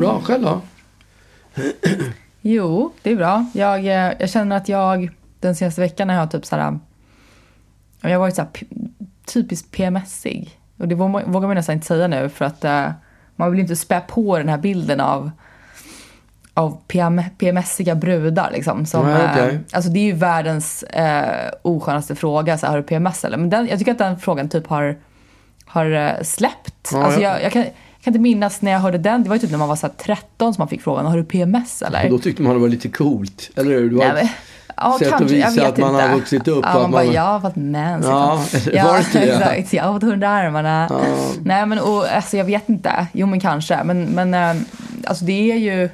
bra. 0.00 0.20
Själv 0.20 0.42
då? 0.42 0.60
Jo, 2.42 2.92
det 3.02 3.12
är 3.12 3.16
bra. 3.16 3.46
Jag, 3.54 3.78
eh, 3.78 4.12
jag 4.18 4.30
känner 4.30 4.56
att 4.56 4.68
jag 4.68 5.10
den 5.40 5.56
senaste 5.56 5.80
veckan 5.80 6.08
har 6.08 6.16
jag 6.16 6.30
typ 6.30 6.46
så 6.46 6.56
här, 6.56 6.78
jag 8.00 8.10
har 8.10 8.18
varit 8.18 8.34
så 8.34 8.42
här 8.42 8.50
typiskt 9.24 9.70
PMSig. 9.70 10.58
Och 10.78 10.88
det 10.88 10.94
vågar 10.94 11.40
man 11.40 11.54
nästan 11.54 11.74
inte 11.74 11.86
säga 11.86 12.08
nu 12.08 12.28
för 12.28 12.44
att 12.44 12.64
eh, 12.64 12.90
man 13.36 13.50
vill 13.50 13.60
inte 13.60 13.76
spä 13.76 14.00
på 14.00 14.38
den 14.38 14.48
här 14.48 14.58
bilden 14.58 15.00
av 15.00 15.30
av 16.54 16.80
PM, 16.88 17.22
PMSiga 17.38 17.94
brudar 17.94 18.50
liksom. 18.50 18.86
Som, 18.86 19.06
Nej, 19.06 19.28
okej. 19.32 19.54
eh, 19.54 19.60
alltså 19.72 19.90
det 19.90 19.98
är 19.98 20.04
ju 20.04 20.12
världens 20.12 20.82
eh, 20.82 21.50
oskönaste 21.62 22.14
fråga, 22.14 22.58
så 22.58 22.66
här, 22.66 22.72
har 22.72 22.78
du 22.78 22.86
PMS 22.86 23.24
eller? 23.24 23.36
Men 23.36 23.50
den, 23.50 23.66
jag 23.66 23.78
tycker 23.78 23.92
att 23.92 23.98
den 23.98 24.18
frågan 24.18 24.48
typ 24.48 24.66
har, 24.66 24.98
har 25.66 25.90
eh, 25.90 26.22
släppt. 26.22 26.90
Ja, 26.92 27.02
alltså 27.02 27.20
ja. 27.20 27.30
jag, 27.30 27.42
jag, 27.42 27.52
kan, 27.52 27.64
kan 28.04 28.10
inte 28.12 28.18
minnas 28.20 28.62
när 28.62 28.72
jag 28.72 28.78
hörde 28.80 28.98
den, 28.98 29.22
det 29.22 29.28
var 29.28 29.36
ju 29.36 29.40
typ 29.40 29.50
när 29.50 29.58
man 29.58 29.68
var 29.68 29.76
så 29.76 29.86
här 29.86 29.94
13 29.94 30.54
som 30.54 30.60
man 30.62 30.68
fick 30.68 30.82
frågan, 30.82 31.06
har 31.06 31.16
du 31.16 31.24
PMS 31.24 31.82
eller? 31.82 32.04
Och 32.04 32.10
då 32.10 32.18
tyckte 32.18 32.42
man 32.42 32.52
det 32.54 32.58
var 32.60 32.68
lite 32.68 32.88
coolt. 32.88 33.50
Eller 33.56 33.70
hur? 33.70 33.90
Nej, 33.90 34.10
men, 34.14 34.28
ja, 34.76 34.96
sätt 34.98 35.12
att 35.12 35.18
kanske, 35.18 35.36
jag 35.36 35.50
visa 35.50 35.62
vet 35.62 35.72
att 35.72 35.78
man 35.78 35.94
har 35.94 36.02
inte. 36.02 36.14
vuxit 36.16 36.48
upp 36.48 36.64
Ja, 36.68 36.74
man 36.74 36.84
att 36.84 36.90
bara, 36.90 37.04
man- 37.04 37.14
jag 37.14 37.22
har 37.22 37.40
fått 37.40 37.56
mens. 37.56 38.06
Ja, 38.06 38.36
var 38.84 38.98
det 38.98 39.18
det? 39.20 39.32
exakt. 39.32 39.72
Jag 39.72 39.84
har 39.84 39.92
fått 40.00 40.22
i 40.22 40.24
armarna. 40.24 41.00
Nej, 41.42 41.66
men 41.66 41.78
och, 41.78 42.06
alltså, 42.16 42.36
jag 42.36 42.44
vet 42.44 42.68
inte. 42.68 43.06
Jo, 43.12 43.26
men 43.26 43.40
kanske. 43.40 43.84
Men, 43.84 44.02
men 44.04 44.34
eh, 44.34 44.62
alltså, 45.06 45.24
det 45.24 45.50
är 45.52 45.56
ju... 45.56 45.88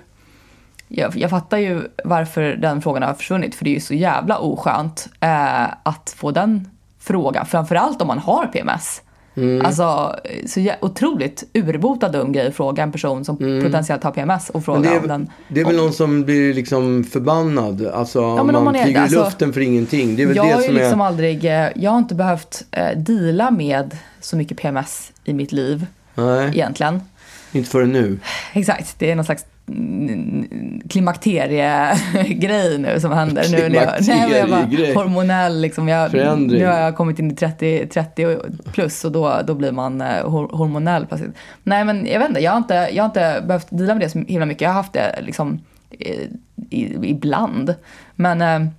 Jag, 0.88 1.16
jag 1.16 1.30
fattar 1.30 1.58
ju 1.58 1.82
varför 2.04 2.42
den 2.42 2.82
frågan 2.82 3.02
har 3.02 3.14
försvunnit, 3.14 3.54
för 3.54 3.64
det 3.64 3.70
är 3.70 3.74
ju 3.74 3.80
så 3.80 3.94
jävla 3.94 4.38
oskönt 4.38 5.08
eh, 5.20 5.64
att 5.82 6.14
få 6.16 6.30
den 6.30 6.68
frågan. 7.00 7.46
Framförallt 7.46 8.02
om 8.02 8.08
man 8.08 8.18
har 8.18 8.46
PMS. 8.46 9.02
Mm. 9.36 9.66
Alltså, 9.66 10.16
så 10.46 10.70
otroligt 10.80 11.44
urbota 11.54 12.08
dum 12.08 12.32
grej 12.32 12.46
att 12.46 12.54
fråga 12.54 12.82
en 12.82 12.92
person 12.92 13.24
som 13.24 13.36
potentiellt 13.36 14.04
har 14.04 14.10
PMS 14.10 14.50
och 14.50 14.64
fråga 14.64 14.78
Mm. 14.78 14.92
Det, 14.92 14.98
om 15.00 15.08
den... 15.08 15.22
är, 15.22 15.54
det 15.54 15.60
är 15.60 15.64
väl 15.64 15.76
någon 15.76 15.92
som 15.92 16.22
blir 16.24 16.54
liksom 16.54 17.04
förbannad. 17.04 17.86
Alltså 17.86 18.36
men 18.36 18.46
man, 18.46 18.64
man 18.64 18.76
är- 18.76 18.84
flyger 18.84 19.00
alltså, 19.00 19.20
i 19.20 19.24
luften 19.24 19.52
för 19.52 19.60
ingenting. 19.60 20.16
Det 20.16 20.22
är 20.22 20.26
väl 20.26 20.36
jag 20.36 20.58
det 20.58 20.62
som 20.62 20.74
liksom 20.74 21.00
är... 21.00 21.04
aldrig, 21.04 21.44
eh, 21.44 21.68
jag 21.74 21.90
har 21.90 21.98
inte 21.98 22.14
behövt 22.14 22.64
eh, 22.70 22.98
deala 22.98 23.50
med 23.50 23.96
så 24.20 24.36
mycket 24.36 24.56
PMS 24.58 25.12
i 25.24 25.32
mitt 25.32 25.52
liv 25.52 25.86
Nej, 26.14 26.48
egentligen. 26.48 27.00
inte 27.52 27.70
förrän 27.70 27.92
nu. 27.92 28.18
Exakt, 28.52 28.98
det 28.98 29.10
är 29.10 29.14
någon 29.16 29.24
slags 29.24 29.42
mm, 29.44 29.55
klimakteriegrej 30.88 32.78
nu 32.78 33.00
som 33.00 33.12
händer. 33.12 33.44
Nu 33.50 33.68
när 33.68 33.82
jag, 33.82 33.92
nej, 34.06 34.28
men 34.30 34.38
jag 34.38 34.50
bara, 34.50 35.02
hormonell 35.02 35.60
liksom. 35.60 35.88
Jag, 35.88 36.10
Förändring. 36.10 36.60
nu 36.60 36.66
har 36.66 36.78
jag 36.78 36.96
kommit 36.96 37.18
in 37.18 37.30
i 37.30 37.34
30, 37.34 37.86
30 37.86 38.36
plus 38.72 39.04
och 39.04 39.12
då, 39.12 39.40
då 39.46 39.54
blir 39.54 39.72
man 39.72 40.00
eh, 40.00 40.24
hor- 40.28 40.56
hormonell 40.56 41.06
plötsligt. 41.06 41.36
Nej 41.62 41.84
men 41.84 42.06
jag 42.06 42.18
vet 42.18 42.28
inte, 42.28 42.40
jag 42.40 42.50
har 42.50 42.58
inte, 42.58 42.74
jag 42.74 43.02
har 43.02 43.08
inte 43.08 43.42
behövt 43.46 43.66
deala 43.70 43.94
med 43.94 44.02
det 44.02 44.10
så 44.10 44.18
himla 44.18 44.46
mycket. 44.46 44.60
Jag 44.60 44.68
har 44.68 44.74
haft 44.74 44.92
det 44.92 45.18
liksom 45.22 45.60
i, 46.70 46.96
ibland. 47.02 47.74
Men, 48.14 48.42
eh, 48.42 48.70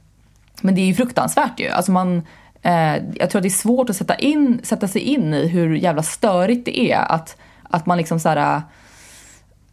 men 0.61 0.75
det 0.75 0.81
är 0.81 0.85
ju 0.85 0.93
fruktansvärt 0.93 1.59
ju. 1.59 1.69
Alltså 1.69 1.91
man, 1.91 2.21
eh, 2.61 2.95
jag 3.13 3.29
tror 3.29 3.39
att 3.39 3.43
det 3.43 3.47
är 3.47 3.49
svårt 3.49 3.89
att 3.89 3.95
sätta, 3.95 4.15
in, 4.15 4.59
sätta 4.63 4.87
sig 4.87 5.01
in 5.01 5.33
i 5.33 5.47
hur 5.47 5.75
jävla 5.75 6.03
störigt 6.03 6.65
det 6.65 6.79
är 6.91 7.11
att, 7.11 7.37
att 7.63 7.85
man 7.85 7.97
liksom 7.97 8.19
så 8.19 8.29
här 8.29 8.61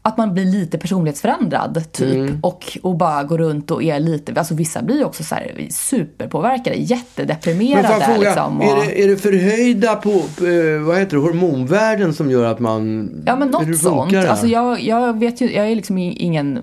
att 0.07 0.17
man 0.17 0.35
blir 0.35 0.45
lite 0.45 0.79
personlighetsförändrad 0.79 1.93
typ 1.93 2.31
och, 2.43 2.79
och 2.83 2.97
bara 2.97 3.25
går 3.25 3.39
runt 3.39 3.71
och 3.71 3.83
är 3.83 4.01
lite, 4.01 4.33
alltså 4.37 4.55
vissa 4.55 4.83
blir 4.83 4.97
ju 4.97 5.05
också 5.05 5.25
så 5.25 5.35
här 5.35 5.67
superpåverkade, 5.71 6.77
Men 6.77 6.85
jättedeprimerade 6.85 7.89
jag 7.89 8.05
fråga, 8.05 8.19
liksom. 8.19 8.61
Och, 8.61 8.65
är, 8.65 8.87
det, 8.87 9.03
är 9.03 9.09
det 9.09 9.17
förhöjda 9.17 9.97
på, 9.97 10.11
eh, 10.11 10.83
vad 10.87 10.99
heter 10.99 11.17
det, 11.17 11.23
hormonvärden 11.23 12.15
som 12.15 12.31
gör 12.31 12.45
att 12.45 12.61
man... 12.61 13.11
ja 13.27 13.37
men 13.37 13.49
något 13.49 13.79
sånt. 13.79 14.15
Alltså 14.15 14.47
jag, 14.47 14.81
jag 14.81 15.19
vet 15.19 15.41
ju, 15.41 15.53
jag 15.53 15.71
är 15.71 15.77
liksom 15.77 15.99
ingen 15.99 16.61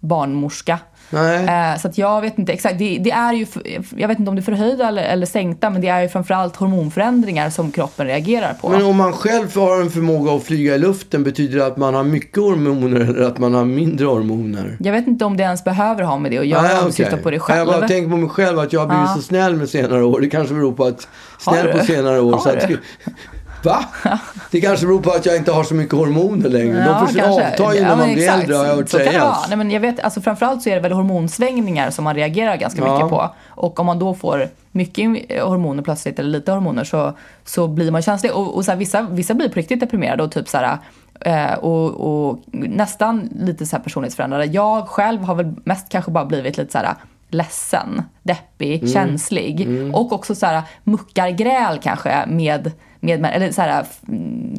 barnmorska. 0.00 0.78
Nej. 1.10 1.72
Eh, 1.72 1.78
så 1.80 1.88
att 1.88 1.98
jag 1.98 2.20
vet 2.20 2.38
inte 2.38 2.52
exakt, 2.52 2.78
det, 2.78 2.98
det 2.98 3.10
är 3.10 3.32
ju, 3.32 3.46
jag 3.96 4.08
vet 4.08 4.18
inte 4.18 4.28
om 4.28 4.36
det 4.36 4.40
är 4.40 4.42
förhöjda 4.42 4.88
eller, 4.88 5.02
eller 5.02 5.26
sänkta, 5.26 5.70
men 5.70 5.80
det 5.80 5.88
är 5.88 6.02
ju 6.02 6.08
framförallt 6.08 6.56
hormonförändringar 6.56 7.50
som 7.50 7.72
kroppen 7.72 8.06
reagerar 8.06 8.54
på. 8.60 8.68
Men 8.68 8.84
om 8.84 8.96
man 8.96 9.12
själv 9.12 9.56
har 9.56 9.80
en 9.80 9.90
förmåga 9.90 10.32
att 10.32 10.42
flyga 10.42 10.74
i 10.74 10.78
luften, 10.78 11.24
betyder 11.24 11.58
det 11.58 11.66
att 11.66 11.76
man 11.76 11.94
har 11.94 12.04
mycket 12.04 12.36
hormoner 12.42 13.00
eller 13.00 13.22
att 13.22 13.38
man 13.38 13.54
har 13.54 13.64
mindre 13.64 14.06
hormoner? 14.06 14.76
Jag 14.80 14.92
vet 14.92 15.06
inte 15.06 15.24
om 15.24 15.36
det 15.36 15.42
ens 15.42 15.64
behöver 15.64 16.02
ha 16.02 16.18
med 16.18 16.30
det 16.30 16.38
att 16.38 16.46
göra, 16.46 16.62
Nej, 16.62 16.78
om 16.84 16.92
syftar 16.92 17.16
på 17.16 17.32
Jag 17.32 17.42
själv. 17.42 17.66
bara 17.66 17.88
tänker 17.88 18.10
på 18.10 18.16
mig 18.16 18.28
själv 18.28 18.58
att 18.58 18.72
jag 18.72 18.80
har 18.80 18.86
blivit 18.86 19.06
Ja. 19.08 19.14
så 19.16 19.22
snäll 19.22 19.56
med 19.56 19.68
senare 19.68 20.04
år. 20.04 20.20
Det 20.20 20.28
kanske 20.30 20.54
beror 20.54 20.72
på 20.72 20.84
att... 20.84 21.08
Snäll 21.40 21.72
på 21.78 21.78
senare 21.78 22.20
år. 22.20 22.32
Har 22.32 22.38
så 22.38 22.48
att? 22.48 22.64
Va? 23.66 23.84
Det 24.50 24.60
kanske 24.60 24.86
beror 24.86 25.00
på 25.00 25.10
att 25.10 25.26
jag 25.26 25.36
inte 25.36 25.52
har 25.52 25.64
så 25.64 25.74
mycket 25.74 25.94
hormoner 25.94 26.48
längre. 26.48 26.84
De 26.84 27.06
försvinner 27.06 27.24
kanske. 27.26 27.50
avtar 27.50 27.72
ju 27.72 27.78
Ja, 27.80 27.88
när 27.88 27.96
man 27.96 28.12
blir 28.12 28.22
exakt. 28.24 28.42
äldre 28.42 28.56
har 28.56 28.64
jag 28.64 28.76
hört 28.76 28.88
Så 28.88 28.96
sägas. 28.98 29.44
Nej, 29.48 29.56
men 29.56 29.70
jag 29.70 29.80
vet, 29.80 30.00
alltså 30.00 30.20
framförallt 30.20 30.62
så 30.62 30.70
är 30.70 30.74
det 30.74 30.80
väl 30.80 30.92
hormonsvängningar 30.92 31.90
som 31.90 32.04
man 32.04 32.14
reagerar 32.14 32.56
ganska 32.56 32.80
Ja. 32.84 32.94
mycket 32.94 33.08
på. 33.10 33.30
Och 33.48 33.80
om 33.80 33.86
man 33.86 33.98
då 33.98 34.14
får 34.14 34.48
mycket 34.72 35.06
hormoner 35.42 35.82
plötsligt 35.82 36.18
eller 36.18 36.30
lite 36.30 36.52
hormoner 36.52 36.84
så, 36.84 37.12
så 37.44 37.68
blir 37.68 37.90
man 37.90 38.02
känslig. 38.02 38.32
Och, 38.32 38.54
och 38.56 38.64
så 38.64 38.70
här, 38.70 38.78
vissa, 38.78 39.02
vissa 39.02 39.34
blir 39.34 39.48
på 39.48 39.54
riktigt 39.54 39.80
deprimerade 39.80 40.22
och 40.22 40.32
typ 40.32 40.48
så 40.48 40.58
här, 40.58 40.78
eh, 41.20 41.54
och, 41.58 41.90
och 42.28 42.38
nästan 42.52 43.28
lite 43.40 43.66
så 43.66 43.76
här 43.76 43.82
personlighetsförändrade. 43.82 44.44
Jag 44.44 44.88
själv 44.88 45.22
har 45.22 45.34
väl 45.34 45.54
mest 45.64 45.88
kanske 45.88 46.10
bara 46.10 46.24
blivit 46.24 46.56
lite 46.56 46.72
så 46.72 46.78
här 46.78 46.94
ledsen, 47.30 48.02
deppig, 48.22 48.78
Mm. 48.82 48.92
känslig 48.92 49.68
och 49.94 50.12
också 50.12 50.34
så 50.34 50.46
här 50.46 50.62
muckargräl 50.84 51.78
kanske 51.82 52.24
med 52.26 52.72
med, 53.06 53.34
eller 53.34 53.52
så 53.52 53.62
här, 53.62 53.84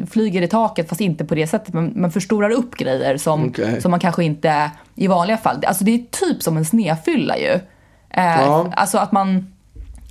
flyger 0.09 0.41
i 0.41 0.47
taket 0.47 0.89
fast 0.89 1.01
inte 1.01 1.25
på 1.25 1.35
det 1.35 1.47
sättet. 1.47 1.73
Man, 1.73 1.93
man 1.95 2.11
förstorar 2.11 2.49
upp 2.49 2.75
grejer 2.75 3.17
som, 3.17 3.47
Okej. 3.47 3.81
som 3.81 3.91
man 3.91 3.99
kanske 3.99 4.23
inte 4.23 4.71
i 4.95 5.07
vanliga 5.07 5.37
fall. 5.37 5.63
Alltså 5.67 5.83
det 5.83 5.91
är 5.91 6.03
typ 6.11 6.43
som 6.43 6.57
en 6.57 6.65
snefylla 6.65 7.37
ju. 7.37 7.51
Eh, 8.09 8.41
Ja. 8.41 8.71
Alltså 8.75 8.97
att 8.97 9.11
man 9.11 9.53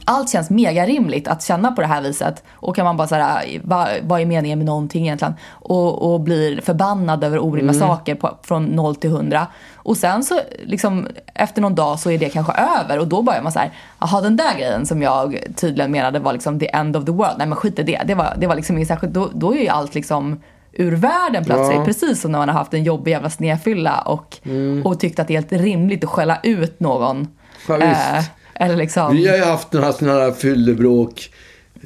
allt 0.09 0.31
känns 0.31 0.51
mega 0.51 0.87
rimligt 0.87 1.29
att 1.29 1.43
känna 1.43 1.73
på 1.73 1.81
det 1.81 1.87
här 1.87 2.03
viset. 2.03 2.45
Och 2.53 2.77
kan 2.77 2.85
man 2.85 2.97
bara 2.97 3.09
såhär, 3.09 3.61
vad, 3.65 3.89
vad 4.03 4.21
är 4.21 4.27
meningen 4.27 4.59
med 4.59 4.67
någonting 4.67 5.03
egentligen? 5.05 5.35
Och, 5.51 6.13
och 6.13 6.21
blir 6.21 6.61
förbannad 6.61 7.25
över 7.25 7.39
orimliga 7.39 7.77
Mm. 7.77 7.89
saker 7.89 8.15
på, 8.15 8.37
från 8.43 8.65
0 8.65 8.97
till 8.97 9.11
100. 9.11 9.47
Och 9.75 9.97
sen 9.97 10.23
så 10.25 10.41
liksom 10.65 11.07
efter 11.35 11.63
någon 11.63 11.75
dag 11.75 11.99
så 11.99 12.11
är 12.11 12.19
det 12.19 12.29
kanske 12.29 12.53
över 12.53 12.99
och 12.99 13.09
då 13.09 13.23
börjar 13.23 13.43
man 13.43 13.53
så 13.53 13.59
här, 13.59 13.71
jaha 14.01 14.21
den 14.21 14.37
där 14.37 14.55
grejen 14.59 14.87
som 14.87 15.03
jag 15.03 15.39
tydligen 15.57 15.91
menade 15.91 16.19
var 16.19 16.33
liksom 16.33 16.59
the 16.61 16.69
end 16.75 16.97
of 16.97 17.05
the 17.05 17.13
world. 17.13 17.35
Nej 17.39 17.47
men 17.47 17.57
skit 17.57 17.79
i 17.79 17.83
det, 17.83 18.03
det 18.07 18.15
var, 18.15 18.35
det 18.39 18.47
var 18.47 18.55
liksom 18.55 18.77
inget 18.77 18.89
särskilt, 18.89 19.13
då, 19.15 19.29
då 19.35 19.55
är 19.55 19.61
ju 19.61 19.69
allt 19.69 19.95
liksom 19.95 20.41
ur 20.73 20.97
världen 20.97 21.45
plötsligt. 21.45 21.79
Ja. 21.79 21.85
Precis 21.85 22.21
som 22.21 22.33
när 22.33 22.39
man 22.39 22.49
har 22.49 22.57
haft 22.59 22.75
en 22.75 22.85
jobbig 22.85 23.11
jävla 23.13 23.31
snedfylla 23.31 24.01
och, 24.01 24.39
och 24.85 25.01
tyckt 25.01 25.19
att 25.19 25.29
det 25.29 25.35
är 25.35 25.39
helt 25.39 25.53
rimligt 25.53 26.05
att 26.05 26.11
skälla 26.11 26.39
ut 26.43 26.81
någon. 26.81 27.29
Mm. 27.69 27.91
Ja. 28.15 28.23
Eller 28.61 28.77
liksom... 28.77 29.13
Vi 29.17 29.29
har 29.29 29.37
ju 29.37 29.45
haft 29.45 29.73
några 29.73 29.93
sådana 29.93 30.21
här 30.21 30.33
fyllebråk. 30.33 31.31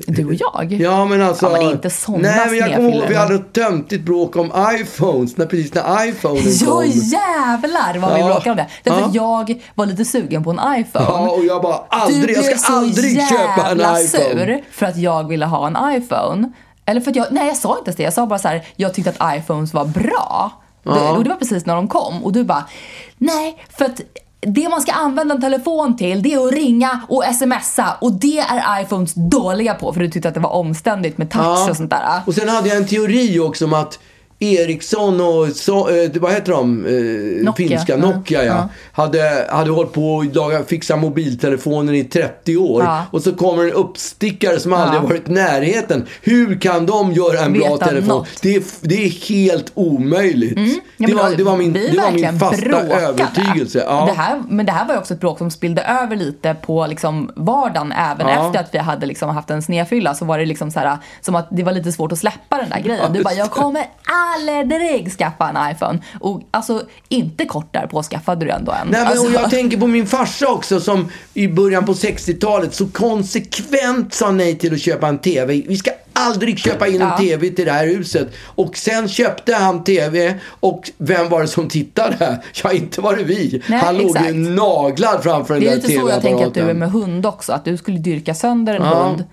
Du 0.06 0.24
och 0.26 0.34
jag? 0.34 0.72
Ja 0.72 1.04
men 1.04 1.22
alltså. 1.22 1.46
Ja, 1.46 1.52
men 1.52 1.60
det 1.60 1.66
är 1.66 1.72
inte 1.72 1.90
såna 1.90 2.18
Nej 2.18 2.46
men 2.46 2.56
jag 2.58 2.74
kommer 2.76 2.90
ihåg 2.94 3.04
vi 3.08 3.14
hade 3.14 3.34
ett 3.34 3.52
töntigt 3.52 4.04
bråk 4.04 4.36
om 4.36 4.52
iPhones. 4.80 5.36
När, 5.36 5.46
precis 5.46 5.74
när 5.74 6.06
iPhonen 6.08 6.42
Ja 6.60 6.66
kom. 6.66 6.84
jävlar 6.86 7.98
vad 7.98 8.14
vi 8.14 8.20
Ja. 8.20 8.26
bråkade 8.26 8.50
om 8.50 8.56
det. 8.56 8.66
Därför 8.82 9.00
Ja. 9.00 9.10
jag 9.48 9.62
var 9.74 9.86
lite 9.86 10.04
sugen 10.04 10.44
på 10.44 10.50
en 10.50 10.58
iPhone. 10.80 11.04
Ja 11.08 11.30
och 11.30 11.44
jag 11.44 11.62
bara 11.62 11.76
du 11.76 11.82
aldrig, 11.88 12.22
blev 12.22 12.36
jag 12.36 12.44
ska 12.44 12.58
så 12.58 12.78
aldrig 12.78 13.28
köpa 13.28 13.70
en 13.70 13.78
jävla 13.78 14.00
iPhone. 14.00 14.24
sur 14.46 14.64
för 14.72 14.86
att 14.86 14.96
jag 14.96 15.28
ville 15.28 15.46
ha 15.46 15.66
en 15.66 15.96
iPhone. 15.96 16.52
Eller 16.86 17.00
för 17.00 17.10
att 17.10 17.16
jag, 17.16 17.26
nej 17.30 17.46
jag 17.48 17.56
sa 17.56 17.78
inte 17.78 17.88
ens 17.88 17.96
det. 17.96 18.02
Jag 18.02 18.12
sa 18.12 18.26
bara 18.26 18.38
så 18.38 18.48
här, 18.48 18.66
jag 18.76 18.94
tyckte 18.94 19.12
att 19.18 19.36
iPhones 19.38 19.74
var 19.74 19.84
bra. 19.84 20.50
Ja. 20.82 21.10
Och 21.16 21.24
det 21.24 21.30
var 21.30 21.36
precis 21.36 21.66
när 21.66 21.74
de 21.74 21.88
kom. 21.88 22.24
Och 22.24 22.32
du 22.32 22.44
bara, 22.44 22.64
nej 23.18 23.64
för 23.78 23.84
att 23.84 24.00
det 24.40 24.68
man 24.68 24.80
ska 24.80 24.92
använda 24.92 25.34
en 25.34 25.40
telefon 25.40 25.96
till 25.96 26.22
det 26.22 26.32
är 26.34 26.46
att 26.46 26.52
ringa 26.52 27.00
och 27.08 27.24
smsa 27.34 27.96
och 28.00 28.12
det 28.12 28.38
är 28.38 28.82
iPhones 28.82 29.12
dåliga 29.14 29.74
på 29.74 29.92
för 29.92 30.00
du 30.00 30.08
tyckte 30.10 30.28
att 30.28 30.34
det 30.34 30.40
var 30.40 30.50
omständigt 30.50 31.18
med 31.18 31.30
touch 31.30 31.42
Ja. 31.44 31.70
och 31.70 31.76
sånt 31.76 31.90
där. 31.90 32.20
Och 32.26 32.34
sen 32.34 32.48
hade 32.48 32.68
jag 32.68 32.76
en 32.76 32.86
teori 32.86 33.40
också 33.40 33.64
om 33.64 33.72
att 33.74 33.98
Ericsson 34.40 35.20
och 35.20 35.48
så, 35.48 35.88
eh, 35.88 36.10
vad 36.14 36.32
heter 36.32 36.52
de? 36.52 36.86
Eh, 36.86 37.44
Nokia. 37.44 37.68
Finska. 37.68 37.96
Nokia 37.96 38.44
ja. 38.44 38.68
Hade, 38.92 39.46
hade 39.50 39.70
hållit 39.70 39.92
på 39.92 40.14
och 40.16 40.24
laga, 40.24 40.64
fixa 40.64 40.96
mobiltelefoner 40.96 41.92
i 41.92 42.04
30 42.04 42.56
år. 42.56 42.82
Ja. 42.84 43.04
Och 43.10 43.22
så 43.22 43.32
kommer 43.32 43.64
en 43.64 43.72
uppstickare 43.72 44.60
som 44.60 44.72
aldrig 44.72 44.96
Ja. 44.96 45.00
har 45.00 45.08
varit 45.08 45.28
i 45.28 45.32
närheten. 45.32 46.06
Hur 46.22 46.60
kan 46.60 46.86
de 46.86 47.12
göra 47.12 47.40
en 47.40 47.52
bra 47.52 47.72
Veta 47.72 47.86
telefon? 47.86 48.08
något. 48.08 48.28
Det 48.42 48.54
är, 48.54 48.62
det 48.80 49.04
är 49.04 49.08
helt 49.28 49.72
omöjligt. 49.74 50.58
Ja, 50.96 51.06
det, 51.06 51.14
var, 51.14 51.30
det 51.30 51.42
var 51.44 51.56
min, 51.56 51.72
det 51.72 51.96
var 51.98 52.10
min 52.10 52.38
fasta 52.38 52.56
bråkade. 52.68 52.94
övertygelse. 52.94 53.78
Det 53.78 54.12
här, 54.16 54.42
men 54.48 54.66
det 54.66 54.72
här 54.72 54.86
var 54.86 54.94
ju 54.94 55.00
också 55.00 55.14
ett 55.14 55.20
bråk 55.20 55.38
som 55.38 55.50
spillde 55.50 55.82
över 55.82 56.16
lite 56.16 56.54
på 56.54 56.86
liksom 56.86 57.30
vardagen 57.36 57.92
även 57.92 58.26
efter 58.28 58.60
att 58.60 58.74
vi 58.74 58.78
hade 58.78 59.06
liksom 59.06 59.28
haft 59.30 59.50
en 59.50 59.62
snedfylla 59.62 60.14
så 60.14 60.24
var 60.24 60.38
det 60.38 60.44
liksom 60.46 60.70
så 60.70 60.80
här, 60.80 60.98
som 61.20 61.34
att 61.34 61.48
det 61.50 61.62
var 61.62 61.72
lite 61.72 61.92
svårt 61.92 62.12
att 62.12 62.18
släppa 62.18 62.56
den 62.56 62.70
där 62.70 62.80
grejen. 62.80 63.12
Du 63.12 63.22
bara, 63.22 63.34
jag 63.34 63.50
kommer 63.50 63.80
aldrig 63.80 64.29
skaffa 65.18 65.48
en 65.48 65.72
iPhone. 65.72 65.98
Och 66.20 66.40
alltså 66.50 66.82
inte 67.08 67.44
kort 67.44 67.72
därpå 67.72 68.02
skaffade 68.02 68.44
du 68.44 68.50
ändå 68.50 68.72
en. 68.72 68.88
Nej, 68.88 69.00
men, 69.00 69.06
alltså, 69.10 69.26
och 69.26 69.32
jag 69.32 69.50
tänker 69.50 69.76
på 69.76 69.86
min 69.86 70.06
farsa 70.06 70.46
också 70.48 70.80
som 70.80 71.08
i 71.34 71.48
början 71.48 71.84
på 71.86 71.92
60-talet 71.92 72.74
så 72.74 72.86
konsekvent 72.88 74.14
sa 74.14 74.30
nej 74.30 74.58
till 74.58 74.72
att 74.74 74.80
köpa 74.80 75.08
en 75.08 75.18
TV. 75.18 75.62
Vi 75.68 75.76
ska 75.76 75.90
aldrig 76.12 76.58
köpa 76.58 76.86
in 76.88 76.94
en 77.02 77.08
Ja. 77.08 77.16
TV 77.18 77.50
till 77.50 77.64
det 77.64 77.72
här 77.72 77.86
huset. 77.86 78.28
Och 78.44 78.76
sen 78.76 79.08
köpte 79.08 79.54
han 79.54 79.84
TV 79.84 80.34
och 80.60 80.90
vem 80.98 81.28
var 81.28 81.40
det 81.40 81.48
som 81.48 81.68
tittade? 81.68 82.42
Ja, 82.64 82.72
inte 82.72 83.00
var 83.00 83.16
det 83.16 83.22
vi. 83.24 83.62
Nej, 83.66 83.78
han 83.78 83.94
låg 83.98 84.04
ju 84.04 84.08
exakt. 84.10 84.34
naglad 84.34 85.22
framför 85.22 85.54
den 85.54 85.62
Det 85.62 85.68
är 85.68 85.76
där 85.76 85.88
lite 85.88 86.00
så 86.00 86.08
jag 86.08 86.22
tänker 86.22 86.46
att 86.46 86.54
du 86.54 86.60
är 86.60 86.64
TV-apparaten. 86.64 86.78
med 86.78 86.90
hund 86.90 87.26
också. 87.26 87.52
Att 87.52 87.64
du 87.64 87.76
skulle 87.76 87.98
dyrka 87.98 88.34
sönder 88.34 88.74
en 88.74 88.82
Ja. 88.82 89.04
hund 89.08 89.24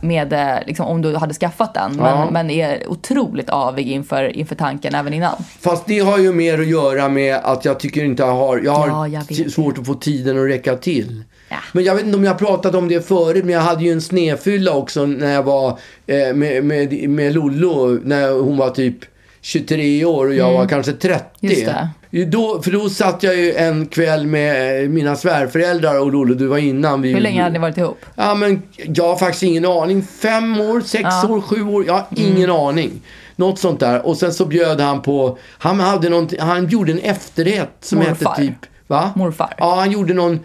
med, 0.00 0.32
eh, 0.32 0.66
liksom, 0.66 0.86
om 0.86 1.02
du 1.02 1.16
hade 1.16 1.34
skaffat 1.34 1.74
den. 1.74 1.92
Men, 1.96 2.04
Ja. 2.06 2.28
men 2.30 2.50
är 2.50 2.90
otroligt 2.90 3.48
avig 3.50 3.88
inför, 3.88 4.36
inför 4.36 4.54
tanken 4.54 4.94
även 4.94 5.14
innan. 5.14 5.34
Fast 5.60 5.86
det 5.86 5.98
har 5.98 6.18
ju 6.18 6.32
mer 6.32 6.60
att 6.60 6.66
göra 6.68 7.08
med 7.08 7.36
att 7.42 7.64
jag 7.64 7.80
tycker 7.80 8.04
inte 8.04 8.22
jag 8.22 8.34
har, 8.34 8.58
jag 8.58 8.72
har 8.72 8.88
Ja, 9.08 9.24
jag 9.38 9.50
svårt 9.52 9.78
att 9.78 9.86
få 9.86 9.94
tiden 9.94 10.42
att 10.42 10.48
räcka 10.48 10.76
till. 10.76 11.22
Ja. 11.48 11.56
Men 11.72 11.84
jag 11.84 11.94
vet 11.94 12.04
inte 12.04 12.16
om 12.18 12.24
jag 12.24 12.38
pratat 12.38 12.74
om 12.74 12.88
det 12.88 13.08
förut, 13.08 13.44
men 13.44 13.54
jag 13.54 13.60
hade 13.60 13.84
ju 13.84 13.92
en 13.92 14.00
snefylla 14.00 14.72
också 14.72 15.06
när 15.06 15.32
jag 15.32 15.42
var 15.42 15.78
eh, 16.06 16.34
med, 16.34 16.64
med, 16.64 17.08
med 17.10 17.34
Lollo, 17.34 17.98
när 18.04 18.30
hon 18.42 18.56
var 18.56 18.70
typ 18.70 18.96
23 19.42 20.04
år 20.04 20.26
och 20.26 20.34
jag 20.34 20.52
var 20.52 20.66
kanske 20.66 20.92
30. 20.92 21.24
Mm. 21.42 21.54
Just 21.54 21.66
det. 21.66 22.24
Då, 22.24 22.62
för 22.62 22.70
då 22.70 22.88
satt 22.88 23.22
jag 23.22 23.36
ju 23.36 23.54
en 23.54 23.86
kväll 23.86 24.26
med 24.26 24.82
eh, 24.84 24.88
mina 24.88 25.16
svärföräldrar 25.16 26.00
och 26.00 26.12
Lollo, 26.12 26.34
du 26.34 26.46
var 26.46 26.58
innan. 26.58 27.02
Vi, 27.02 27.12
Hur 27.12 27.20
länge 27.20 27.42
hade 27.42 27.52
ni 27.52 27.58
varit 27.58 27.78
ihop? 27.78 27.98
Ja, 28.14 28.34
men 28.34 28.62
jag 28.76 29.04
har 29.08 29.16
faktiskt 29.16 29.42
ingen 29.42 29.64
aning. 29.66 30.02
Fem 30.02 30.60
år, 30.60 30.80
sex 30.80 31.02
Ja. 31.02 31.20
Mm. 31.24 31.36
år, 31.36 31.40
sju 31.40 31.64
år. 31.64 31.86
Jag 31.86 31.92
har 31.92 32.06
ingen 32.16 32.50
aning. 32.50 32.90
Något 33.36 33.58
sånt 33.58 33.80
där. 33.80 34.06
Och 34.06 34.16
sen 34.16 34.32
så 34.32 34.44
bjöd 34.46 34.80
han 34.80 35.02
på, 35.02 35.38
han 35.58 35.80
hade 35.80 36.26
han 36.38 36.66
gjorde 36.68 36.92
en 36.92 36.98
efterrätt 36.98 37.76
som 37.80 37.98
Morfar. 37.98 38.30
hette 38.30 38.42
typ, 38.42 38.70
va? 38.86 39.12
Morfar. 39.16 39.54
Ja, 39.58 39.74
han 39.74 39.90
gjorde 39.90 40.14
någon, 40.14 40.40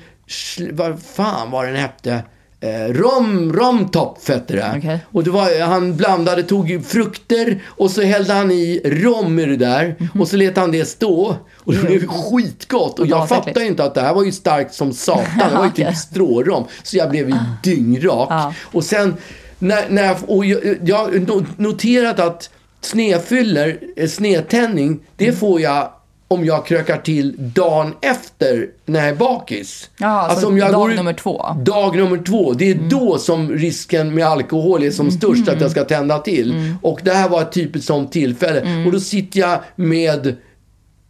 vad 0.71 0.99
fan 1.03 1.51
var 1.51 1.65
den 1.65 1.75
hette? 1.75 2.23
Eh, 2.65 2.93
rom, 2.93 3.53
romtopf 3.53 4.29
hette 4.29 4.53
det. 4.55 4.73
Okej. 4.77 4.99
Och 5.11 5.23
det 5.23 5.29
var, 5.31 5.61
han 5.61 5.95
blandade, 5.97 6.43
tog 6.43 6.69
ju 6.69 6.81
frukter 6.81 7.63
och 7.67 7.91
så 7.91 8.01
hällde 8.01 8.33
han 8.33 8.51
i 8.51 8.81
rom 8.85 9.39
i 9.39 9.45
det 9.45 9.55
där. 9.57 9.95
Och 10.19 10.27
så 10.27 10.35
lät 10.37 10.57
han 10.57 10.71
det 10.71 10.85
stå. 10.85 11.35
Och 11.63 11.73
det 11.73 11.79
blev 11.81 12.07
skitgott. 12.07 12.99
Och 12.99 13.07
jag 13.07 13.29
fattade 13.29 13.65
inte 13.65 13.83
att 13.83 13.93
det 13.93 14.01
här 14.01 14.13
var 14.13 14.23
ju 14.23 14.31
starkt 14.31 14.73
som 14.73 14.93
satan. 14.93 15.49
Det 15.51 15.57
var 15.57 15.65
ju 15.65 15.71
typ 15.75 15.85
Okej. 15.85 15.95
strårom. 15.95 16.63
Så 16.83 16.97
jag 16.97 17.09
blev 17.09 17.29
ju 17.29 17.35
dyngrak. 17.63 18.27
Ja. 18.29 18.53
Och 18.63 18.83
sen, 18.83 19.13
när, 19.59 19.89
när 19.89 20.15
och 20.27 20.45
jag, 20.45 20.77
jag 20.83 21.29
noterat 21.57 22.19
att 22.19 22.49
snedfyller, 22.81 23.79
eh, 23.95 24.07
snedtändning, 24.07 24.99
det 25.17 25.25
Mm. 25.25 25.37
får 25.39 25.61
jag 25.61 25.89
om 26.27 26.45
jag 26.45 26.65
krökar 26.65 26.97
till 26.97 27.35
dagen 27.37 27.93
efter 28.01 28.67
när 28.85 28.99
jag 28.99 29.09
är 29.09 29.15
bakis. 29.15 29.89
Ja, 29.97 30.07
alltså 30.07 30.47
om 30.47 30.57
jag 30.57 30.71
dag 30.71 30.81
går 30.81 30.91
ut- 30.91 30.97
nummer 30.97 31.13
två. 31.13 31.45
Mm. 31.45 31.63
Dag 31.63 31.95
nummer 31.97 32.17
två. 32.17 32.53
Det 32.53 32.71
är 32.71 32.75
då 32.89 33.17
som 33.17 33.51
risken 33.51 34.13
med 34.15 34.25
alkohol 34.25 34.83
är 34.83 34.91
som 34.91 35.11
störst 35.11 35.49
att 35.49 35.61
jag 35.61 35.71
ska 35.71 35.83
tända 35.83 36.19
till. 36.19 36.51
Mm. 36.51 36.75
Och 36.81 36.99
det 37.03 37.11
här 37.11 37.29
var 37.29 37.41
ett 37.41 37.51
typiskt 37.51 37.87
sånt 37.87 38.11
tillfälle. 38.11 38.83
Och 38.85 38.91
då 38.91 38.99
sitter 38.99 39.39
jag 39.39 39.59
med, 39.75 40.27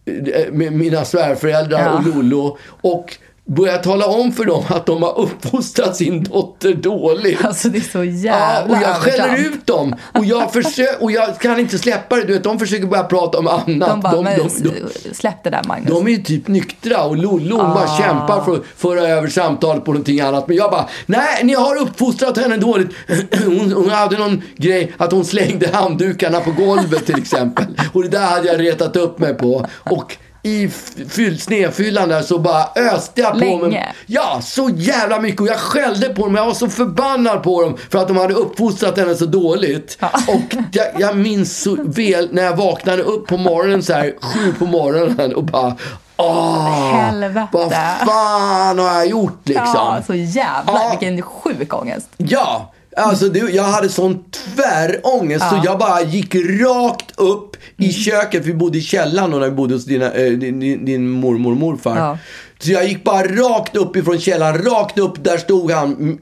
eh, 0.06 0.52
med 0.52 0.74
mina 0.74 1.06
svärföräldrar 1.06 1.80
Ja. 1.80 1.92
och 1.98 2.16
Lollo 2.16 2.58
och 2.66 3.18
börjar 3.48 3.78
tala 3.78 4.06
om 4.06 4.32
för 4.32 4.46
dem 4.46 4.64
att 4.70 4.86
de 4.86 5.04
har 5.04 5.20
uppfostrat 5.20 5.96
sin 5.96 6.24
dotter 6.24 6.74
dåligt. 6.74 7.46
Alltså 7.46 7.70
det 7.70 7.78
är 7.78 7.82
så 7.82 7.98
Ja, 7.98 8.04
jävla 8.04 8.78
och 8.78 8.84
jag 8.84 8.96
skäller 8.96 9.38
ut 9.38 9.68
dem. 9.68 9.96
Och 10.14 10.26
jag, 10.26 10.42
försö- 10.54 10.98
och 11.00 11.12
jag 11.12 11.40
kan 11.40 11.60
inte 11.60 11.78
släppa 11.78 12.16
det. 12.16 12.24
Du 12.24 12.34
vet, 12.34 12.44
de 12.44 12.60
försöker 12.60 12.86
bara 12.86 13.04
prata 13.04 13.38
om 13.38 13.48
annat. 13.48 13.90
De 13.90 14.02
bara, 14.02 14.12
de, 14.12 14.24
de, 14.24 14.50
de, 14.64 15.14
släpp 15.14 15.44
det 15.44 15.50
där 15.50 15.62
Magnus. 15.68 15.90
de 15.90 16.08
är 16.08 16.12
ju 16.12 16.18
typ 16.18 16.48
nyktra 16.48 17.04
och 17.04 17.18
Lollo 17.18 17.58
hon 17.62 17.74
bara 17.74 17.84
Ah. 17.86 17.98
kämpar 17.98 18.42
för 18.46 18.54
att 18.56 18.62
föra 18.78 19.02
över 19.08 19.28
samtalet 19.28 19.86
på 19.86 19.92
någonting 19.92 20.20
annat. 20.20 20.48
Men 20.48 20.58
jag 20.58 20.72
bara, 20.72 20.90
nej 21.06 21.44
ni 21.44 21.54
har 21.54 21.76
uppfostrat 21.82 22.38
henne 22.38 22.58
dåligt. 22.58 22.90
Hon, 23.46 23.72
hon 23.72 23.90
hade 23.90 24.18
någon 24.18 24.42
grej 24.58 24.92
att 24.98 25.12
hon 25.12 25.26
slängde 25.26 25.70
handdukarna 25.74 26.40
på 26.40 26.52
golvet 26.52 27.06
till 27.06 27.18
exempel. 27.18 27.66
Och 27.94 28.02
det 28.04 28.10
där 28.10 28.26
hade 28.28 28.48
jag 28.48 28.60
retat 28.62 28.96
upp 28.96 29.20
mig 29.20 29.34
på. 29.34 29.66
Och 29.84 30.18
i 30.46 30.70
fyll, 31.10 31.42
snedfyllan 31.42 32.10
där 32.10 32.22
så 32.22 32.40
bara 32.40 32.66
öste 32.76 33.22
jag 33.22 33.32
på 33.34 33.38
Länge. 33.40 33.86
Ja, 34.06 34.40
så 34.44 34.70
jävla 34.76 35.20
mycket. 35.20 35.42
Och 35.42 35.48
jag 35.48 35.58
skällde 35.60 36.10
på 36.10 36.22
dem. 36.22 36.36
Jag 36.36 36.46
var 36.46 36.54
så 36.54 36.70
förbannad 36.70 37.44
på 37.44 37.62
dem 37.62 37.78
för 37.92 38.00
att 38.00 38.08
de 38.08 38.18
hade 38.18 38.34
uppfostrat 38.34 38.98
henne 38.98 39.16
så 39.16 39.26
dåligt. 39.26 39.98
Ja. 40.00 40.10
Och 40.28 40.56
jag, 40.72 40.86
jag 41.00 41.18
minns 41.18 41.62
så 41.62 41.78
väl 41.84 42.30
när 42.32 42.44
jag 42.44 42.56
vaknade 42.56 43.04
upp 43.04 43.28
på 43.28 43.38
morgonen 43.38 43.84
så 43.84 43.94
här 43.94 44.14
sju 44.22 44.54
på 44.60 44.66
morgonen 44.66 45.36
och 45.36 45.44
bara 45.44 45.76
Åh, 46.18 46.94
Helvete. 46.96 47.48
vad 47.52 47.72
fan 48.08 48.80
har 48.80 48.94
jag 48.94 49.08
gjort 49.08 49.40
liksom? 49.44 49.66
Ja, 49.74 50.00
så 50.08 50.14
jävla, 50.16 50.74
Ja. 50.74 50.98
vilken 51.00 51.22
sjuk 51.22 51.74
ångest. 51.74 52.08
Ja, 52.18 52.72
alltså 52.96 53.30
det, 53.30 53.40
jag 53.40 53.64
hade 53.64 53.90
sån 53.90 54.24
tvärångest 54.32 55.50
så 55.50 55.62
jag 55.66 55.80
bara 55.80 56.02
gick 56.02 56.36
rakt 56.36 57.20
upp 57.20 57.56
Mm. 57.78 57.90
i 57.90 57.94
köket. 57.94 58.46
Vi 58.46 58.54
bodde 58.54 58.78
i 58.78 58.82
källaren 58.82 59.32
då 59.32 59.38
när 59.38 59.46
vi 59.50 59.56
bodde 59.56 59.74
hos 59.74 59.86
dina, 59.86 60.12
eh, 60.12 60.32
din, 60.32 60.60
din, 60.60 60.86
din 60.86 61.10
mormor 61.10 61.52
och 61.52 61.58
morfar. 61.58 61.98
Ja. 61.98 62.18
Så 62.66 62.72
jag 62.72 62.88
gick 62.88 63.04
bara 63.04 63.24
rakt 63.24 63.76
upp 63.76 63.96
ifrån 63.96 64.20
källaren, 64.20 64.62
rakt 64.64 64.98
upp, 65.00 65.24
där 65.24 65.38
stod 65.38 65.72
han 65.72 65.94
mm, 65.94 66.18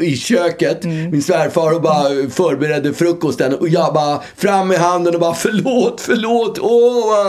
i 0.00 0.16
köket, 0.16 0.84
Mm. 0.84 1.10
min 1.10 1.22
svärfar 1.22 1.74
och 1.74 1.82
bara 1.82 2.02
förberedde 2.30 2.92
frukosten. 2.94 3.54
Och 3.54 3.68
jag 3.68 3.94
bara 3.94 4.20
fram 4.36 4.68
med 4.68 4.78
handen 4.78 5.14
och 5.14 5.20
bara 5.20 5.34
förlåt, 5.34 6.00
förlåt, 6.00 6.58
åh, 6.58 7.26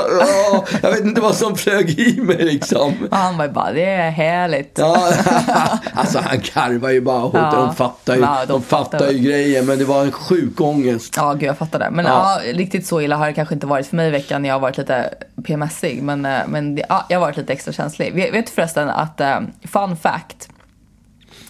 åh. 0.52 0.64
Jag 0.82 0.92
vet 0.92 1.04
inte 1.04 1.22
vad 1.22 1.36
som 1.36 1.56
flög 1.56 2.00
i 2.00 2.22
mig 2.22 2.38
liksom. 2.46 2.94
Och 3.12 3.18
han 3.18 3.38
var 3.38 3.48
bara, 3.48 3.72
det 3.72 3.86
är 3.86 4.12
härligt. 4.12 4.76
Ja, 4.80 5.12
alltså 5.94 6.20
han 6.20 6.40
karvar 6.42 6.90
ju 6.90 7.02
bara. 7.02 7.30
Ja. 7.34 7.52
De 7.56 7.76
fattar 7.76 8.16
ju, 8.16 8.22
Ja, 8.22 8.38
de 8.48 8.54
de 8.54 8.62
fattar 8.64 9.00
fattar. 9.00 9.12
ju 9.12 9.20
grejen. 9.20 9.66
Men 9.66 9.78
det 9.78 9.86
var 9.86 10.02
en 10.02 10.12
sjuk 10.12 10.62
ångest. 10.62 11.14
Ja, 11.18 11.34
gud 11.34 11.44
jag 11.50 11.58
fattar 11.58 11.80
det. 11.80 11.90
Men 11.92 12.06
Ja. 12.06 12.42
ja. 12.46 12.54
riktigt 12.54 12.88
så 12.88 13.02
illa 13.02 13.16
har 13.16 13.28
det 13.28 13.34
kanske 13.34 13.54
inte 13.54 13.68
varit 13.68 13.88
för 13.88 13.96
mig 13.96 14.08
i 14.08 14.12
veckan. 14.12 14.46
Jag 14.46 14.56
har 14.56 14.60
varit 14.60 14.78
lite 14.78 15.10
PMSig. 15.44 16.04
Men, 16.04 16.26
eh, 16.26 16.40
men 16.48 16.78
ja, 16.90 17.06
jag 17.10 17.20
har 17.20 17.26
varit 17.28 17.38
lite 17.38 17.54
extra 17.54 17.72
känslig. 17.74 18.14
Vet 18.32 18.41
vet 18.42 18.48
du 18.48 18.54
förresten 18.54 18.90
att, 18.90 19.22
eh, 19.22 19.40
fun 19.64 19.98
fact, 19.98 20.50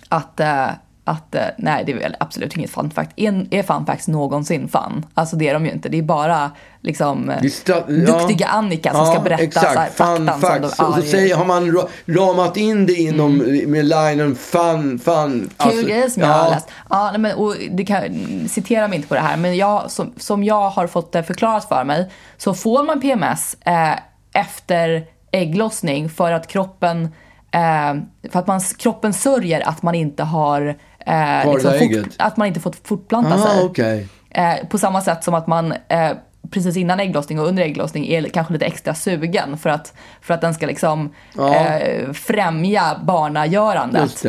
att, 0.10 0.40
eh, 0.40 0.68
att 1.04 1.36
eh, 1.36 1.42
nej 1.58 1.84
det 1.86 1.92
är 1.92 1.98
väl 1.98 2.16
absolut 2.20 2.58
inget 2.58 2.70
fun 2.70 2.92
fact. 2.92 3.12
Är, 3.16 3.48
är 3.52 3.64
fun 3.64 3.86
facts 3.86 4.08
någonsin 4.08 4.68
fun? 4.68 5.06
Alltså 5.14 5.36
det 5.36 5.50
är 5.50 5.54
de 5.54 5.66
ju 5.66 5.72
inte. 5.72 5.90
Det 5.90 5.98
är 5.98 6.02
bara 6.02 6.52
liksom 6.82 7.34
ja. 7.66 7.74
duktiga 7.86 8.48
Annika 8.48 8.94
som 8.94 9.06
ska 9.06 9.20
berätta 9.20 9.44
exakt. 9.44 9.74
så 9.74 9.80
här, 9.80 9.90
fun 9.90 10.28
faktan. 10.28 10.42
som 10.42 10.42
facts. 10.42 10.78
de, 10.78 10.86
och 10.86 10.94
så 10.94 11.00
ja, 11.00 11.12
säger, 11.12 11.36
har 11.36 11.46
man 11.46 11.72
ra- 11.72 11.88
ramat 12.06 12.58
in 12.58 12.86
det 12.86 12.94
inom 12.94 13.38
med 13.68 13.86
linen 13.86 14.36
fun, 14.36 15.00
fun. 15.00 15.50
Kul 15.58 15.86
grej 15.88 16.12
som 16.12 16.24
jag 16.24 16.30
har 16.30 16.46
ja. 16.46 16.50
läst. 16.50 16.70
Ja, 16.90 17.10
nej, 17.12 17.20
men, 17.20 17.36
och 17.36 17.56
det 17.72 17.86
kan, 17.86 18.04
citera 18.50 18.88
mig 18.88 18.96
inte 18.96 19.08
på 19.08 19.16
det 19.16 19.22
här, 19.22 19.38
men 19.38 19.58
jag, 19.58 19.92
som, 19.92 20.14
som 20.18 20.44
jag 20.44 20.70
har 20.70 20.88
fått 20.88 21.12
det 21.12 21.24
förklarat 21.24 21.68
för 21.68 21.84
mig 21.84 22.12
så 22.38 22.54
får 22.54 22.84
man 22.84 23.02
PMS 23.02 23.58
eh, 23.66 23.96
efter 24.34 25.06
ägglossning 25.32 26.10
för 26.10 26.32
att 26.32 26.48
kroppen 26.48 27.04
eh, 27.52 28.02
för 28.32 28.40
att 28.40 28.48
man, 28.48 28.60
kroppen 28.78 29.14
sörjer 29.14 29.68
att 29.70 29.82
man 29.84 29.96
inte 29.96 30.24
har 30.24 30.62
eh, 30.62 30.76
där 31.06 31.80
fort, 32.04 32.16
att 32.18 32.38
man 32.38 32.48
inte 32.48 32.60
fått 32.60 32.88
fortplanta 32.88 33.34
Ah, 33.36 33.38
sig. 33.38 33.64
okej. 33.66 34.08
Eh, 34.30 34.68
på 34.70 34.78
samma 34.78 35.02
sätt 35.02 35.24
som 35.24 35.34
att 35.34 35.48
man 35.48 35.74
eh, 35.88 36.12
precis 36.52 36.78
innan 36.78 37.00
ägglossning 37.00 37.40
och 37.40 37.48
under 37.48 37.64
ägglossning 37.64 38.06
är 38.08 38.24
kanske 38.24 38.54
lite 38.54 38.66
extra 38.66 38.94
sugen 38.94 39.58
för 39.58 39.70
att, 39.70 39.94
för 40.22 40.34
att 40.34 40.42
den 40.42 40.54
ska 40.54 40.66
liksom 40.66 41.14
Ja. 41.38 41.56
eh, 41.56 42.12
främja 42.14 43.00
barnagörandet. 43.04 44.24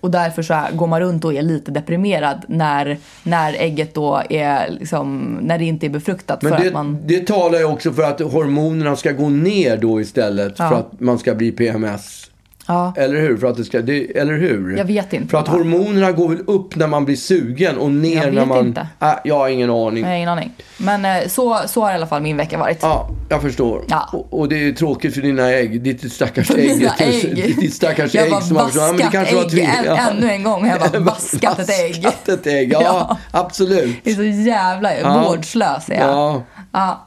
Och 0.00 0.10
därför 0.10 0.42
så 0.42 0.62
går 0.72 0.86
man 0.86 1.00
runt 1.00 1.24
och 1.24 1.34
är 1.34 1.42
lite 1.42 1.70
deprimerad 1.70 2.44
när, 2.48 2.98
när 3.22 3.52
ägget 3.52 3.94
då 3.94 4.22
är 4.30 4.70
liksom, 4.70 5.38
när 5.42 5.58
det 5.58 5.64
inte 5.64 5.86
är 5.86 5.90
befruktat 5.90 6.42
Men 6.42 6.52
för 6.52 6.58
det, 6.60 6.66
att 6.66 6.72
man... 6.72 6.98
det 7.04 7.26
talar 7.26 7.58
ju 7.58 7.64
också 7.64 7.92
för 7.92 8.02
att 8.02 8.20
hormonerna 8.20 8.96
ska 8.96 9.12
gå 9.12 9.28
ner 9.28 9.76
då 9.76 10.00
istället. 10.00 10.54
Ja. 10.58 10.68
För 10.68 10.76
att 10.76 11.00
man 11.00 11.18
ska 11.18 11.34
bli 11.34 11.52
PMS. 11.52 12.27
Ja, 12.68 12.92
Eller 12.96 13.20
hur? 13.20 13.36
För 13.36 13.46
att 13.46 13.56
det 13.56 13.64
ska, 13.64 13.80
det, 13.80 14.18
eller 14.18 14.32
hur? 14.38 14.76
Jag 14.76 14.84
vet 14.84 15.12
inte. 15.12 15.28
För 15.28 15.38
att 15.38 15.48
hormonerna 15.48 16.12
går 16.12 16.28
väl 16.28 16.38
upp 16.46 16.76
när 16.76 16.86
man 16.86 17.04
blir 17.04 17.16
sugen 17.16 17.78
och 17.78 17.90
ner 17.90 18.16
Jag 18.16 18.24
vet 18.24 18.34
när 18.34 18.44
man... 18.46 18.66
inte. 18.66 18.86
Äh, 19.00 19.12
jag 19.24 19.34
har 19.38 19.48
ingen 19.48 19.70
aning. 19.70 20.02
jag 20.02 20.10
har 20.10 20.16
ingen 20.16 20.28
aning. 20.28 20.52
Men 20.76 21.04
eh, 21.04 21.28
så, 21.28 21.60
så 21.66 21.82
har 21.84 21.92
i 21.92 21.94
alla 21.94 22.06
fall 22.06 22.22
min 22.22 22.36
vecka 22.36 22.58
varit. 22.58 22.78
Ja, 22.82 23.10
jag 23.28 23.42
förstår. 23.42 23.84
Ja. 23.88 24.08
Och, 24.12 24.38
och 24.40 24.48
det 24.48 24.68
är 24.68 24.72
tråkigt 24.72 25.14
för 25.14 25.20
dina 25.22 25.50
ägg. 25.50 25.82
Ditt 25.82 26.12
stackars 26.12 26.50
ägg. 26.50 26.88
ägg. 26.98 27.56
Ditt 27.60 27.74
stackars 27.74 28.14
Jag 28.14 28.24
ägg. 28.26 28.32
Ja, 28.32 28.40
men 28.40 28.48
det 28.48 28.54
vaskat 28.54 29.12
kanske 29.12 29.34
var 29.34 29.42
ägg 29.42 29.48
tving- 29.50 29.86
än- 29.86 30.16
ännu 30.16 30.30
en 30.30 30.42
gång 30.42 30.68
har 30.68 30.78
jag 30.80 30.90
bara 30.92 31.00
vaskat 31.12 31.58
ett 31.58 31.70
ägg. 31.70 32.02
Vaskat 32.04 32.28
ett 32.28 32.46
ägg, 32.46 32.72
ja, 32.72 32.80
Ja. 32.82 33.16
absolut. 33.30 33.96
Det 34.04 34.10
är 34.10 34.14
så 34.14 34.22
jävla 34.48 34.98
Ja. 34.98 35.24
vårdslös 35.28 35.88
är 35.88 35.94
jag. 35.94 36.08
Ja. 36.08 36.42
Ja. 36.72 37.06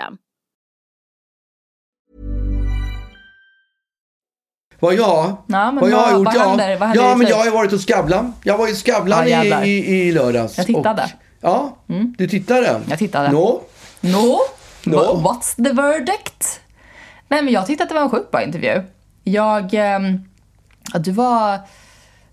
Vad 4.81 4.93
jag, 4.93 5.35
Ja, 5.47 5.71
men 5.71 5.75
vad 5.75 5.89
jag 5.89 5.97
har 5.97 6.11
gjort? 6.11 6.25
vad 6.25 6.35
ja, 6.35 6.47
händer? 6.47 6.77
Vad 6.77 6.87
händer 6.89 7.03
ja 7.03 7.15
men 7.15 7.27
jag 7.27 7.35
har 7.35 7.45
ju 7.45 7.51
varit 7.51 7.71
hos 7.71 7.81
Skavlan. 7.83 8.33
Jag 8.43 8.57
var 8.57 8.67
i 8.67 8.75
Skavlan 8.75 9.29
Ja, 9.29 9.63
i, 9.63 9.69
i, 9.69 10.07
i 10.07 10.11
lördags. 10.11 10.57
Jag 10.57 10.65
tittade. 10.67 11.03
Och, 11.03 11.09
ja, 11.41 11.77
du 12.17 12.27
tittade? 12.27 12.81
Jag 12.89 12.99
tittade. 12.99 13.31
No? 13.31 13.61
No. 14.01 14.37
Wha- 14.83 15.21
What's 15.23 15.55
the 15.63 15.73
verdict? 15.73 16.59
Nej 17.27 17.41
men 17.43 17.53
jag 17.53 17.67
tyckte 17.67 17.83
att 17.83 17.89
det 17.89 17.95
var 17.95 18.01
en 18.01 18.09
sjukt 18.09 18.31
bra 18.31 18.43
intervju. 18.43 18.83
Jag... 19.23 19.73
ja, 19.73 20.99
du 20.99 21.11
var... 21.11 21.59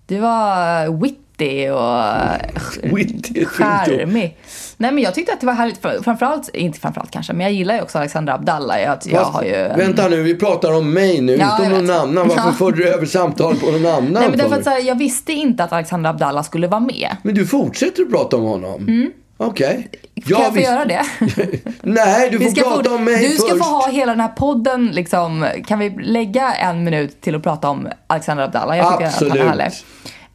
Du 0.07 0.19
var 0.19 0.87
witty 1.03 1.69
och 1.71 3.49
charmig. 3.51 4.37
Nej 4.81 4.93
men 4.93 5.05
jag 5.05 5.15
tyckte 5.15 5.33
att 5.33 5.41
det 5.41 5.47
var 5.47 5.53
härligt. 5.55 5.83
För- 5.83 6.03
Framförallt, 6.03 6.49
inte 6.55 6.81
framförallt 6.81 7.11
kanske, 7.11 7.33
men 7.33 7.41
jag 7.47 7.53
gillar 7.53 7.75
ju 7.75 7.83
också 7.83 7.99
Alexandra 7.99 8.35
Abdallah. 8.35 8.83
Jag, 8.83 8.99
jag 9.05 9.25
har 9.25 9.43
ju... 9.43 9.55
en- 9.55 9.79
Vänta 9.79 10.09
nu, 10.09 10.23
vi 10.23 10.35
pratar 10.35 10.73
om 10.73 10.91
mig 10.95 11.21
nu, 11.21 11.37
Ja, 11.37 11.59
inte 11.63 11.75
om 11.77 11.87
någon 11.87 11.97
annan. 11.97 12.29
Varför 12.29 12.43
Ja. 12.47 12.53
förde 12.53 12.77
du 12.77 12.89
över 12.89 13.07
samtalet 13.07 13.61
på 13.61 13.67
någon 13.71 13.87
annan? 13.87 14.05
Nej 14.05 14.23
men 14.29 14.39
därför 14.39 14.49
för? 14.51 14.59
att 14.59 14.65
så 14.65 14.71
här, 14.71 14.81
jag 14.81 14.99
visste 14.99 15.33
inte 15.33 15.65
att 15.65 15.73
Alexandra 15.73 16.11
Abdallah 16.11 16.43
skulle 16.45 16.67
vara 16.67 16.81
med. 16.81 17.17
Men 17.23 17.35
du 17.35 17.47
fortsätter 17.47 18.03
att 18.03 18.11
prata 18.11 18.37
om 18.37 18.43
honom? 18.43 19.11
Okej. 19.41 19.89
Mm. 20.17 20.29
Kan 20.29 20.43
jag 20.45 20.55
få 20.55 20.61
göra 20.61 20.85
det? 20.85 21.03
Nej, 21.83 22.31
du 22.31 22.39
får 22.39 22.45
Vi 22.45 22.55
prata 22.55 22.91
få, 22.91 22.97
om 22.97 23.05
mig 23.05 23.29
du 23.29 23.35
ska 23.37 23.49
först. 23.49 23.65
få 23.65 23.71
ha 23.71 23.89
hela 23.89 24.13
den 24.13 24.21
här 24.21 24.29
podden 24.29 24.87
liksom. 24.87 25.47
Kan 25.67 25.79
vi 25.79 25.91
lägga 25.91 26.53
en 26.55 26.85
minut 26.85 27.21
till 27.21 27.35
att 27.35 27.43
prata 27.43 27.69
om 27.69 27.89
Alexandra 28.07 28.45
Abdallah? 28.45 28.77
Jag 28.77 28.87
tycker 28.93 29.07
att 29.07 29.15
han 29.15 29.27
Absolut. 29.27 29.45
är 29.45 29.49
härlig. 29.49 29.73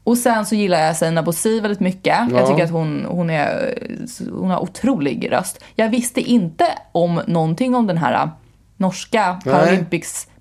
Och 0.04 0.18
sen 0.18 0.46
så 0.46 0.56
gillar 0.56 0.80
jag 0.80 0.98
Sina 0.98 1.24
Bosi 1.24 1.60
väldigt 1.60 1.80
mycket. 1.80 2.18
Ja. 2.32 2.38
Jag 2.40 2.48
tycker 2.48 2.64
att 2.64 2.72
hon, 2.72 3.06
hon, 3.08 3.30
är, 3.30 3.78
hon 4.32 4.50
har 4.50 4.60
otrolig 4.64 5.32
röst. 5.32 5.64
Jag 5.76 5.90
visste 5.90 6.22
inte 6.22 6.66
om 6.92 7.22
någonting 7.28 7.76
om 7.76 7.88
den 7.88 7.98
här 7.98 8.30
norska 8.78 9.42
Nej. 9.46 9.86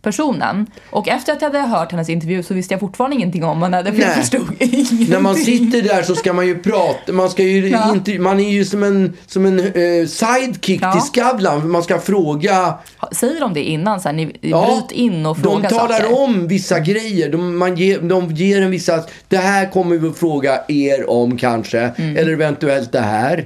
Paralympics-personen. 0.02 0.66
Och 0.90 1.08
efter 1.08 1.32
att 1.32 1.42
jag 1.42 1.50
hade 1.50 1.66
hört 1.66 1.92
hennes 1.92 2.08
intervju 2.08 2.42
så 2.42 2.54
visste 2.54 2.74
jag 2.74 2.80
fortfarande 2.80 3.16
ingenting 3.16 3.44
om 3.44 3.62
henne. 3.62 3.84
För 3.92 4.00
jag 4.00 4.14
förstod 4.14 4.48
ingenting. 4.58 5.06
När 5.10 5.20
man 5.20 5.34
sitter 5.36 5.82
där 5.82 6.02
så 6.02 6.14
ska 6.14 6.32
man 6.32 6.46
ju 6.46 6.58
prata, 6.58 7.12
man 7.12 7.30
ska 7.30 7.42
ju 7.42 7.68
Ja. 7.68 7.92
inte, 7.92 8.18
man 8.18 8.40
är 8.40 8.50
ju 8.50 8.64
som 8.64 8.82
en, 8.82 9.16
som 9.26 9.46
en 9.46 9.58
eh, 9.58 10.06
sidekick 10.06 10.82
Ja. 10.82 10.92
till 10.92 11.00
Skavlan. 11.00 11.70
Man 11.70 11.82
ska 11.82 11.98
fråga, 12.00 12.74
Säger 13.12 13.40
de 13.40 13.54
det 13.54 13.62
innan? 13.64 14.00
Så 14.00 14.08
här, 14.08 14.12
ni 14.16 14.36
Ja, 14.40 14.66
bryt 14.88 14.98
in 14.98 15.26
och 15.26 15.38
fråga 15.38 15.68
de 15.68 15.74
talar 15.76 16.00
saker. 16.00 16.22
om 16.22 16.48
vissa 16.48 16.80
grejer. 16.80 17.28
De, 17.32 17.56
man 17.58 17.76
ger, 17.76 17.98
de 18.00 18.32
ger 18.32 18.62
en 18.62 18.70
vissa, 18.70 19.02
det 19.28 19.36
här 19.36 19.70
kommer 19.70 19.96
vi 19.98 20.08
att 20.08 20.16
fråga 20.18 20.60
er 20.68 21.10
om 21.10 21.36
kanske. 21.38 21.80
Mm. 21.80 22.16
Eller 22.16 22.32
eventuellt 22.32 22.92
det 22.92 23.00
här. 23.00 23.44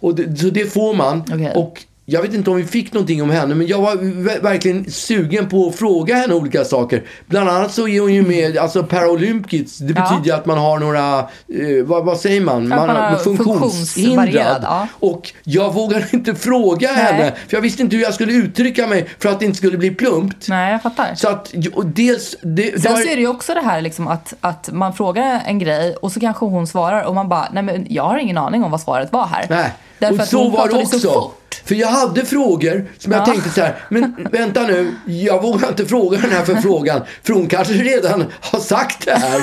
Och 0.00 0.14
det, 0.14 0.36
så 0.38 0.46
det 0.46 0.72
får 0.72 0.94
man. 0.94 1.20
Okej. 1.20 1.52
Och 1.54 1.82
jag 2.10 2.22
vet 2.22 2.34
inte 2.34 2.50
om 2.50 2.56
vi 2.56 2.64
fick 2.64 2.92
någonting 2.92 3.22
om 3.22 3.30
henne, 3.30 3.54
men 3.54 3.66
jag 3.66 3.80
var 3.80 3.94
ver- 3.96 4.40
verkligen 4.42 4.90
sugen 4.90 5.48
på 5.48 5.68
att 5.68 5.76
fråga 5.76 6.14
henne 6.14 6.34
olika 6.34 6.64
saker. 6.64 7.02
Bland 7.26 7.48
annat 7.50 7.72
så 7.72 7.88
är 7.88 8.00
hon 8.00 8.14
ju 8.14 8.22
med, 8.22 8.56
alltså 8.58 8.82
Paralympics, 8.82 9.78
det 9.78 9.94
Ja. 9.96 10.02
betyder 10.02 10.24
ju 10.24 10.32
att 10.32 10.46
man 10.46 10.58
har 10.58 10.78
några, 10.78 11.18
eh, 11.18 11.84
vad, 11.84 12.04
vad 12.04 12.20
säger 12.20 12.40
man? 12.40 12.68
man 12.68 12.88
har 12.88 13.16
funktionsvarierad, 13.16 14.60
ja. 14.62 14.88
Och 14.98 15.32
jag 15.44 15.74
vågade 15.74 16.04
inte 16.12 16.34
fråga 16.34 16.92
Nej. 16.92 17.02
henne, 17.04 17.32
för 17.48 17.56
jag 17.56 17.60
visste 17.62 17.82
inte 17.82 17.96
hur 17.96 18.02
jag 18.02 18.14
skulle 18.14 18.32
uttrycka 18.32 18.86
mig 18.86 19.06
för 19.18 19.28
att 19.28 19.38
det 19.38 19.44
inte 19.44 19.58
skulle 19.58 19.78
bli 19.78 19.90
plumpt. 19.90 20.48
Nej, 20.48 20.72
jag 20.72 20.82
fattar. 20.82 21.14
Så 21.14 21.28
att, 21.28 21.52
och 21.74 21.86
dels... 21.86 22.36
Det, 22.42 22.48
det 22.70 22.80
Sen 22.80 22.92
var, 22.92 23.00
så 23.00 23.08
är 23.08 23.14
det 23.16 23.20
ju 23.22 23.28
också 23.28 23.54
det 23.54 23.60
här 23.60 23.80
liksom 23.80 24.08
att, 24.08 24.34
att 24.40 24.68
man 24.72 24.92
frågar 24.94 25.42
en 25.46 25.58
grej 25.58 25.94
och 26.02 26.12
så 26.12 26.20
kanske 26.20 26.44
hon 26.44 26.66
svarar 26.66 27.02
och 27.02 27.14
man 27.14 27.28
bara, 27.28 27.48
nej 27.52 27.62
men 27.62 27.86
jag 27.90 28.02
har 28.04 28.18
ingen 28.18 28.38
aning 28.38 28.64
om 28.64 28.70
vad 28.70 28.80
svaret 28.80 29.12
var 29.12 29.26
här. 29.26 29.46
Nej. 29.50 29.72
Därför 29.98 30.22
och 30.22 30.28
så 30.28 30.48
var 30.48 30.50
det 30.50 30.56
pratade 30.56 30.82
också. 30.84 30.98
så 30.98 31.12
fort. 31.12 31.47
För 31.64 31.74
jag 31.74 31.88
hade 31.88 32.24
frågor 32.24 32.86
som 32.98 33.12
jag 33.12 33.20
Ja. 33.20 33.24
tänkte 33.26 33.50
så 33.50 33.60
här, 33.60 33.76
men 33.88 34.28
vänta 34.32 34.62
nu, 34.62 34.94
jag 35.06 35.42
vågar 35.42 35.68
inte 35.68 35.86
fråga 35.86 36.18
den 36.18 36.30
här 36.30 36.44
förfrågan, 36.44 37.00
för 37.22 37.32
hon 37.32 37.46
kanske 37.46 37.74
redan 37.74 38.24
har 38.40 38.58
sagt 38.60 39.04
det 39.06 39.14
här. 39.18 39.40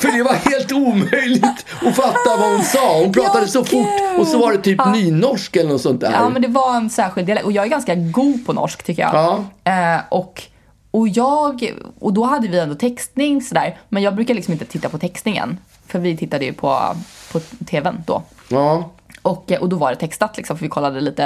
för 0.00 0.08
det 0.16 0.22
var 0.22 0.32
helt 0.34 0.72
omöjligt 0.72 1.66
att 1.86 1.96
fatta 1.96 2.36
vad 2.38 2.50
hon 2.52 2.64
sa. 2.64 2.98
Hon 2.98 3.12
pratade 3.12 3.48
så 3.48 3.64
fort 3.64 3.86
och 4.18 4.26
så 4.26 4.38
var 4.38 4.52
det 4.52 4.58
typ 4.58 4.78
Ja. 4.78 4.92
nynorsk 4.92 5.56
eller 5.56 5.70
något 5.70 5.80
sånt 5.82 6.00
där. 6.00 6.12
Ja 6.12 6.28
men 6.28 6.42
det 6.42 6.48
var 6.48 6.76
en 6.76 6.90
särskild 6.90 7.26
dialekt 7.26 7.46
och 7.46 7.52
jag 7.52 7.64
är 7.64 7.68
ganska 7.68 7.94
god 7.94 8.46
på 8.46 8.52
norsk 8.52 8.82
tycker 8.82 9.02
jag. 9.02 9.14
Ja. 9.14 9.44
Eh, 9.72 10.00
och, 10.08 10.42
och 10.90 11.08
jag, 11.08 11.72
och 12.00 12.12
då 12.12 12.24
hade 12.24 12.48
vi 12.48 12.58
ändå 12.58 12.74
textning 12.74 13.42
sådär, 13.42 13.78
men 13.88 14.02
jag 14.02 14.14
brukar 14.14 14.34
liksom 14.34 14.52
inte 14.52 14.64
titta 14.64 14.88
på 14.88 14.98
textningen. 14.98 15.58
För 15.86 15.98
vi 15.98 16.16
tittade 16.16 16.44
ju 16.44 16.52
på, 16.52 16.96
på 17.32 17.40
tvn 17.70 18.02
då. 18.06 18.22
ja. 18.48 18.90
Och, 19.22 19.52
och 19.60 19.68
då 19.68 19.76
var 19.76 19.90
det 19.90 19.96
textat 19.96 20.36
liksom, 20.36 20.56
för 20.56 20.62
vi 20.62 20.68
kollade 20.68 21.00
lite 21.00 21.24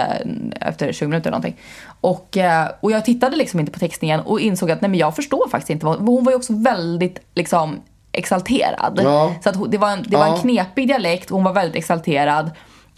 efter 0.61 0.93
20 0.93 1.09
minuter 1.09 1.31
eller 1.31 1.39
någonting. 1.39 1.61
Och, 2.01 2.37
eh, 2.37 2.69
och 2.81 2.91
jag 2.91 3.05
tittade 3.05 3.37
liksom 3.37 3.61
inte 3.61 3.73
på 3.73 3.79
textningen 3.79 4.21
och 4.21 4.41
insåg 4.41 4.71
att 4.71 4.81
nej 4.81 4.91
men 4.91 5.01
jag 5.01 5.17
förstår 5.17 5.49
faktiskt 5.49 5.71
inte. 5.71 5.87
Vad, 5.87 5.99
hon 5.99 6.25
var 6.25 6.33
ju 6.33 6.37
också 6.37 6.53
väldigt 6.53 7.19
liksom 7.35 7.81
exalterad. 8.13 9.01
Ja. 9.05 9.35
Så 9.43 9.49
att 9.49 9.71
det 9.71 9.79
var, 9.79 9.91
en, 9.91 10.03
det 10.09 10.17
var 10.17 10.27
Ja. 10.27 10.35
en 10.35 10.41
knepig 10.41 10.89
dialekt 10.89 11.31
och 11.31 11.37
hon 11.37 11.45
var 11.45 11.53
väldigt 11.53 11.77
exalterad. 11.77 12.51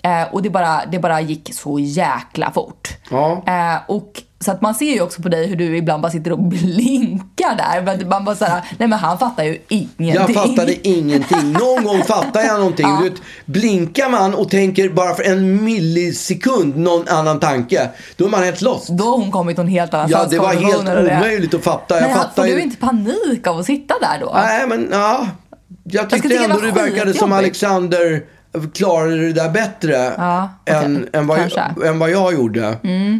Eh, 0.02 0.22
och 0.32 0.42
det 0.42 0.50
bara, 0.50 0.80
det 0.86 0.98
bara 0.98 1.20
gick 1.20 1.54
så 1.54 1.78
jäkla 1.78 2.50
fort. 2.50 2.88
Ja. 3.10 3.42
Eh, 3.46 3.76
och 3.86 4.22
så 4.44 4.50
att 4.50 4.60
man 4.62 4.74
ser 4.74 4.92
ju 4.94 5.00
också 5.00 5.22
på 5.22 5.28
dig 5.28 5.46
hur 5.46 5.56
du 5.56 5.76
ibland 5.76 6.02
bara 6.02 6.12
sitter 6.12 6.32
och 6.32 6.38
blinkar 6.42 7.56
där. 7.56 8.04
Man 8.04 8.24
bara 8.24 8.36
såhär, 8.36 8.62
nej 8.78 8.88
men 8.88 8.98
han 8.98 9.18
fattar 9.18 9.44
ju 9.44 9.58
ingenting. 9.68 10.14
Jag 10.14 10.34
fattade 10.34 10.88
ingenting. 10.88 11.52
Någon 11.52 11.84
gång 11.84 12.02
fattar 12.02 12.40
jag 12.40 12.58
någonting. 12.58 12.86
Ja. 12.88 12.98
Du 13.02 13.08
vet, 13.10 13.18
blinkar 13.44 14.08
man 14.08 14.34
och 14.34 14.50
tänker 14.50 14.88
bara 14.88 15.14
för 15.14 15.22
en 15.22 15.64
millisekund 15.64 16.76
någon 16.76 17.08
annan 17.08 17.40
tanke, 17.40 17.88
då 18.16 18.24
är 18.24 18.28
man 18.28 18.42
helt 18.42 18.62
lost. 18.62 18.88
Då 18.88 19.04
har 19.04 19.18
hon 19.18 19.30
kommit 19.30 19.58
en 19.58 19.68
helt 19.68 19.94
annan 19.94 20.10
Ja, 20.10 20.26
det 20.30 20.38
var 20.38 20.52
helt 20.54 20.88
omöjligt 20.88 21.54
att 21.54 21.64
fatta. 21.64 22.00
Jag 22.00 22.12
fattar 22.16 22.42
får 22.42 22.46
ju- 22.46 22.54
du 22.54 22.60
inte 22.62 22.76
panik 22.76 23.46
av 23.46 23.58
att 23.58 23.66
sitta 23.66 23.94
där 24.00 24.20
då? 24.20 24.32
Nej, 24.34 24.66
men 24.68 24.88
ja. 24.92 25.26
Jag 25.84 26.10
tyckte 26.10 26.28
det 26.28 26.36
ändå 26.36 26.60
det 26.60 26.72
verkade 26.72 27.14
som. 27.14 27.32
Alexander 27.32 28.22
klarade 28.74 29.16
det 29.26 29.32
där 29.32 29.50
bättre 29.50 30.12
Ja, 30.16 30.50
okej. 30.62 30.74
än, 30.84 31.08
än, 31.12 31.26
vad 31.26 31.38
Kanske. 31.38 31.60
Mm. 31.60 31.74
jag, 31.80 31.86
än 31.88 31.98
vad 31.98 32.10
jag 32.10 32.32
gjorde. 32.34 32.76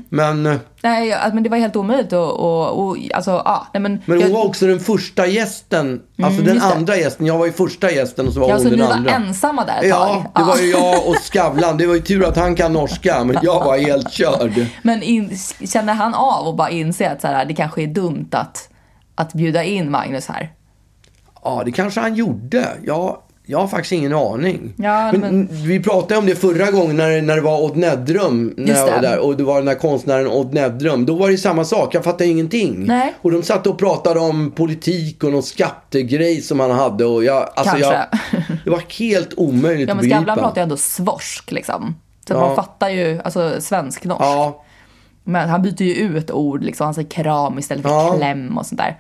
Men, 0.09 0.47
eh, 0.47 0.57
Nej, 0.88 1.09
jag- 1.09 1.35
men 1.35 1.43
det 1.43 1.49
var 1.49 1.57
helt 1.59 1.76
omöjligt 1.76 2.12
och, 2.12 2.40
och, 2.40 2.87
och 2.87 2.97
alltså, 3.14 3.31
ja, 3.45 3.66
nej 3.75 3.81
men. 3.81 4.02
men 4.07 4.19
hon 4.23 4.31
jag, 4.31 4.37
var 4.38 4.45
också 4.45 4.66
den 4.66 4.81
första 4.81 5.26
gästen. 5.26 6.02
Alltså 6.23 6.43
den 6.43 6.55
just 6.55 6.69
det. 6.69 6.75
andra 6.75 6.97
gästen. 6.97 7.26
Jag 7.26 7.38
var 7.38 7.47
ju 7.47 7.52
första 7.52 7.90
gästen 7.90 8.26
och 8.26 8.33
så 8.33 8.40
var 8.40 8.49
ja, 8.49 8.55
hon 8.55 8.62
så 8.62 8.69
den 8.71 8.78
ni 8.78 8.85
andra. 8.85 9.11
var 9.12 9.19
ensamma 9.19 9.64
där 9.64 9.78
ett 9.83 9.88
Ja, 9.88 10.25
tag? 10.35 10.43
det 10.43 10.49
var 10.50 10.57
ju 10.59 10.71
jag 10.71 11.07
och 11.09 11.16
Skavlan. 11.16 11.78
Det 11.78 11.87
var 11.87 11.95
ju 11.95 12.00
tur 12.00 12.25
att 12.28 12.37
han 12.37 12.57
kan 12.57 12.73
norska, 12.73 13.25
men 13.25 13.38
jag 13.43 13.64
var 13.64 13.78
helt 13.78 14.11
körd. 14.12 14.66
Men 14.83 15.02
in, 15.02 15.31
känner 15.64 15.95
han 15.95 16.14
av 16.14 16.47
och 16.47 16.57
bara 16.57 16.71
inse 16.71 17.11
att 17.11 17.21
så 17.21 17.26
här, 17.26 17.45
det 17.45 17.55
kanske 17.55 17.83
är 17.83 17.87
dumt 17.87 18.28
att, 18.33 18.69
att 19.14 19.33
bjuda 19.33 19.64
in 19.64 19.90
Magnus 19.90 20.26
här? 20.26 20.52
Ja, 21.45 21.62
det 21.64 21.73
kanske 21.73 22.00
han 22.00 22.14
gjorde. 22.14 22.69
Ja, 22.85 23.23
Jag 23.49 23.59
har 23.59 23.67
faktiskt 23.69 23.93
ingen 23.93 24.12
aning. 24.15 24.73
Ja, 24.76 25.12
men, 25.12 25.21
men- 25.21 25.49
Vi 25.50 25.83
pratade 25.83 26.17
om 26.21 26.26
det 26.26 26.35
förra 26.37 26.71
gången 26.71 26.97
när, 26.97 27.23
när 27.23 27.37
det 27.37 27.43
var 27.43 27.62
Odd 27.65 27.76
Nedrum. 27.76 28.55
När 28.57 28.75
jag 28.75 28.91
var 28.93 29.00
där, 29.03 29.19
och 29.19 29.37
det 29.37 29.43
var 29.45 29.57
den 29.57 29.65
där 29.67 29.75
konstnären 29.75 30.26
Odd 30.29 30.55
Nedrum. 30.55 31.07
Då 31.07 31.15
var 31.15 31.31
det 31.31 31.38
samma 31.38 31.65
sak. 31.65 31.95
Jag 31.95 32.05
fattade 32.05 32.26
ingenting. 32.26 32.85
Nej. 32.87 33.15
Och 33.23 33.31
de 33.33 33.43
satt 33.43 33.67
och 33.67 33.79
pratade 33.79 34.21
om 34.21 34.50
politik 34.50 35.25
och 35.25 35.33
någon 35.33 35.43
skattegrej 35.43 36.41
som 36.41 36.61
han 36.61 36.71
hade. 36.71 37.05
Och 37.05 37.25
jag, 37.25 37.49
alltså 37.55 37.79
jag, 37.79 37.93
Kanske. 38.31 38.55
det 38.65 38.71
var 38.71 38.83
helt 38.99 39.35
omöjligt 39.37 39.88
Ja, 39.88 39.95
att 39.95 40.00
men 40.00 40.11
Skavlan 40.11 40.25
begripa. 40.25 40.41
pratar 40.43 40.61
ju 40.61 40.62
ändå 40.62 40.76
svorsk 40.76 41.53
liksom. 41.53 41.95
Så 42.29 42.35
Ja. 42.35 42.41
man 42.41 42.57
fattar 42.57 42.88
ju, 42.88 43.21
alltså 43.25 43.61
svensk-norsk. 43.61 44.21
Ja, 44.23 44.62
Men 45.25 45.49
han 45.49 45.62
byter 45.62 45.83
ju 45.83 45.95
ut 45.95 46.31
ord 46.31 46.62
liksom. 46.65 46.85
Han 46.85 46.95
säger 46.95 47.09
kram 47.11 47.59
istället 47.59 47.83
för 47.83 47.91
Ja. 47.91 48.15
kläm 48.17 48.59
och 48.59 48.67
sånt 48.67 48.79
där. 48.79 48.97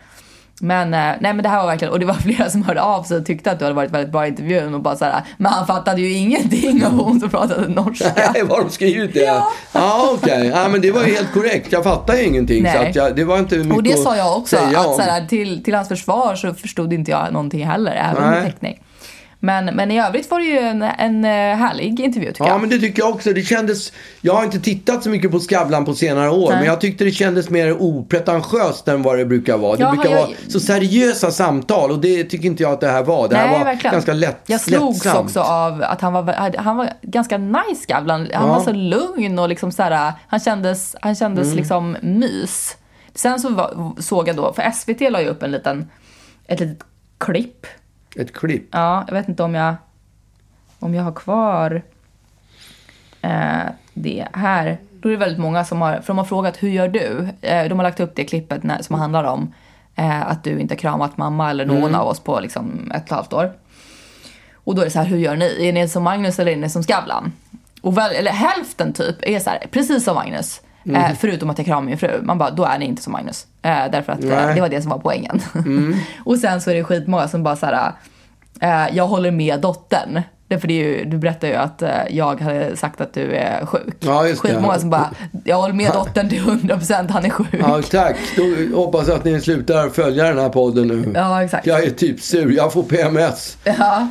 Men, 0.60 0.94
eh, 0.94 1.00
nej 1.00 1.32
men 1.34 1.42
det 1.42 1.48
här 1.48 1.58
var 1.58 1.66
verkligen, 1.66 1.92
och 1.92 2.00
det 2.00 2.06
var 2.06 2.14
flera 2.24 2.50
som 2.50 2.62
hörde 2.62 2.82
av 2.82 3.02
sig 3.02 3.16
och 3.16 3.26
tyckte 3.26 3.50
att 3.50 3.58
det 3.58 3.64
hade 3.64 3.74
varit 3.74 3.90
väldigt 3.90 4.12
bra 4.12 4.26
intervju. 4.26 4.74
Och 4.74 4.80
bara 4.80 4.96
så 4.96 5.04
här, 5.04 5.22
men 5.36 5.52
han 5.52 5.66
fattade 5.66 6.00
ju 6.00 6.12
ingenting 6.12 6.86
av 6.86 6.92
hon 6.92 7.20
som 7.20 7.30
pratade 7.30 7.68
norska. 7.74 8.12
Nej, 8.34 8.42
var 8.42 8.60
de 8.60 8.70
skrivit 8.70 9.14
det? 9.14 9.20
Ja. 9.26 9.52
Ja, 9.72 10.10
okej. 10.14 10.46
Ja, 10.46 10.68
men 10.68 10.80
det 10.80 10.90
var 10.90 11.04
ju 11.04 11.14
helt 11.14 11.32
korrekt. 11.32 11.72
Jag 11.72 11.84
fattar 11.84 12.14
ju 12.14 12.24
ingenting. 12.24 12.66
Så 12.72 12.78
att 12.78 12.94
jag, 12.94 13.16
det 13.16 13.24
var 13.24 13.38
inte 13.38 13.56
mycket 13.56 13.76
Och 13.76 13.82
det 13.82 13.96
sa 13.96 14.16
jag 14.16 14.36
också, 14.36 14.56
att 14.56 14.94
så 14.96 15.02
här, 15.02 15.26
till, 15.26 15.64
till 15.64 15.74
hans 15.74 15.88
försvar 15.88 16.34
så 16.34 16.54
förstod 16.54 16.92
inte 16.92 17.10
jag 17.10 17.32
någonting 17.32 17.66
heller, 17.66 17.92
även 18.10 18.30
med 18.30 18.44
teckning. 18.44 18.80
Men, 19.40 19.64
men 19.64 19.90
i 19.90 20.00
övrigt 20.00 20.30
var 20.30 20.38
det 20.38 20.44
ju 20.44 20.58
en, 20.58 20.82
en 20.82 21.24
eh, 21.24 21.30
härlig 21.30 22.00
intervju 22.00 22.28
tycker 22.32 22.44
Ja, 22.44 22.50
jag. 22.50 22.60
men 22.60 22.70
det 22.70 22.78
tycker 22.78 23.02
jag 23.02 23.10
också. 23.14 23.32
Det 23.32 23.42
kändes... 23.42 23.92
Jag 24.20 24.34
har 24.34 24.44
inte 24.44 24.60
tittat 24.60 25.02
så 25.02 25.10
mycket 25.10 25.30
på 25.30 25.40
Skavlan 25.40 25.84
på 25.84 25.94
senare 25.94 26.30
år, 26.30 26.48
Nej. 26.48 26.58
men 26.58 26.66
jag 26.66 26.80
tyckte 26.80 27.04
det 27.04 27.10
kändes 27.10 27.50
mer 27.50 27.72
opretentiöst 27.82 28.88
än 28.88 29.02
vad 29.02 29.18
det 29.18 29.24
brukar 29.24 29.56
vara. 29.58 29.76
Det 29.76 29.82
Ja, 29.82 29.90
brukar 29.92 30.10
jag- 30.10 30.16
vara 30.16 30.28
så 30.48 30.60
seriösa 30.60 31.30
samtal 31.30 31.90
och 31.90 31.98
det 31.98 32.24
tycker 32.24 32.46
inte 32.46 32.62
jag 32.62 32.72
att 32.72 32.80
det 32.80 32.88
här 32.90 33.02
var. 33.02 33.28
Det 33.28 33.36
här 33.36 33.48
Nej, 33.48 33.58
var 33.58 33.64
verkligen. 33.64 33.92
ganska 33.94 34.12
lätt, 34.12 34.40
Jag 34.46 34.60
slogs 34.60 35.04
lättsamt. 35.04 35.24
också 35.28 35.40
av 35.40 35.82
att 35.82 36.00
han 36.00 36.12
var, 36.12 36.56
han 36.58 36.76
var 36.76 36.90
ganska 37.02 37.38
nice 37.38 37.82
Skavlan. 37.88 38.20
Han 38.20 38.48
Ja. 38.48 38.54
var 38.54 38.60
så 38.64 38.72
lugn 38.72 39.38
och 39.38 39.48
liksom 39.48 39.72
så 39.72 39.82
här, 39.82 40.12
han 40.28 40.40
kändes, 40.40 40.96
han 41.00 41.14
kändes 41.14 41.44
Mm. 41.46 41.56
liksom 41.56 41.96
mys. 42.02 42.76
Sen 43.14 43.40
så 43.40 43.48
var, 43.48 43.92
såg 44.02 44.28
jag 44.28 44.36
då, 44.36 44.52
för 44.52 44.70
SVT 44.70 45.00
la 45.10 45.20
ju 45.20 45.26
upp 45.28 45.42
en 45.42 45.50
liten, 45.50 45.90
ett 46.46 46.60
litet 46.60 46.78
klipp. 47.18 47.66
Ett 48.16 48.32
klipp. 48.32 48.68
Ja, 48.70 49.04
jag 49.06 49.14
vet 49.14 49.28
inte 49.28 49.42
om 49.42 49.54
jag, 49.54 49.74
om 50.78 50.94
jag 50.94 51.02
har 51.02 51.12
kvar 51.12 51.82
eh, 53.22 53.66
det 53.94 54.26
här. 54.32 54.78
Då 55.00 55.08
är 55.08 55.12
det 55.12 55.18
väldigt 55.18 55.38
många 55.38 55.64
som 55.64 55.80
har, 55.80 55.92
för 55.92 56.06
de 56.06 56.18
har 56.18 56.24
frågat 56.24 56.62
hur 56.62 56.68
gör 56.68 56.88
du? 56.88 57.28
Eh, 57.40 57.68
de 57.68 57.78
har 57.78 57.82
lagt 57.82 58.00
upp 58.00 58.12
det 58.14 58.24
klippet 58.24 58.62
när, 58.62 58.82
som 58.82 58.96
handlar 58.98 59.24
om 59.24 59.52
eh, 59.94 60.30
att 60.30 60.44
du 60.44 60.60
inte 60.60 60.76
kramat 60.76 61.16
mamma 61.16 61.50
eller 61.50 61.66
någon 61.66 61.94
av 61.94 62.08
oss 62.08 62.20
på 62.20 62.40
liksom 62.40 62.90
ett 62.94 63.02
och 63.02 63.06
ett 63.06 63.10
halvt 63.10 63.32
år. 63.32 63.52
Och 64.54 64.74
då 64.74 64.80
är 64.80 64.84
det 64.84 64.90
så 64.90 64.98
här, 64.98 65.06
hur 65.06 65.18
gör 65.18 65.36
ni? 65.36 65.68
Är 65.68 65.72
ni 65.72 65.88
som 65.88 66.02
Magnus 66.02 66.38
eller 66.38 66.52
är 66.52 66.56
ni 66.56 66.70
som 66.70 66.82
Skavlan? 66.82 67.32
Och 67.80 67.98
väl, 67.98 68.12
eller 68.14 68.32
hälften 68.32 68.92
typ 68.92 69.16
är 69.22 69.40
så 69.40 69.50
här, 69.50 69.66
precis 69.70 70.04
som 70.04 70.14
Magnus. 70.14 70.60
Eh, 70.94 71.12
förutom 71.18 71.50
att 71.50 71.58
jag 71.58 71.66
kramar 71.66 71.82
min 71.82 71.98
fru. 71.98 72.20
Man 72.22 72.38
bara, 72.38 72.50
då 72.50 72.64
är 72.64 72.78
ni 72.78 72.84
inte 72.84 73.02
som 73.02 73.12
Magnus. 73.12 73.46
Eh, 73.62 73.84
därför 73.92 74.12
att 74.12 74.24
eh, 74.24 74.54
det 74.54 74.60
var 74.60 74.68
det 74.68 74.82
som 74.82 74.90
var 74.90 74.98
poängen. 74.98 75.40
och 76.24 76.38
sen 76.38 76.60
så 76.60 76.70
är 76.70 76.74
det 76.74 76.84
skitmånga 76.84 77.28
som 77.28 77.42
bara 77.42 77.56
så 77.56 77.66
här, 77.66 77.92
eh, 78.60 78.96
jag 78.96 79.06
håller 79.06 79.30
med 79.30 79.60
dottern. 79.60 80.22
Därför 80.48 80.68
det 80.68 80.74
är 80.74 80.98
ju, 80.98 81.04
du 81.04 81.18
berättar 81.18 81.48
ju 81.48 81.54
att 81.54 81.82
eh, 81.82 81.90
jag 82.10 82.40
hade 82.40 82.76
sagt 82.76 83.00
att 83.00 83.14
du 83.14 83.34
är 83.34 83.66
sjuk. 83.66 83.96
Ja, 84.00 84.26
just 84.26 84.42
det. 84.42 84.48
Skitmånga 84.48 84.78
som 84.78 84.90
bara, 84.90 85.10
jag 85.44 85.56
håller 85.56 85.74
med 85.74 85.92
dottern 85.92 86.28
till 86.28 86.42
100% 86.42 87.10
han 87.10 87.24
är 87.24 87.30
sjuk. 87.30 87.46
Ja, 87.60 87.82
tack. 87.90 88.16
Då 88.36 88.76
hoppas 88.76 89.08
jag 89.08 89.16
att 89.16 89.24
ni 89.24 89.40
slutar 89.40 89.88
följa 89.88 90.24
den 90.24 90.38
här 90.38 90.48
podden 90.48 90.86
nu. 90.88 91.12
Ja, 91.14 91.42
exakt. 91.42 91.66
Jag 91.66 91.84
är 91.84 91.90
typ 91.90 92.20
sur. 92.20 92.50
Jag 92.50 92.72
får 92.72 92.82
PMS. 92.82 93.56
Ja. 93.64 94.08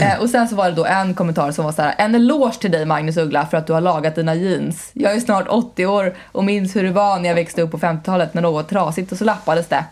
Eh, 0.00 0.20
och 0.20 0.30
sen 0.30 0.48
så 0.48 0.56
var 0.56 0.70
det 0.70 0.76
då 0.76 0.84
en 0.84 1.14
kommentar 1.14 1.52
som 1.52 1.64
var 1.64 1.72
så 1.72 1.82
här: 1.82 1.94
En 1.98 2.14
eloge 2.14 2.58
till 2.60 2.70
dig 2.70 2.86
Magnus 2.86 3.16
Uggla 3.16 3.46
för 3.46 3.56
att 3.56 3.66
du 3.66 3.72
har 3.72 3.80
lagat 3.80 4.14
dina 4.14 4.34
jeans. 4.34 4.90
Jag 4.92 5.12
är 5.14 5.20
snart 5.20 5.48
80 5.48 5.86
år 5.86 6.14
och 6.32 6.44
minns 6.44 6.76
hur 6.76 6.82
det 6.82 6.90
var 6.90 7.18
när 7.18 7.28
jag 7.28 7.34
växte 7.34 7.62
upp 7.62 7.70
på 7.70 7.78
50-talet 7.78 8.34
när 8.34 8.42
något 8.42 8.54
var 8.54 8.62
trasigt 8.62 9.12
och 9.12 9.18
så 9.18 9.24
lappades 9.24 9.66
det. 9.68 9.84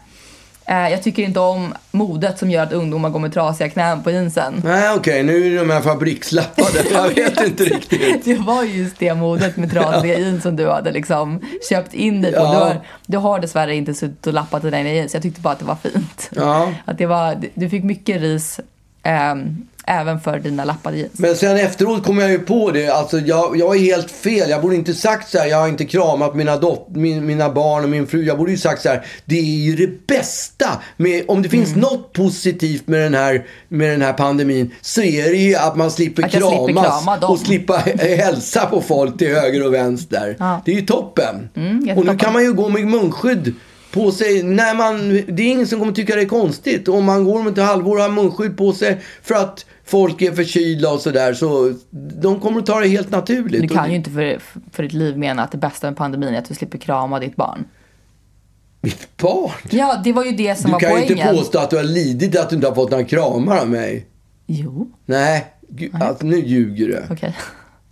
Eh, 0.67 0.89
jag 0.89 1.03
tycker 1.03 1.23
inte 1.23 1.41
om 1.41 1.75
modet 1.91 2.39
som 2.39 2.51
gör 2.51 2.63
att 2.63 2.73
ungdomar 2.73 3.11
går 3.11 3.21
med 3.21 3.33
trasiga 3.33 3.69
knän 3.69 4.03
på 4.03 4.11
jeansen. 4.11 4.61
Nej, 4.65 4.95
okej. 4.97 5.23
Nu 5.23 5.57
är 5.57 5.59
de 5.59 5.71
här 5.71 5.81
fabrikslappade. 5.81 6.85
Jag 6.93 7.09
vet 7.09 7.45
inte 7.45 7.65
riktigt. 7.65 8.25
Det 8.25 8.35
var 8.35 8.65
ju 8.65 8.83
just 8.83 8.99
det 8.99 9.15
modet 9.15 9.57
med 9.57 9.71
trasiga 9.71 10.19
jeans 10.19 10.43
som 10.43 10.57
du 10.57 10.69
hade 10.69 10.93
liksom 10.93 11.41
köpt 11.69 11.95
in 11.95 12.23
dig 12.23 12.33
på. 12.33 12.39
Ja. 12.39 12.51
Du, 12.53 12.59
har, 12.59 12.81
du 13.07 13.19
har 13.19 13.41
dessvärre 13.41 13.75
inte 13.75 13.95
suttit 13.95 14.27
och 14.27 14.33
lappat 14.33 14.63
dina 14.63 14.83
jeans. 14.83 15.15
Jag 15.15 15.23
tyckte 15.23 15.41
bara 15.41 15.53
att 15.53 15.59
det 15.59 15.65
var 15.65 15.77
fint. 15.83 16.31
Ja. 16.31 16.73
Att 16.85 16.99
det 16.99 17.07
var, 17.07 17.43
du 17.55 17.69
fick 17.69 17.85
mycket 17.85 18.21
ris 18.21 18.61
ehm, 19.03 19.67
även 19.87 20.21
för 20.21 20.39
dina 20.39 20.65
lappade 20.65 20.97
jeans. 20.97 21.13
Men 21.19 21.37
sen 21.37 21.57
efteråt 21.57 22.05
kom 22.05 22.19
jag 22.19 22.31
ju 22.31 22.39
på 22.39 22.71
det. 22.71 22.89
Alltså 22.89 23.19
jag, 23.19 23.57
jag 23.57 23.77
är 23.77 23.81
helt 23.81 24.11
fel. 24.11 24.51
Jag 24.51 24.63
borde 24.63 24.75
inte 24.75 24.95
sagt 24.95 25.31
så 25.31 25.39
här. 25.39 25.47
Jag 25.47 25.57
har 25.59 25.69
inte 25.69 25.85
kramat 25.85 26.35
mina, 26.35 26.57
dot, 26.57 26.87
min, 26.91 27.27
mina 27.27 27.51
barn 27.51 27.85
och 27.85 27.91
min 27.91 28.07
fru. 28.07 28.23
Jag 28.25 28.39
borde 28.39 28.51
ju 28.51 28.59
sagt 28.59 28.83
så 28.83 28.89
här. 28.89 29.07
Det 29.25 29.39
är 29.39 29.43
ju 29.43 29.77
det 29.87 30.07
bästa. 30.07 30.67
Med, 30.97 31.25
om 31.29 31.43
det 31.43 31.49
finns 31.49 31.69
Mm. 31.69 31.81
något 31.81 32.13
positivt 32.13 32.87
med 32.89 33.01
den, 33.01 33.15
här, 33.15 33.47
med 33.69 33.91
den 33.91 34.03
här 34.03 34.13
pandemin. 34.13 34.71
Så 34.81 35.03
är 35.03 35.23
det 35.31 35.37
ju 35.37 35.55
att 35.57 35.77
man 35.77 35.91
slipper 35.91 36.25
Att 36.25 36.31
kramas. 36.31 36.65
slipper 36.65 36.83
krama 36.83 37.17
och 37.27 37.39
slippa 37.39 37.77
hälsa 37.99 38.67
på 38.67 38.81
folk 38.81 39.19
till 39.19 39.35
höger 39.35 39.67
och 39.67 39.75
vänster. 39.75 40.37
Ja. 40.39 40.61
Det 40.65 40.71
är 40.73 40.77
ju 40.77 40.87
toppen. 40.87 41.49
och 41.97 42.07
nu 42.07 42.17
kan 42.19 42.33
man 42.33 42.43
ju 42.43 42.53
gå 42.53 42.69
med 42.69 42.87
munskydd 42.87 43.55
på 43.93 44.13
sig. 44.13 44.43
När 44.43 44.75
man, 44.75 45.09
det 45.29 45.43
är 45.43 45.47
ingen 45.51 45.67
som 45.67 45.79
kommer 45.79 45.93
tycka 45.93 46.15
det 46.15 46.23
är 46.23 46.27
konstigt. 46.27 46.89
Om 46.89 47.05
man 47.05 47.25
går 47.25 47.41
om 47.41 47.47
ett 47.47 47.59
halvår 47.59 47.97
och 47.97 48.03
har 48.03 48.09
munskydd 48.11 48.57
på 48.57 48.73
sig 48.73 49.01
för 49.23 49.35
att 49.35 49.67
folk 49.85 50.23
är 50.23 50.33
förkylda 50.33 50.91
och 50.91 51.01
sådär. 51.01 51.35
Så 51.35 51.75
de 52.23 52.41
kommer 52.41 52.59
att 52.61 52.67
ta 52.67 52.81
det 52.81 52.89
helt 52.89 53.11
naturligt. 53.11 53.63
Du 53.63 53.69
kan 53.69 53.91
ju 53.91 53.97
inte 53.97 54.11
för, 54.11 54.39
för 54.73 54.83
ditt 54.83 54.93
liv 54.93 55.19
mena 55.19 55.43
att 55.43 55.53
det 55.53 55.59
bästa 55.59 55.87
med 55.87 55.97
pandemin 55.97 56.35
är 56.35 56.39
att 56.39 56.49
du 56.49 56.55
slipper 56.55 56.79
krama 56.79 57.21
ditt 57.21 57.37
barn. 57.37 57.65
Mitt 58.81 59.17
barn? 59.17 59.51
Ja, 59.71 60.01
det 60.05 60.13
var 60.13 60.25
ju 60.25 60.31
det 60.33 60.59
som 60.59 60.67
Du 60.69 60.73
var 60.73 60.81
kan 60.81 60.91
ju 60.91 60.97
poängen. 60.97 61.13
inte 61.29 61.39
påstå 61.39 61.59
att 61.59 61.71
du 61.71 61.77
har 61.77 61.85
lidit 61.85 62.39
att 62.39 62.51
du 62.51 62.57
inte 62.57 62.69
har 62.69 62.75
fått 62.75 62.91
några 62.91 63.05
kramar 63.05 63.57
av 63.59 63.69
mig. 63.71 64.07
Jo, 64.47 64.91
Nej, 65.07 65.47
Gud, 65.69 65.95
alltså, 66.03 66.27
nu 66.27 66.37
ljuger 66.37 66.87
du. 66.89 67.03
okej. 67.11 67.37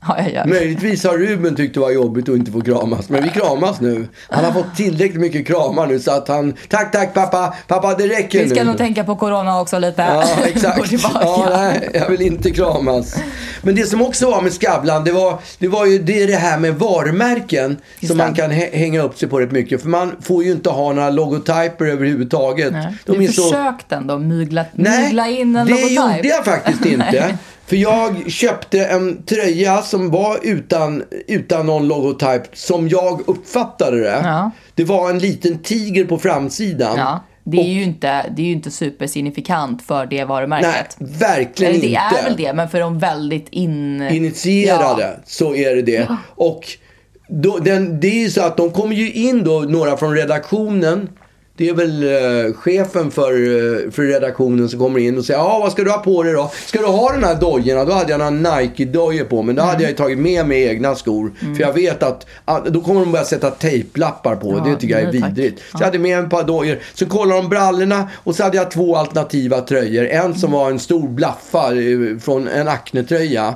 Ja, 0.08 0.16
jag 0.18 0.32
gör. 0.32 0.44
Möjligtvis 0.44 1.04
har 1.04 1.18
Ruben 1.18 1.56
tyckt 1.56 1.74
det 1.74 1.80
var 1.80 1.90
jobbigt 1.90 2.28
att 2.28 2.34
inte 2.36 2.50
få 2.52 2.60
kramas. 2.60 3.08
Men 3.08 3.22
vi 3.22 3.28
kramas 3.28 3.80
nu. 3.80 4.08
Han 4.28 4.44
har 4.44 4.52
fått 4.52 4.76
tillräckligt 4.76 5.20
mycket 5.20 5.46
kramar 5.46 5.86
nu 5.86 5.98
så 6.00 6.10
att 6.10 6.28
han... 6.28 6.54
Tack, 6.68 6.92
tack 6.92 7.14
pappa. 7.14 7.54
Pappa, 7.66 7.94
det 7.94 8.08
räcker 8.08 8.42
Vi 8.44 8.50
ska 8.50 8.58
nu. 8.60 8.64
nog 8.64 8.78
tänka 8.78 9.04
på 9.04 9.16
corona 9.16 9.60
också 9.60 9.78
lite. 9.78 10.02
Ja, 10.02 10.24
exakt. 10.46 10.92
Ja, 11.14 11.48
nej, 11.50 11.90
jag 11.94 12.08
vill 12.08 12.22
inte 12.22 12.50
kramas. 12.50 13.16
Men 13.62 13.74
det 13.74 13.86
som 13.86 14.02
också 14.02 14.30
var 14.30 14.42
med 14.42 14.52
Skavlan, 14.52 15.04
det 15.04 15.12
var, 15.12 15.38
det 15.58 15.68
var 15.68 15.86
ju 15.86 15.98
det, 15.98 16.26
det 16.26 16.36
här 16.36 16.58
med 16.58 16.74
varumärken 16.74 17.76
Just 18.00 18.08
som 18.10 18.18
det. 18.18 18.24
man 18.24 18.34
kan 18.34 18.50
hä- 18.50 18.76
hänga 18.76 19.02
upp 19.02 19.18
sig 19.18 19.28
på 19.28 19.40
rätt 19.40 19.50
mycket. 19.52 19.82
För 19.82 19.88
man 19.88 20.16
får 20.22 20.44
ju 20.44 20.52
inte 20.52 20.70
ha 20.70 20.92
några 20.92 21.10
logotyper 21.10 21.84
överhuvudtaget. 21.86 22.72
Nej. 22.72 22.94
De 23.06 23.18
du 23.18 23.24
är 23.24 23.28
så... 23.28 23.42
försökte 23.42 23.94
ändå 23.96 24.18
mygla, 24.18 24.64
Nej, 24.72 25.02
mygla 25.04 25.28
in 25.28 25.56
en 25.56 25.66
det 25.66 25.72
logotyp. 25.72 25.96
gjorde 25.96 26.28
jag 26.28 26.44
faktiskt 26.44 26.84
inte. 26.86 27.34
Nej. 27.70 27.84
För 27.84 27.90
jag 27.90 28.30
köpte 28.32 28.84
en 28.84 29.22
tröja 29.22 29.82
som 29.82 30.10
var 30.10 30.38
utan, 30.42 31.02
utan 31.26 31.66
någon 31.66 31.88
logotyp 31.88 32.42
som 32.52 32.88
jag 32.88 33.20
uppfattade 33.26 34.00
det. 34.00 34.20
Ja. 34.24 34.50
Det 34.74 34.84
var 34.84 35.10
en 35.10 35.18
liten 35.18 35.58
tiger 35.58 36.04
på 36.04 36.18
framsidan. 36.18 36.96
Ja, 36.98 37.24
det 37.44 37.58
är, 37.58 37.64
ju 37.72 37.82
inte, 37.82 38.26
det 38.36 38.42
är 38.42 38.46
ju 38.46 38.52
inte 38.52 38.70
supersignifikant 38.70 39.82
för 39.82 40.06
det 40.06 40.16
Nej, 40.16 40.24
varumärket. 40.24 40.96
verkligen 40.98 41.72
Eller 41.72 41.82
det 41.82 41.86
inte. 41.88 42.18
är 42.20 42.24
väl 42.24 42.36
det, 42.36 42.52
men 42.52 42.68
för 42.68 42.80
de 42.80 42.98
väldigt 42.98 43.48
in... 43.50 44.02
initierade 44.02 45.02
Ja. 45.02 45.22
så 45.26 45.54
är 45.54 45.76
det 45.76 45.82
det. 45.82 46.16
Och 46.28 46.64
då, 47.28 47.58
den, 47.58 48.00
det 48.00 48.08
är 48.08 48.20
ju 48.20 48.30
så 48.30 48.42
att 48.42 48.56
de 48.56 48.70
kommer 48.70 48.94
ju 48.94 49.12
in 49.12 49.44
då, 49.44 49.60
några 49.60 49.96
från 49.96 50.16
redaktionen. 50.16 51.08
Det 51.60 51.68
är 51.68 51.74
väl 51.74 52.02
eh, 52.02 52.54
chefen 52.54 53.10
för, 53.10 53.32
eh, 53.32 53.90
för 53.90 54.02
redaktionen 54.02 54.68
som 54.68 54.78
kommer 54.78 55.00
in 55.00 55.18
och 55.18 55.24
säger 55.24 55.40
ja 55.40 55.58
vad 55.62 55.72
ska 55.72 55.84
du 55.84 55.90
ha 55.90 55.98
på 55.98 56.22
dig 56.22 56.32
då? 56.32 56.50
Ska 56.66 56.78
du 56.78 56.86
ha 56.86 57.12
den 57.12 57.24
här 57.24 57.34
dojorna? 57.34 57.84
Då 57.84 57.92
hade 57.92 58.10
jag 58.10 58.18
några 58.18 58.58
Nike-dojor 58.60 59.24
på 59.24 59.42
men 59.42 59.54
då 59.54 59.62
hade 59.62 59.82
jag 59.82 59.90
ju 59.90 59.96
tagit 59.96 60.18
med 60.18 60.46
mig 60.46 60.62
egna 60.62 60.94
skor. 60.94 61.32
För 61.38 61.60
jag 61.60 61.72
vet 61.72 62.02
att, 62.02 62.26
då 62.66 62.80
kommer 62.80 63.00
de 63.00 63.12
börja 63.12 63.24
sätta 63.24 63.50
tejplappar 63.50 64.36
på. 64.36 64.52
Ja, 64.52 64.70
det 64.70 64.80
tycker 64.80 64.94
jag 64.94 65.08
är 65.08 65.12
nej, 65.12 65.20
tack. 65.20 65.30
vidrigt. 65.30 65.62
Så 65.72 65.78
jag 65.78 65.84
hade 65.84 65.98
med 65.98 66.16
mig 66.16 66.24
ett 66.24 66.30
par 66.30 66.44
dojor. 66.44 66.78
Så 66.94 67.06
kollade 67.06 67.40
de 67.40 67.48
brallorna 67.48 68.08
och 68.14 68.34
så 68.34 68.42
hade 68.42 68.56
jag 68.56 68.70
två 68.70 68.96
alternativa 68.96 69.60
tröjor. 69.60 70.06
En 70.06 70.34
som 70.34 70.52
var 70.52 70.70
en 70.70 70.78
stor 70.78 71.08
blaffa 71.08 71.74
eh, 71.74 72.18
från 72.20 72.48
en 72.48 72.68
Acne-tröja. 72.68 73.54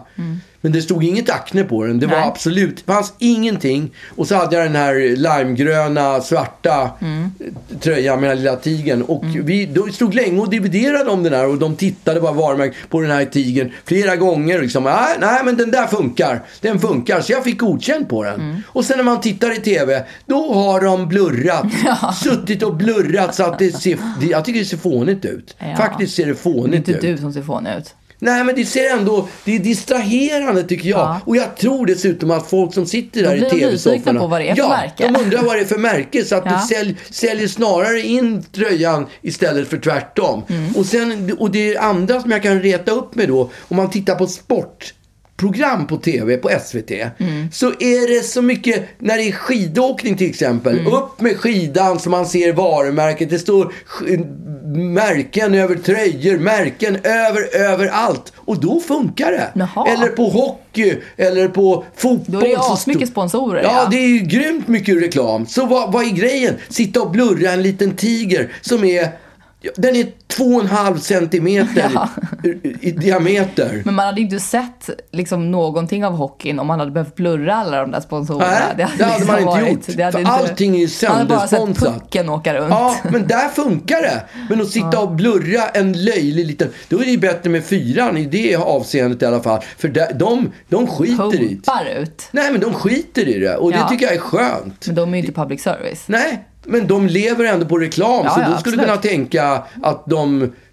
Men 0.65 0.73
det 0.73 0.83
stod 0.83 1.05
inget 1.05 1.31
Acne 1.31 1.65
på 1.65 1.85
den. 1.85 1.99
Det 1.99 2.07
var 2.07 2.17
Nej. 2.17 2.29
absolut, 2.29 2.77
det 2.77 2.93
fanns 2.93 3.13
ingenting. 3.19 3.91
Och 4.17 4.29
så 4.29 4.35
hade 4.35 4.57
jag 4.57 4.65
den 4.67 4.77
här 4.77 5.17
limegröna, 5.17 6.21
svarta 6.21 6.83
eh, 6.83 7.79
tröjan 7.81 8.21
med 8.21 8.31
den 8.31 8.39
lilla 8.39 8.57
tigern. 8.57 9.03
Och 9.03 9.25
vi 9.43 9.67
då 9.67 9.87
stod 9.87 10.15
länge 10.15 10.41
och 10.41 10.51
dividerade 10.51 11.11
om 11.11 11.23
den 11.23 11.33
här 11.33 11.49
och 11.49 11.59
de 11.59 11.77
tittade 11.77 12.21
på 12.21 12.33
varumärket 12.33 12.77
på 12.91 13.01
den 13.01 13.11
här 13.11 13.25
tigern 13.25 13.71
flera 13.85 14.17
gånger. 14.17 14.63
Liksom, 14.63 14.85
nej, 14.85 15.17
nej, 15.21 15.41
men 15.45 15.57
den 15.57 15.71
där 15.71 15.87
funkar. 15.87 16.43
Den 16.61 16.81
funkar. 16.81 17.21
Så 17.21 17.33
jag 17.33 17.45
fick 17.45 17.59
godkänt 17.59 18.09
på 18.09 18.25
den. 18.25 18.63
Och 18.69 18.85
sen 18.85 18.97
när 18.97 19.05
man 19.05 19.21
tittar 19.21 19.57
i 19.59 19.61
TV, 19.61 20.05
då 20.27 20.55
har 20.55 20.81
de 20.81 21.09
blurrat. 21.09 21.67
Suttit 22.23 22.63
och 22.63 22.77
blurrat 22.77 23.35
så 23.35 23.45
att 23.45 23.59
det 23.59 23.73
ser, 23.73 23.99
jag 24.31 24.45
tycker 24.45 24.61
det 24.61 24.67
ser 24.67 24.77
fånigt 24.77 25.25
ut. 25.25 25.57
Ja. 25.59 25.77
Faktiskt 25.77 26.15
ser 26.15 26.27
det 26.27 26.33
Det 26.33 26.39
är 26.39 26.53
fånigt 26.53 26.89
inte 26.89 26.93
ut. 26.93 27.01
du 27.01 27.19
som 27.19 27.33
ser 27.33 27.43
fånig 27.43 27.71
ut. 27.79 27.95
Nej, 28.25 28.45
men 28.45 28.55
det 28.55 28.65
ser 28.65 28.91
ändå, 28.97 29.29
det 29.45 29.55
är 29.55 29.59
distraherande 29.59 30.63
tycker 30.63 30.89
jag. 30.89 30.99
Ja. 31.01 31.21
Och 31.25 31.37
jag 31.37 31.57
tror 31.57 31.87
dessutom 31.87 32.31
att 32.31 32.51
folk 32.51 32.75
som 32.75 32.87
sitter 32.87 33.23
där 33.23 33.37
i 33.47 33.51
tv-sofforna. 33.51 34.21
på 34.21 34.27
vad 34.27 34.41
det 34.41 34.49
är 34.51 34.55
för 34.55 34.63
ja, 34.63 34.69
märke. 34.69 35.09
de 35.09 35.17
undrar 35.25 35.43
vad 35.43 35.57
det 35.57 35.61
är 35.61 35.65
för 35.65 35.79
märke. 35.79 36.25
Så 36.25 36.35
att 36.37 36.43
Ja. 36.47 36.61
du 36.69 36.75
sälj, 36.75 36.97
säljer 37.11 37.49
snarare 37.49 38.01
in 38.01 38.43
tröjan 38.43 39.07
istället 39.23 39.69
för 39.69 39.77
tvärtom. 39.79 40.43
Mm. 40.49 40.77
Och, 40.77 40.87
sen, 40.87 41.37
och 41.39 41.51
det 41.51 41.77
andra 41.77 42.21
som 42.21 42.31
jag 42.31 42.43
kan 42.43 42.63
reta 42.63 42.91
upp 42.93 43.15
med 43.15 43.29
då, 43.29 43.51
om 43.69 43.77
man 43.77 43.91
tittar 43.91 44.15
på 44.15 44.27
sport 44.27 44.95
program 45.37 45.87
på 45.87 45.97
tv, 45.97 46.37
på 46.37 46.51
SVT, 46.65 46.91
Mm. 47.19 47.49
så 47.53 47.67
är 47.67 48.15
det 48.17 48.25
så 48.25 48.43
mycket, 48.43 48.85
när 48.99 49.17
det 49.17 49.23
är 49.29 49.33
skidåkning 49.33 50.17
till 50.17 50.31
exempel, 50.31 50.79
Mm. 50.79 50.93
upp 50.93 51.21
med 51.21 51.37
skidan 51.37 51.99
så 51.99 52.11
man 52.11 52.27
ser 52.27 52.53
varumärket. 52.53 53.31
Det 53.31 53.39
står 53.39 53.73
märken 54.95 55.55
över 55.55 55.75
tröjor, 55.75 56.39
märken 56.39 56.97
över 57.05 57.57
överallt. 57.57 58.33
Och 58.37 58.61
då 58.61 58.81
funkar 58.81 59.33
det. 59.33 59.51
Jaha. 59.55 59.89
Eller 59.89 60.09
på 60.09 60.29
hockey, 60.29 60.97
eller 61.17 61.49
på 61.49 61.85
fotboll. 61.97 62.41
Då 62.41 62.47
är 62.47 62.57
det 62.57 62.63
så 62.63 62.73
asmycket 62.73 63.09
sponsorer. 63.09 63.63
Ja, 63.63 63.89
det 63.91 63.97
är 63.97 64.09
ju 64.09 64.19
grymt 64.19 64.69
mycket 64.69 65.03
reklam. 65.03 65.47
Så 65.47 65.67
vad, 65.67 65.93
vad 65.93 66.05
är 66.05 66.11
grejen? 66.11 66.55
Sitta 66.69 67.03
och 67.03 67.11
blurra 67.11 67.51
en 67.53 67.63
liten 67.63 67.97
tiger 67.97 68.53
som 68.61 68.85
är 68.85 69.09
ja, 69.61 69.71
den 69.77 69.97
är 69.97 70.07
två 70.37 70.45
och 70.45 70.61
en 70.61 70.67
halv 70.67 70.99
centimeter 70.99 71.91
Ja. 71.95 72.09
i, 72.43 72.89
i 72.89 72.91
diameter. 72.91 73.83
Men 73.85 73.95
man 73.95 74.07
hade 74.07 74.21
inte 74.21 74.41
sett 74.41 74.91
liksom, 75.13 75.51
någonting 75.51 76.05
av 76.05 76.13
hockeyn 76.13 76.59
om 76.59 76.67
man 76.67 76.79
hade 76.79 76.91
behövt 76.91 77.15
blurra 77.15 77.55
alla 77.55 77.81
de 77.81 77.91
där 77.91 78.01
sponsorerna. 78.01 78.51
Nej, 78.51 78.75
det 78.99 79.05
hade 79.05 79.25
man 79.27 79.59
inte 79.59 79.71
gjort. 79.71 79.97
det 79.97 80.03
hade 80.03 80.19
För 80.25 80.33
allting 80.33 80.75
är 80.77 80.79
ju 80.79 80.89
Man 81.09 81.17
hade 81.17 81.29
bara 81.29 81.41
sett 81.41 81.51
söndersponsrat. 81.51 82.03
pucken 82.03 82.29
åka 82.29 82.55
runt. 82.55 82.71
Ja, 82.71 82.97
men 83.11 83.27
där 83.27 83.49
funkar 83.49 84.03
det. 84.03 84.25
Men 84.49 84.61
att 84.61 84.69
sitta 84.69 84.99
och 85.01 85.11
blurra 85.13 85.69
en 85.69 85.93
löjlig 86.05 86.47
liten... 86.47 86.69
Då 86.89 86.97
är 87.01 87.05
det 87.05 87.11
ju 87.11 87.19
bättre 87.19 87.51
med 87.51 87.65
fyran 87.65 88.17
i 88.17 88.25
det 88.25 88.57
avseendet 88.57 89.23
i 89.23 89.27
alla 89.27 89.41
fall. 89.41 89.61
För 89.79 89.89
där, 89.89 90.13
de, 90.15 90.53
de 90.69 90.87
skiter 90.87 91.35
i 91.43 91.59
det. 91.85 92.01
Ut. 92.03 92.29
Nej, 92.33 92.53
men 92.53 92.61
de 92.61 92.75
skiter 92.75 93.29
i 93.29 93.39
det. 93.39 93.57
Och 93.57 93.73
det 93.73 93.79
Ja. 93.79 93.89
tycker 93.89 94.07
jag 94.07 94.15
är 94.15 94.19
skönt. 94.19 94.87
Men 94.87 94.95
de 94.95 95.09
är 95.15 95.17
ju 95.19 95.21
inte 95.21 95.33
public 95.33 95.63
service. 95.63 96.05
Nej, 96.07 96.45
men 96.67 96.87
de 96.87 97.07
lever 97.07 97.45
ändå 97.45 97.67
på 97.67 97.79
reklam. 97.79 98.21
Ja, 98.25 98.31
så 98.35 98.41
ja, 98.41 98.49
då 98.49 98.57
skulle 98.59 98.77
du 98.77 98.81
kunna 98.83 98.93
absolut. 98.95 99.17
tänka 99.17 99.63
att 99.83 100.07
de... 100.07 100.24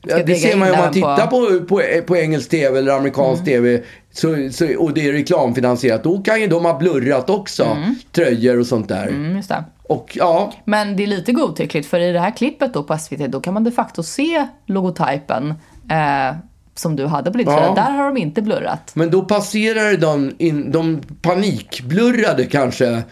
Ja, 0.01 0.23
det 0.23 0.35
ser 0.35 0.57
man 0.57 0.67
ju 0.67 0.73
om 0.73 0.79
man 0.79 0.93
tittar 0.93 1.27
på, 1.27 1.65
på, 1.65 1.81
på 2.07 2.17
engelsk 2.17 2.49
tv 2.49 2.79
eller 2.79 2.91
amerikansk 2.91 3.45
tv. 3.45 3.81
Så, 4.11 4.49
så, 4.51 4.77
och 4.77 4.93
det 4.93 5.07
är 5.07 5.11
reklamfinansierat. 5.11 6.03
Då 6.03 6.21
kan 6.21 6.41
ju 6.41 6.47
de 6.47 6.65
ha 6.65 6.77
blurrat 6.77 7.29
också. 7.29 7.77
Tröjor 8.11 8.59
och 8.59 8.67
sånt 8.67 8.87
där. 8.89 9.07
Mm. 9.07 9.41
Och 9.83 10.17
ja, 10.17 10.53
Men 10.65 10.95
det 10.95 11.03
är 11.03 11.07
lite 11.07 11.31
godtyckligt 11.31 11.87
för 11.87 11.99
i 11.99 12.11
det 12.11 12.19
här 12.19 12.31
klippet 12.37 12.73
då 12.73 12.83
på 12.83 12.97
SVT 12.97 13.19
då 13.31 13.39
kan 13.39 13.53
man 13.53 13.63
de 13.63 13.71
facto 13.71 14.03
se 14.03 14.47
logotypen 14.65 15.53
eh, 15.91 16.35
som 16.75 16.95
du 16.95 17.05
hade 17.05 17.31
på 17.31 17.37
ditt 17.37 17.47
Ja. 17.47 17.57
flöde. 17.57 17.75
Där 17.81 17.91
har 17.91 18.05
de 18.05 18.17
inte 18.17 18.41
blurrat. 18.41 18.91
men 18.93 19.11
då 19.11 19.21
passerar 19.21 19.97
de, 19.97 20.31
in, 20.37 20.71
de 20.71 21.01
panikblurrade 21.21 22.45
kanske. 22.45 23.03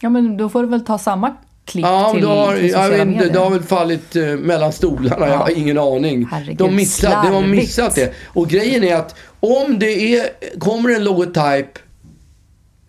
Ja 0.00 0.08
men 0.08 0.36
då 0.36 0.48
får 0.48 0.62
du 0.62 0.68
väl 0.68 0.84
ta 0.84 0.98
samma 0.98 1.34
klipp 1.64 1.84
Ja, 1.84 2.10
till, 2.14 2.24
har, 2.26 2.54
till 2.54 2.62
jag 2.62 2.70
sociala 2.70 2.94
inte, 3.02 3.04
medier. 3.06 3.32
det 3.32 3.38
har 3.38 3.50
väl 3.50 3.62
fallit 3.62 4.16
eh, 4.16 4.22
mellan 4.24 4.72
stolarna. 4.72 5.28
Jag 5.28 5.36
har 5.36 5.50
ingen 5.58 5.78
aning. 5.78 6.26
Herregud, 6.30 6.56
de 6.56 6.76
missat, 6.76 7.24
de 7.26 7.34
har 7.34 7.42
missat 7.46 7.94
det. 7.94 8.12
Och 8.26 8.48
grejen 8.48 8.84
är 8.84 8.96
att 8.96 9.14
om 9.40 9.78
det 9.78 10.16
är, 10.16 10.26
kommer 10.58 10.90
en 10.90 11.04
logotyp 11.04 11.66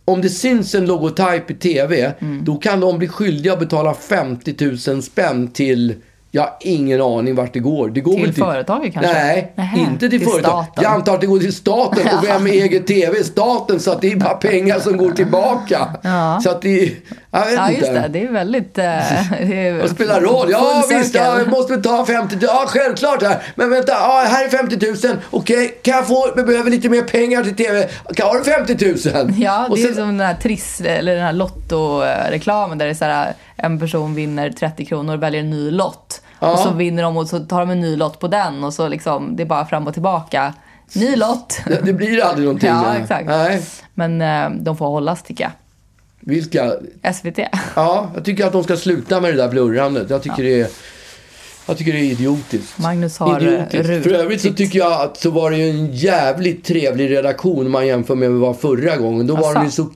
om 0.08 0.22
det 0.22 0.30
syns 0.30 0.76
en 0.76 0.86
logotyp 0.86 1.52
i 1.52 1.54
TV, 1.56 2.12
Mm. 2.22 2.46
då 2.46 2.56
kan 2.56 2.80
de 2.80 2.98
bli 2.98 3.08
skyldiga 3.08 3.54
att 3.54 3.60
betala 3.60 3.94
50 3.94 4.56
000 4.92 5.04
spänn 5.04 5.48
till, 5.48 5.94
jag 6.32 6.42
har 6.42 6.54
ingen 6.62 7.02
aning 7.02 7.36
vart 7.36 7.54
det 7.54 7.60
går. 7.60 7.90
Det 7.90 8.02
går 8.02 8.14
Till 8.14 8.24
väl 8.26 8.34
företaget 8.34 8.94
kanske? 8.94 9.14
Nej, 9.14 9.54
Nähä, 9.56 9.80
inte 9.80 10.00
till, 10.00 10.10
till 10.10 10.28
företag. 10.30 10.64
staten. 10.66 10.84
Jag 10.84 10.94
antar 10.94 11.14
att 11.14 11.22
det 11.22 11.28
går 11.28 11.40
till 11.40 11.54
staten. 11.54 12.08
Och 12.18 12.24
vem 12.28 12.46
äger 12.62 12.80
TV? 12.80 13.24
Staten. 13.24 13.80
Så 13.80 13.92
att 13.92 14.02
det 14.02 14.12
är 14.12 14.16
bara 14.16 14.34
pengar 14.34 14.80
som 14.80 14.98
går 14.98 15.12
tillbaka. 15.12 15.88
Ja. 16.04 16.40
Så 16.44 16.50
att 16.50 16.62
det 16.62 16.92
jag 17.40 17.46
vet 17.46 17.56
Ja 17.56 17.70
inte. 17.70 17.82
just 17.82 17.94
det, 17.94 18.08
det 18.08 18.24
är 18.24 18.32
väldigt... 18.32 18.78
Eh, 18.78 18.84
det 19.48 19.68
är 19.68 19.80
Vad 19.82 19.90
spelar 19.90 20.22
roll? 20.22 20.48
Ja 20.52 20.84
visst, 20.90 21.16
jag 21.16 21.48
måste 21.50 21.78
ta 21.78 22.06
50 22.06 22.36
000. 22.36 22.44
Ja 22.48 22.66
självklart 22.68 23.24
här. 23.24 23.42
Men 23.56 23.70
vänta, 23.70 23.92
ja, 23.92 24.24
här 24.28 24.46
är 24.46 24.50
50 24.50 25.08
000. 25.08 25.18
Okej, 25.32 25.80
kan 25.82 25.94
jag 25.96 26.08
få, 26.08 26.32
jag 26.36 26.46
behöver 26.46 26.70
lite 26.72 26.90
mer 26.90 27.02
pengar 27.02 27.44
till 27.44 27.56
TV. 27.56 27.88
Kan, 28.16 28.28
har 28.28 28.36
du 28.38 28.44
50 28.44 28.86
000? 29.14 29.34
Ja, 29.38 29.68
Och 29.70 29.76
det 29.76 29.82
är 29.84 29.86
sen- 29.86 29.96
som 29.96 30.18
den 30.18 30.28
här 30.28 30.34
triss, 30.36 30.82
eller 30.82 31.16
den 31.16 31.24
här 31.26 31.34
lotto-reklamen 31.34 32.78
där 32.78 32.86
det 32.86 32.92
är 32.92 32.96
så 32.96 33.06
här, 33.06 33.34
en 33.56 33.80
person 33.80 34.16
vinner 34.16 34.50
30 34.50 34.86
kronor 34.86 35.14
och 35.18 35.24
väljer 35.24 35.42
en 35.42 35.50
ny 35.50 35.72
lott. 35.72 36.22
Ja. 36.40 36.52
Och 36.52 36.60
så 36.60 36.70
vinner 36.72 37.04
de 37.04 37.18
och 37.18 37.28
så 37.28 37.40
tar 37.40 37.60
de 37.60 37.70
en 37.70 37.82
ny 37.82 37.96
lott 37.96 38.20
på 38.20 38.28
den 38.28 38.64
och 38.64 38.74
så 38.74 38.88
liksom, 38.88 39.36
det 39.36 39.44
är 39.44 39.48
bara 39.48 39.66
fram 39.66 39.88
och 39.88 39.94
tillbaka. 39.94 40.54
Ny 40.94 41.16
lott! 41.16 41.60
Ja, 41.70 41.76
det 41.84 41.94
blir 41.94 42.24
aldrig 42.24 42.46
någonting. 42.46 42.70
Ja, 42.86 42.96
exakt. 43.02 43.26
Nej. 43.28 43.62
Men 43.94 44.22
eh, 44.22 44.50
de 44.50 44.78
får 44.78 44.86
hållas 44.88 45.24
tycker 45.24 45.44
jag. 45.44 45.52
Vilka? 46.26 46.72
SVT. 47.14 47.40
Ja, 47.76 48.12
jag 48.16 48.26
tycker 48.26 48.46
att 48.46 48.52
de 48.54 48.64
ska 48.64 48.78
sluta 48.78 49.22
med 49.22 49.34
det 49.34 49.38
där 49.38 49.50
blurrandet. 49.50 50.10
Jag 50.10 50.24
tycker 50.24 50.44
det 50.44 50.62
är... 50.62 50.68
Jag 51.68 51.78
tycker 51.78 51.94
det 51.94 52.00
är 52.00 52.04
idiotiskt. 52.04 52.80
Magnus 52.80 53.18
har 53.18 53.42
eh, 53.42 53.48
Idiotiskt. 53.48 54.04
För 54.04 54.10
övrigt 54.14 54.42
så 54.42 54.54
tycker 54.54 54.80
jag 54.80 55.02
att 55.02 55.18
så 55.18 55.30
var 55.32 55.52
det 55.52 55.58
ju 55.58 55.70
en 55.70 55.94
jävligt 55.94 56.64
trevlig 56.66 57.10
redaktion 57.12 57.70
man 57.72 57.88
jämför 57.88 58.16
med 58.16 58.30
vad 58.32 58.38
det 58.40 58.46
var 58.46 58.54
förra 58.54 58.98
gången. 58.98 59.28
Då 59.28 59.36
var 59.36 59.50
Asså? 59.50 59.60
de 59.60 59.66
ju 59.66 59.72
så 59.72 59.90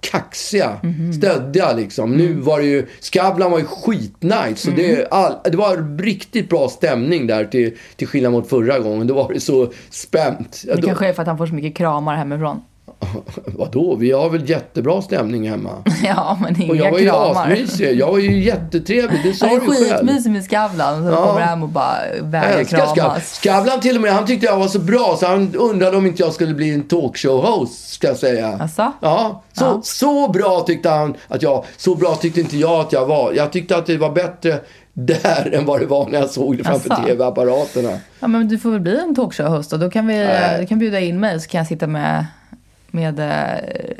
kaxiga, 0.00 0.70
Mhm. 0.82 1.12
stöddiga 1.12 1.72
liksom. 1.72 2.12
Nu 2.12 2.26
Mm. 2.26 2.44
var 2.44 2.58
det 2.60 2.66
ju, 2.66 2.86
Skavlan 3.00 3.50
var 3.50 3.58
ju 3.58 3.64
skitnice. 3.64 4.56
Så 4.56 4.70
det, 4.70 5.06
all, 5.10 5.34
det 5.44 5.56
var 5.56 5.98
riktigt 6.02 6.48
bra 6.48 6.68
stämning 6.68 7.26
där 7.26 7.44
till, 7.44 7.72
till 7.96 8.06
skillnad 8.08 8.32
mot 8.32 8.48
förra 8.48 8.78
gången. 8.78 9.06
Då 9.06 9.14
var 9.14 9.32
det 9.32 9.40
så 9.40 9.72
spänt. 9.90 10.62
Ja, 10.66 10.74
Det 10.76 10.82
kanske 10.82 11.08
är 11.08 11.12
för 11.12 11.22
att 11.22 11.28
han 11.28 11.38
får 11.38 11.46
så 11.46 11.54
mycket 11.54 11.74
kramar 11.76 12.16
hemifrån. 12.16 12.60
vadå? 13.46 13.96
Vi 13.96 14.12
har 14.12 14.30
väl 14.30 14.50
jättebra 14.50 15.02
stämning 15.02 15.50
hemma. 15.50 15.70
Ja, 16.04 16.38
men 16.42 16.54
Och 16.54 16.60
inga 16.60 16.84
jag 16.84 16.90
var 16.92 16.98
ju 16.98 17.10
asmysig. 17.10 17.98
Jag 18.00 18.10
var 18.10 18.18
ju 18.18 18.42
jättetrevlig. 18.42 19.20
Det 19.24 19.32
sa 19.34 19.46
Han 19.46 19.56
är 19.56 19.60
du 19.60 19.66
själv. 19.66 19.96
skitmysig 19.98 20.30
med 20.30 20.44
Skavlan. 20.44 21.04
Så 21.06 21.10
Ja. 21.12 21.26
kommer 21.26 21.40
hem 21.40 21.62
och 21.62 21.68
bara 21.68 21.96
vägrar 22.20 22.50
älskar 22.58 22.78
Skavlan. 22.78 22.94
kramas. 22.96 23.40
Skavlan 23.42 23.80
till 23.80 23.96
och 23.96 24.02
med, 24.02 24.12
han 24.12 24.26
tyckte 24.26 24.46
jag 24.46 24.56
var 24.58 24.68
så 24.68 24.78
bra 24.78 25.16
så 25.20 25.26
han 25.26 25.54
undrade 25.54 25.96
om 25.96 26.06
inte 26.06 26.22
jag 26.22 26.32
skulle 26.32 26.54
bli 26.54 26.74
en 26.74 26.82
talkshow-host, 26.82 27.88
ska 27.92 28.06
jag 28.06 28.16
säga. 28.16 28.48
Asså? 28.48 28.92
Ja, 29.00 29.42
så, 29.52 29.64
Ja. 29.64 29.80
så 29.84 30.28
bra 30.28 30.60
tyckte 30.66 30.88
han 30.90 31.14
att 31.28 31.42
jag, 31.42 31.64
så 31.76 31.94
bra 31.94 32.14
tyckte 32.14 32.40
inte 32.40 32.56
jag 32.56 32.80
att 32.80 32.92
jag 32.92 33.06
var. 33.06 33.32
Jag 33.32 33.52
tyckte 33.52 33.76
att 33.76 33.86
det 33.86 33.96
var 33.96 34.10
bättre 34.10 34.58
där 34.92 35.50
än 35.54 35.64
vad 35.66 35.80
det 35.80 35.86
var 35.86 36.08
när 36.08 36.18
jag 36.20 36.30
såg 36.30 36.58
det 36.58 36.64
framför 36.64 36.92
Asså? 36.92 37.02
tv-apparaterna. 37.06 37.98
Ja, 38.20 38.26
men 38.28 38.48
du 38.48 38.58
får 38.58 38.70
väl 38.70 38.80
bli 38.80 39.00
en 39.00 39.14
talkshow-host 39.16 39.72
och 39.72 39.78
då 39.78 39.90
kan 39.90 40.06
vi 40.06 40.14
Nej. 40.14 40.60
du 40.60 40.66
kan 40.66 40.78
bjuda 40.78 41.00
in 41.00 41.20
mig 41.20 41.40
så 41.40 41.48
kan 41.48 41.58
jag 41.58 41.66
sitta 41.66 41.86
med, 41.86 42.26
med 42.90 43.18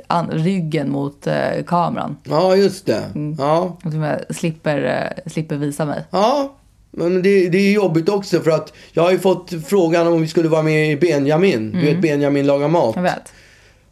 eh, 0.09 0.23
ryggen 0.31 0.91
mot 0.91 1.27
eh, 1.27 1.35
kameran. 1.67 2.17
Ja, 2.25 2.57
just 2.57 2.87
det. 2.87 3.03
Mm. 3.15 3.37
Ja. 3.39 3.77
Och 3.85 3.93
så 3.93 3.99
jag 3.99 4.37
slipper, 4.37 4.85
eh, 5.25 5.31
slipper 5.31 5.57
visa 5.57 5.85
mig. 5.85 6.05
Ja, 6.11 6.57
men 6.91 7.23
det, 7.23 7.49
det 7.49 7.59
är 7.59 7.73
jobbigt 7.73 8.09
också 8.09 8.41
för 8.41 8.51
att 8.51 8.73
jag 8.93 9.03
har 9.03 9.11
ju 9.11 9.19
fått 9.19 9.51
frågan 9.67 10.07
om 10.07 10.21
vi 10.23 10.29
skulle 10.29 10.49
vara 10.49 10.63
med 10.63 10.91
i 10.93 10.97
Benjamin. 10.97 11.73
Du 11.73 11.81
vet 11.81 12.01
Benjamin 12.03 12.47
lagar 12.47 12.69
mat. 12.69 12.97
Jag 12.97 13.03
vet. 13.03 13.33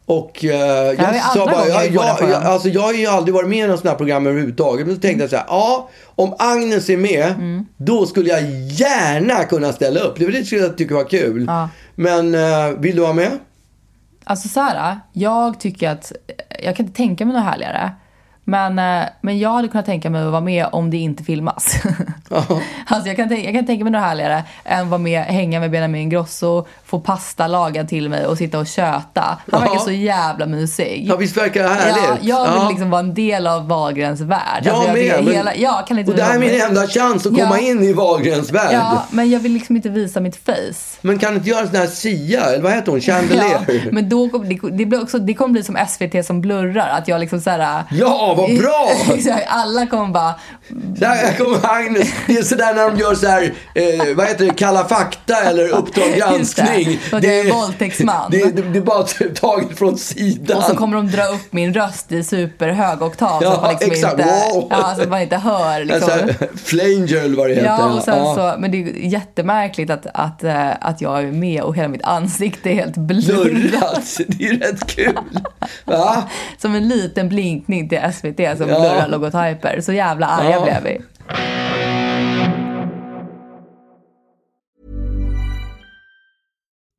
Och 0.07 0.45
eh, 0.45 0.51
jag 0.99 1.15
sa 1.35 1.47
bara, 1.47 1.69
jag, 1.69 1.87
jag, 1.91 2.17
jag, 2.31 2.43
alltså 2.45 2.69
jag 2.69 2.81
har 2.83 2.93
ju 2.93 3.07
aldrig 3.07 3.35
varit 3.35 3.49
med 3.49 3.65
i 3.65 3.69
något 3.69 3.81
sånt 3.81 3.91
här 3.91 3.97
program 3.97 4.27
överhuvudtaget. 4.27 4.87
Men 4.87 4.95
så 4.97 5.01
tänkte 5.01 5.23
jag 5.23 5.31
så 5.31 5.37
här, 5.37 5.45
ja, 5.49 5.89
om 6.05 6.35
Agnes 6.39 6.91
är 6.91 6.97
med, 6.97 7.27
Mm. 7.31 7.67
då 7.77 8.07
skulle 8.07 8.29
jag 8.31 8.43
gärna 8.71 9.45
kunna 9.45 9.73
ställa 9.73 10.01
upp. 10.01 10.19
Det 10.19 10.25
var 10.25 10.33
det 10.33 10.45
skulle 10.45 10.61
jag 10.61 10.79
tycka 10.79 10.95
var 10.95 11.05
kul. 11.05 11.45
Ja. 11.49 11.69
Men 11.95 12.35
eh, 12.35 12.69
vill 12.79 12.97
du 12.97 13.03
vara 13.03 13.13
med? 13.13 13.31
Alltså 14.25 14.49
så 14.49 14.61
här, 14.61 15.01
jag 15.13 15.61
tycker 15.61 15.91
att, 15.91 16.13
jag 16.63 16.77
kan 16.77 16.87
inte 16.87 16.97
tänka 16.97 17.25
mig 17.27 17.35
något 17.35 17.45
härligare. 17.45 17.93
Men, 18.47 18.79
eh, 18.79 19.09
men 19.21 19.39
jag 19.39 19.51
hade 19.51 19.69
kunnat 19.69 19.87
tänka 19.87 20.11
mig 20.11 20.23
att 20.25 20.31
vara 20.31 20.41
med 20.41 20.67
om 20.73 20.91
det 20.91 20.97
inte 20.97 21.25
filmas. 21.25 21.75
alltså 22.87 23.09
jag 23.09 23.17
kan, 23.17 23.29
tänka, 23.29 23.45
jag 23.45 23.55
kan 23.55 23.67
tänka 23.67 23.85
mig 23.85 23.93
något 23.93 24.03
härligare 24.03 24.43
än 24.65 24.83
att 24.83 24.89
vara 24.89 24.99
med, 24.99 25.25
hänga 25.25 25.61
med 25.61 25.71
Benjamin 25.71 26.01
Ingrosso, 26.03 26.67
få 26.85 27.01
pasta 27.01 27.47
lagad 27.47 27.89
till 27.89 28.09
mig 28.09 28.27
och 28.27 28.39
sitta 28.39 28.59
och 28.59 28.67
köta. 28.67 29.39
Han 29.53 29.61
verkar 29.61 29.79
så 29.79 29.91
jävla 29.91 30.47
mysig. 30.47 31.05
Ja, 31.09 31.17
visst 31.17 31.37
verkar 31.37 31.63
det 31.63 31.69
härligt? 31.69 31.97
Ja, 32.07 32.17
jag 32.21 32.53
vill 32.53 32.63
Ja. 32.63 32.69
liksom 32.69 32.91
vara 32.91 33.01
en 33.01 33.15
del 33.15 33.47
av 33.47 33.69
Wahlgrens 33.69 34.21
värld. 34.21 34.63
Jag 34.63 34.75
alltså, 34.75 34.93
med, 34.93 35.03
tycker 35.03 35.23
men- 35.23 35.35
hela, 35.35 35.55
ja, 35.55 35.85
kan 35.89 35.99
inte 35.99 36.11
Och 36.11 36.17
det 36.17 36.23
här 36.23 36.35
är 36.35 36.39
min 36.39 36.61
enda 36.61 36.87
chans 36.87 37.27
att 37.27 37.39
Ja. 37.39 37.45
komma 37.45 37.59
in 37.61 37.83
i 37.83 37.93
Wahlgrens 37.93 38.53
värld. 38.53 38.73
Ja, 38.73 39.05
men 39.11 39.31
jag 39.31 39.41
vill 39.41 39.53
liksom 39.53 39.77
inte 39.77 39.89
visa 39.89 40.21
mitt 40.21 40.37
face. 40.37 40.99
Men 41.01 41.19
kan 41.19 41.31
du 41.31 41.37
inte 41.37 41.51
göra 41.51 41.61
en 41.61 41.67
sån 41.69 41.77
här 41.77 41.87
Sia, 41.87 42.41
eller 42.45 42.63
vad 42.63 42.73
heter 42.73 42.93
hon? 42.93 43.01
Chandelier? 43.01 43.65
Ja, 43.69 43.91
men 43.93 44.09
då, 44.09 44.27
det, 44.27 44.59
det, 44.73 44.87
blir 44.87 45.03
också, 45.03 45.19
det 45.19 45.35
kommer 45.35 45.53
bli 45.53 45.63
som 45.65 45.77
SVT 45.89 46.27
som 46.27 46.41
blurrar. 46.41 46.89
Att 46.89 47.09
jag 47.09 47.21
liksom 47.21 47.41
så 47.41 47.51
här, 47.51 47.83
Ja, 47.91 48.34
Vad 48.37 48.59
bra! 48.59 48.91
Exakt, 49.15 49.45
Alla 49.49 49.87
kommer 49.87 50.09
bara... 50.09 50.35
Där 50.69 51.37
kommer 51.39 51.59
Agnes. 51.63 52.09
Det 52.27 52.33
är 52.37 52.43
sådär 52.43 52.75
när 52.75 52.91
de 52.91 52.99
gör 52.99 53.15
så 53.15 53.27
här, 53.27 53.43
eh, 53.75 54.15
vad 54.17 54.27
heter 54.27 54.45
det, 54.47 54.51
Kalla 54.55 54.85
fakta 54.85 55.37
eller 55.37 55.69
Uppdrag 55.69 56.07
det. 56.13 56.19
granskning. 56.19 56.99
Och 57.13 57.21
det 57.21 57.41
är 57.41 57.53
våldtäktsman. 57.53 58.31
Det, 58.31 58.57
det, 58.57 58.63
det 58.63 58.79
är 58.79 58.83
bara 58.83 59.05
taget 59.35 59.79
från 59.79 59.99
sidan. 59.99 60.57
Och 60.59 60.63
så 60.65 60.77
kommer 60.77 60.97
de 60.97 61.11
dra 61.11 61.23
upp 61.25 61.53
min 61.53 61.75
röst 61.75 62.13
i 62.13 62.25
superhög 62.25 63.03
oktav 63.03 63.43
Ja, 63.43 63.51
så, 63.51 63.57
att 63.57 63.63
man 63.63 63.71
liksom 63.71 63.91
exakt. 63.93 64.19
inte, 64.19 64.25
Wow. 64.55 64.67
ja, 64.71 64.95
så 64.97 65.03
att 65.03 65.09
man 65.11 65.21
inte 65.23 65.37
hör. 65.37 65.85
Liksom. 65.85 66.11
Alltså, 66.13 66.45
flanger 66.65 67.17
eller 67.25 67.37
vad 67.37 67.49
det 67.49 67.55
heter. 67.55 67.67
Ja, 67.69 67.93
och 67.93 68.03
sen 68.03 68.19
Ja. 68.19 68.35
så, 68.55 68.61
men 68.61 68.71
det 68.71 68.79
är 68.83 68.93
jättemärkligt 69.09 69.91
att, 69.91 70.07
att, 70.15 70.45
eh, 70.45 70.71
att 70.81 71.01
jag 71.01 71.23
är 71.23 71.33
med 71.33 71.63
och 71.63 71.77
hela 71.77 71.89
mitt 71.89 72.05
ansikte 72.05 72.71
är 72.71 72.75
helt 72.75 72.97
blurrat. 72.97 73.45
Blurrat. 73.53 74.21
Det 74.29 74.45
är 74.45 74.53
rätt 74.59 74.87
kul. 74.87 75.19
Va? 75.85 76.23
Som 76.59 76.75
en 76.75 76.89
liten 76.89 77.29
blinkning 77.29 77.89
till 77.89 77.99
SVT 78.25 78.59
som 78.59 78.69
Ja. 78.69 78.75
blurrar 78.75 79.09
logotyper. 79.09 79.81
Så 79.81 79.93
jävla 79.93 80.27
arga 80.27 80.51
Ja. 80.51 80.65
blev 80.65 80.83
vi. 80.85 81.01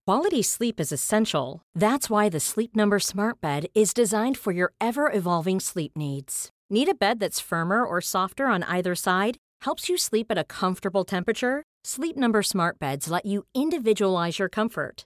Quality 0.05 0.43
sleep 0.43 0.79
is 0.79 0.91
essential. 0.91 1.61
That's 1.77 2.09
why 2.09 2.29
the 2.29 2.39
Sleep 2.39 2.75
Number 2.75 2.99
Smart 2.99 3.41
Bed 3.41 3.65
is 3.73 3.93
designed 3.93 4.38
for 4.38 4.51
your 4.53 4.73
ever 4.79 5.11
evolving 5.11 5.59
sleep 5.59 5.93
needs. 5.95 6.49
Need 6.69 6.89
a 6.89 6.93
bed 6.95 7.19
that's 7.19 7.39
firmer 7.41 7.83
or 7.83 8.01
softer 8.01 8.45
on 8.45 8.63
either 8.63 8.95
side? 8.95 9.38
Helps 9.61 9.89
you 9.89 9.97
sleep 9.97 10.27
at 10.29 10.38
a 10.38 10.43
comfortable 10.43 11.03
temperature? 11.05 11.63
Sleep 11.83 12.15
Number 12.17 12.43
Smart 12.43 12.77
Beds 12.79 13.09
let 13.09 13.25
you 13.25 13.45
individualize 13.55 14.38
your 14.38 14.49
comfort 14.49 15.05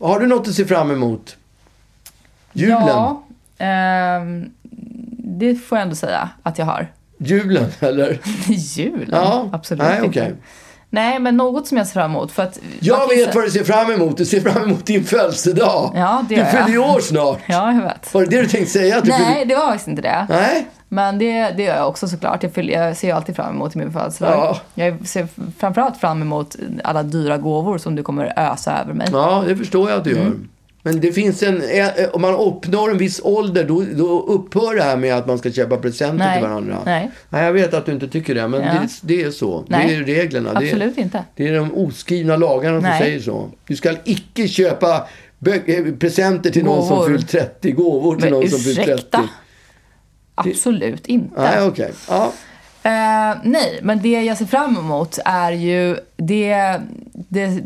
Har 0.00 0.20
du 0.20 0.26
något 0.26 0.48
att 0.48 0.54
se 0.54 0.64
fram 0.64 0.90
emot? 0.90 1.36
Julen? 2.52 2.86
Ja, 2.86 3.22
ehm, 3.58 4.50
det 5.18 5.54
får 5.54 5.78
jag 5.78 5.82
ändå 5.82 5.96
säga 5.96 6.28
att 6.42 6.58
jag 6.58 6.66
har. 6.66 6.92
Julen, 7.18 7.70
eller? 7.80 8.18
Julen? 8.48 9.08
Ja. 9.12 9.50
Absolut 9.52 9.82
Nej, 9.84 9.96
inte. 9.96 10.08
okej. 10.08 10.34
Nej, 10.90 11.18
men 11.18 11.36
något 11.36 11.66
som 11.66 11.78
jag 11.78 11.86
ser 11.86 11.94
fram 11.94 12.10
emot. 12.10 12.32
För 12.32 12.42
att 12.42 12.58
Jag 12.80 13.08
vet 13.08 13.34
vad 13.34 13.44
du 13.44 13.50
ser 13.50 13.64
fram 13.64 13.90
emot. 13.90 14.16
Du 14.16 14.24
ser 14.24 14.40
fram 14.40 14.62
emot 14.62 14.86
din 14.86 15.04
födelsedag. 15.04 15.92
Ja, 15.94 16.24
det 16.28 16.36
du 16.36 16.44
fyller 16.44 16.68
ju 16.68 16.78
år 16.78 17.00
snart. 17.00 17.38
Ja, 17.46 17.72
jag 17.72 17.82
vet. 17.82 18.14
Var 18.14 18.20
det 18.24 18.30
det 18.30 18.42
du 18.42 18.48
tänkte 18.48 18.72
säga? 18.72 18.98
Att 18.98 19.04
du 19.04 19.10
Nej, 19.10 19.34
fyller... 19.34 19.44
det 19.44 19.54
var 19.54 19.66
faktiskt 19.66 19.88
inte 19.88 20.02
det. 20.02 20.26
Nej? 20.28 20.66
Men 20.88 21.18
det, 21.18 21.50
det 21.56 21.62
gör 21.62 21.76
jag 21.76 21.88
också 21.88 22.08
såklart. 22.08 22.42
Jag, 22.42 22.52
fyller, 22.52 22.72
jag 22.72 22.96
ser 22.96 23.14
alltid 23.14 23.36
fram 23.36 23.54
emot 23.54 23.74
min 23.74 23.92
födelsedag. 23.92 24.34
Ja. 24.34 24.60
Jag 24.84 25.08
ser 25.08 25.28
framförallt 25.58 25.96
fram 25.96 26.22
emot 26.22 26.56
alla 26.84 27.02
dyra 27.02 27.38
gåvor 27.38 27.78
som 27.78 27.94
du 27.94 28.02
kommer 28.02 28.32
ösa 28.36 28.78
över 28.82 28.94
mig. 28.94 29.08
Ja, 29.12 29.44
det 29.48 29.56
förstår 29.56 29.90
jag 29.90 29.98
att 29.98 30.04
du 30.04 30.10
gör. 30.10 30.20
Mm. 30.20 30.48
Men 30.82 31.00
det 31.00 31.12
finns 31.12 31.42
en, 31.42 31.62
eh, 31.62 31.88
om 32.12 32.22
man 32.22 32.34
uppnår 32.34 32.90
en 32.90 32.98
viss 32.98 33.20
ålder 33.24 33.64
då, 33.64 33.84
då 33.94 34.20
upphör 34.20 34.76
det 34.76 34.82
här 34.82 34.96
med 34.96 35.14
att 35.14 35.26
man 35.26 35.38
ska 35.38 35.50
köpa 35.50 35.76
presenter 35.76 36.16
Nej. 36.26 36.38
till 36.38 36.48
varandra. 36.48 36.78
Nej. 36.84 37.10
Nej, 37.28 37.44
jag 37.44 37.52
vet 37.52 37.74
att 37.74 37.86
du 37.86 37.92
inte 37.92 38.08
tycker 38.08 38.34
det, 38.34 38.48
men 38.48 38.60
Ja. 38.62 38.72
det, 38.72 38.88
det 39.02 39.22
är 39.22 39.30
så. 39.30 39.64
Nej. 39.66 39.86
Det 39.88 39.94
är 39.94 40.16
reglerna. 40.16 40.52
Det 40.52 40.58
är, 40.58 40.72
Absolut 40.72 40.98
inte. 40.98 41.24
det 41.36 41.48
är 41.48 41.54
de 41.54 41.74
oskrivna 41.74 42.36
lagarna 42.36 42.80
som 42.80 42.98
säger 42.98 43.20
så. 43.20 43.48
Du 43.66 43.76
ska 43.76 43.94
icke 44.04 44.48
köpa 44.48 45.06
eh, 45.66 45.84
presenter 45.98 46.50
till 46.50 46.64
någon 46.64 46.86
som 46.86 46.96
Gåvor. 46.96 47.08
fyllt 47.08 47.28
30, 47.28 47.72
gåvor 47.72 48.16
till 48.16 48.24
Men 48.24 48.40
någon 48.40 48.48
som 48.48 48.58
fyllt 48.58 48.84
30. 48.84 49.18
Absolut 50.46 51.06
inte. 51.06 51.40
Nej, 51.42 51.62
okej. 51.68 51.92
Ja. 52.08 52.32
Eh, 52.82 53.36
nej, 53.42 53.78
men 53.82 54.02
det 54.02 54.22
jag 54.22 54.36
ser 54.38 54.46
fram 54.46 54.76
emot 54.76 55.18
är 55.24 55.52
ju 55.52 55.96
det, 56.16 56.80
det, 57.12 57.62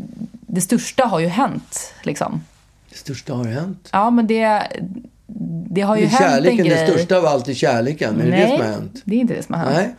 det 0.47 0.61
största 0.61 1.05
har 1.05 1.19
ju 1.19 1.27
hänt 1.27 1.93
liksom. 2.03 2.43
Det 2.89 2.97
största 2.97 3.33
har 3.33 3.45
hänt. 3.45 3.89
Ja, 3.91 4.09
men 4.09 4.27
det, 4.27 4.67
det 5.69 5.81
har 5.81 5.95
ju 5.95 6.01
Det 6.05 6.07
är 6.15 6.29
hänt 6.29 6.45
en 6.45 6.57
grej. 6.57 6.69
det 6.69 6.87
största 6.93 7.17
av 7.17 7.25
allt 7.25 7.47
är 7.47 7.53
kärleken. 7.53 8.21
Är 8.21 8.25
det 8.25 8.29
nej, 8.31 8.41
det 8.41 8.47
som 8.57 8.65
har 8.65 8.73
hänt? 8.73 9.01
det 9.05 9.15
är 9.15 9.19
inte 9.19 9.33
det 9.33 9.43
som 9.43 9.55
har 9.55 9.61
hänt. 9.65 9.75
Nej. 9.77 9.95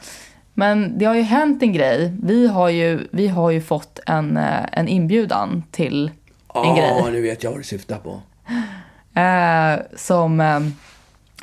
Men 0.54 0.98
det 0.98 1.04
har 1.04 1.14
ju 1.14 1.22
hänt 1.22 1.62
en 1.62 1.72
grej. 1.72 2.12
Vi 2.22 2.46
har 2.48 2.68
ju, 2.68 3.08
vi 3.12 3.28
har 3.28 3.50
ju 3.50 3.60
fått 3.60 3.98
en, 4.06 4.36
eh, 4.36 4.64
en 4.72 4.88
inbjudan 4.88 5.62
till 5.70 6.06
en 6.06 6.12
Ja, 6.54 6.74
grej. 7.02 7.12
nu 7.12 7.20
vet 7.20 7.42
jag 7.42 7.50
vad 7.50 7.60
du 7.60 7.64
syftar 7.64 7.96
på. 7.98 8.20
Eh, 9.20 9.80
som, 9.96 10.40
eh, 10.40 10.60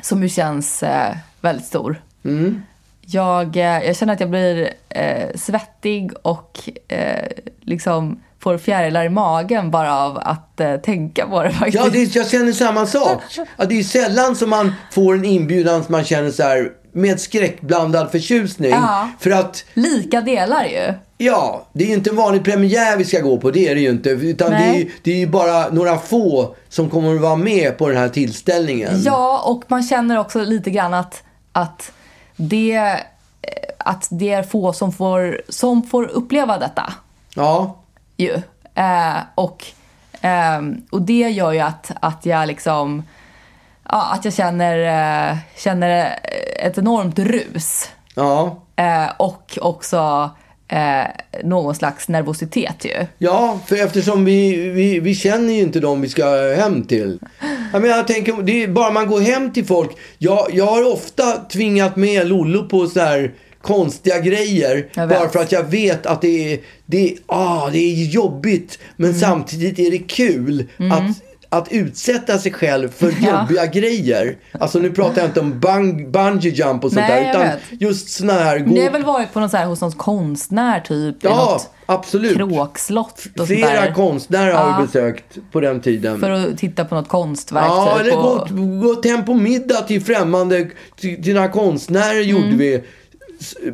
som 0.02 0.22
ju 0.22 0.28
känns 0.28 0.82
eh, 0.82 1.16
väldigt 1.40 1.66
stor. 1.66 2.02
Mm. 2.24 2.62
Jag, 3.00 3.56
eh, 3.56 3.86
jag 3.86 3.96
känner 3.96 4.12
att 4.12 4.20
jag 4.20 4.30
blir 4.30 4.70
eh, 4.88 5.28
svettig 5.34 6.10
och 6.22 6.70
eh, 6.88 7.28
liksom 7.60 8.20
får 8.38 8.58
fjärilar 8.58 9.04
i 9.04 9.08
magen 9.08 9.70
bara 9.70 9.98
av 9.98 10.18
att 10.18 10.60
eh, 10.60 10.76
tänka 10.76 11.26
på 11.26 11.42
det 11.42 11.50
faktiskt. 11.50 11.84
Ja, 11.84 11.90
det 11.92 12.02
är, 12.02 12.16
jag 12.16 12.30
känner 12.30 12.52
samma 12.52 12.86
sak. 12.86 13.22
Ja, 13.56 13.64
det 13.64 13.78
är 13.78 13.82
sällan 13.82 14.36
som 14.36 14.50
man 14.50 14.72
får 14.92 15.14
en 15.14 15.24
inbjudan 15.24 15.84
som 15.84 15.92
man 15.92 16.04
känner 16.04 16.30
så 16.30 16.42
här 16.42 16.72
med 16.92 17.20
skräckblandad 17.20 18.10
förtjusning. 18.10 18.70
Ja. 18.70 19.08
För 19.20 19.30
att, 19.30 19.64
Lika 19.74 20.20
delar 20.20 20.64
ju. 20.64 20.94
ja, 21.18 21.66
det 21.72 21.84
är 21.84 21.88
ju 21.88 21.94
inte 21.94 22.10
en 22.10 22.16
vanlig 22.16 22.44
premiär 22.44 22.96
vi 22.96 23.04
ska 23.04 23.20
gå 23.20 23.38
på, 23.38 23.50
det 23.50 23.68
är 23.68 23.74
det 23.74 23.80
ju 23.80 23.90
inte. 23.90 24.10
Utan 24.10 24.50
det 24.50 24.56
är, 24.56 24.74
ju- 24.74 24.90
det 25.02 25.12
är 25.12 25.16
ju 25.16 25.26
bara 25.26 25.68
några 25.68 25.98
få 25.98 26.54
som 26.68 26.90
kommer 26.90 27.14
att 27.14 27.20
vara 27.20 27.36
med 27.36 27.78
på 27.78 27.88
den 27.88 27.96
här 27.96 28.08
tillställningen. 28.08 29.02
Ja, 29.04 29.42
och 29.46 29.62
man 29.68 29.82
känner 29.82 30.18
också 30.18 30.38
lite 30.44 30.70
grann 30.70 30.94
att, 30.94 31.22
att, 31.52 31.92
det, 32.36 32.72
eh, 32.76 32.94
att 33.78 34.08
det 34.10 34.30
är 34.32 34.42
få 34.42 34.72
som 34.72 34.92
får, 34.92 35.40
som 35.48 35.82
får 35.82 36.04
uppleva 36.10 36.58
detta. 36.58 36.92
Ja, 37.34 37.78
ju. 38.16 38.32
Eh, 38.74 39.16
och, 39.34 39.64
ehm, 40.20 40.82
och 40.90 41.02
det 41.02 41.28
gör 41.30 41.52
ju 41.52 41.60
att, 41.60 41.90
att 42.00 42.26
jag 42.26 42.46
liksom 42.46 43.02
ja, 43.88 44.12
att 44.14 44.24
jag 44.24 44.34
känner, 44.34 44.78
eh, 45.30 45.36
känner 45.56 46.18
ett 46.58 46.78
enormt 46.78 47.18
rus. 47.18 47.88
ja. 48.14 48.58
Eh, 48.76 49.10
och 49.18 49.58
också 49.60 50.30
eh, 50.68 51.04
någon 51.44 51.74
slags 51.74 52.08
nervositet 52.08 52.84
ju. 52.84 53.06
Ja, 53.18 53.58
för 53.66 53.76
eftersom 53.84 54.24
vi, 54.24 54.56
vi, 54.70 55.00
vi 55.00 55.14
känner 55.14 55.54
ju 55.54 55.60
inte 55.60 55.80
dem 55.80 56.00
vi 56.00 56.08
ska 56.08 56.54
hem 56.56 56.84
till. 56.84 57.18
Jag, 57.72 57.82
menar, 57.82 57.96
jag 57.96 58.06
tänker, 58.06 58.42
det 58.42 58.62
är 58.62 58.68
bara 58.68 58.90
man 58.90 59.06
går 59.06 59.20
hem 59.20 59.52
till 59.52 59.64
folk. 59.66 59.90
Jag, 60.18 60.46
jag 60.52 60.66
har 60.66 60.92
ofta 60.92 61.32
tvingat 61.36 61.96
med 61.96 62.26
Lollo 62.26 62.68
på 62.68 62.86
så 62.86 63.00
här 63.00 63.32
konstiga 63.62 64.18
grejer. 64.18 64.88
Bara 65.08 65.28
för 65.28 65.38
att 65.38 65.52
jag 65.52 65.62
vet 65.64 66.06
att 66.06 66.20
det 66.20 66.52
är, 66.52 66.58
det 66.86 67.10
är, 67.12 67.16
ah, 67.26 67.70
det 67.70 67.78
är 67.78 68.04
jobbigt. 68.04 68.78
Men 68.96 69.08
Mm. 69.10 69.20
samtidigt 69.20 69.78
är 69.78 69.90
det 69.90 69.98
kul 69.98 70.68
att, 70.92 71.22
att 71.52 71.72
utsätta 71.72 72.38
sig 72.38 72.52
själv 72.52 72.88
för 72.92 73.14
Ja. 73.20 73.40
jobbiga 73.40 73.66
grejer. 73.66 74.36
Alltså 74.60 74.78
nu 74.78 74.90
pratar 74.90 75.20
jag 75.20 75.28
inte 75.30 75.40
om 75.40 75.60
bung, 75.60 76.10
bungee 76.12 76.50
jump 76.52 76.84
och 76.84 76.92
sånt 76.92 77.06
Nej, 77.08 77.24
där. 77.24 77.30
Utan 77.30 77.42
vet. 77.42 77.60
just 77.82 78.08
såna 78.10 78.32
här... 78.32 78.58
Det 78.58 78.64
gå- 78.64 78.82
har 78.82 78.90
väl 78.90 79.04
varit 79.04 79.32
på 79.32 79.40
någon 79.40 79.50
så 79.50 79.56
här, 79.56 79.66
hos 79.66 79.80
någon 79.80 79.92
konstnär 79.92 80.80
typ. 80.80 81.16
Ja, 81.20 81.60
absolut. 81.86 82.36
kråkslott 82.36 83.18
och 83.26 83.36
sånt 83.36 83.46
Flera 83.48 83.80
där. 83.80 83.92
konstnärer 83.94 84.52
har 84.52 84.64
Ja. 84.70 84.76
vi 84.80 84.86
besökt 84.86 85.38
på 85.52 85.60
den 85.60 85.80
tiden. 85.80 86.20
För 86.20 86.30
att 86.30 86.58
titta 86.58 86.84
på 86.84 86.94
något 86.94 87.08
konstverk 87.08 87.64
Ja, 87.68 87.94
typ. 87.98 88.06
eller 88.06 88.16
och, 88.18 88.22
gått, 88.22 88.50
gått 88.82 89.04
hem 89.04 89.24
på 89.24 89.34
middag 89.34 89.80
till 89.80 90.02
främmande, 90.02 90.70
till, 91.00 91.22
till 91.24 91.34
några 91.34 91.48
konstnärer 91.48 92.22
Mm. 92.22 92.28
gjorde 92.28 92.56
vi. 92.56 92.82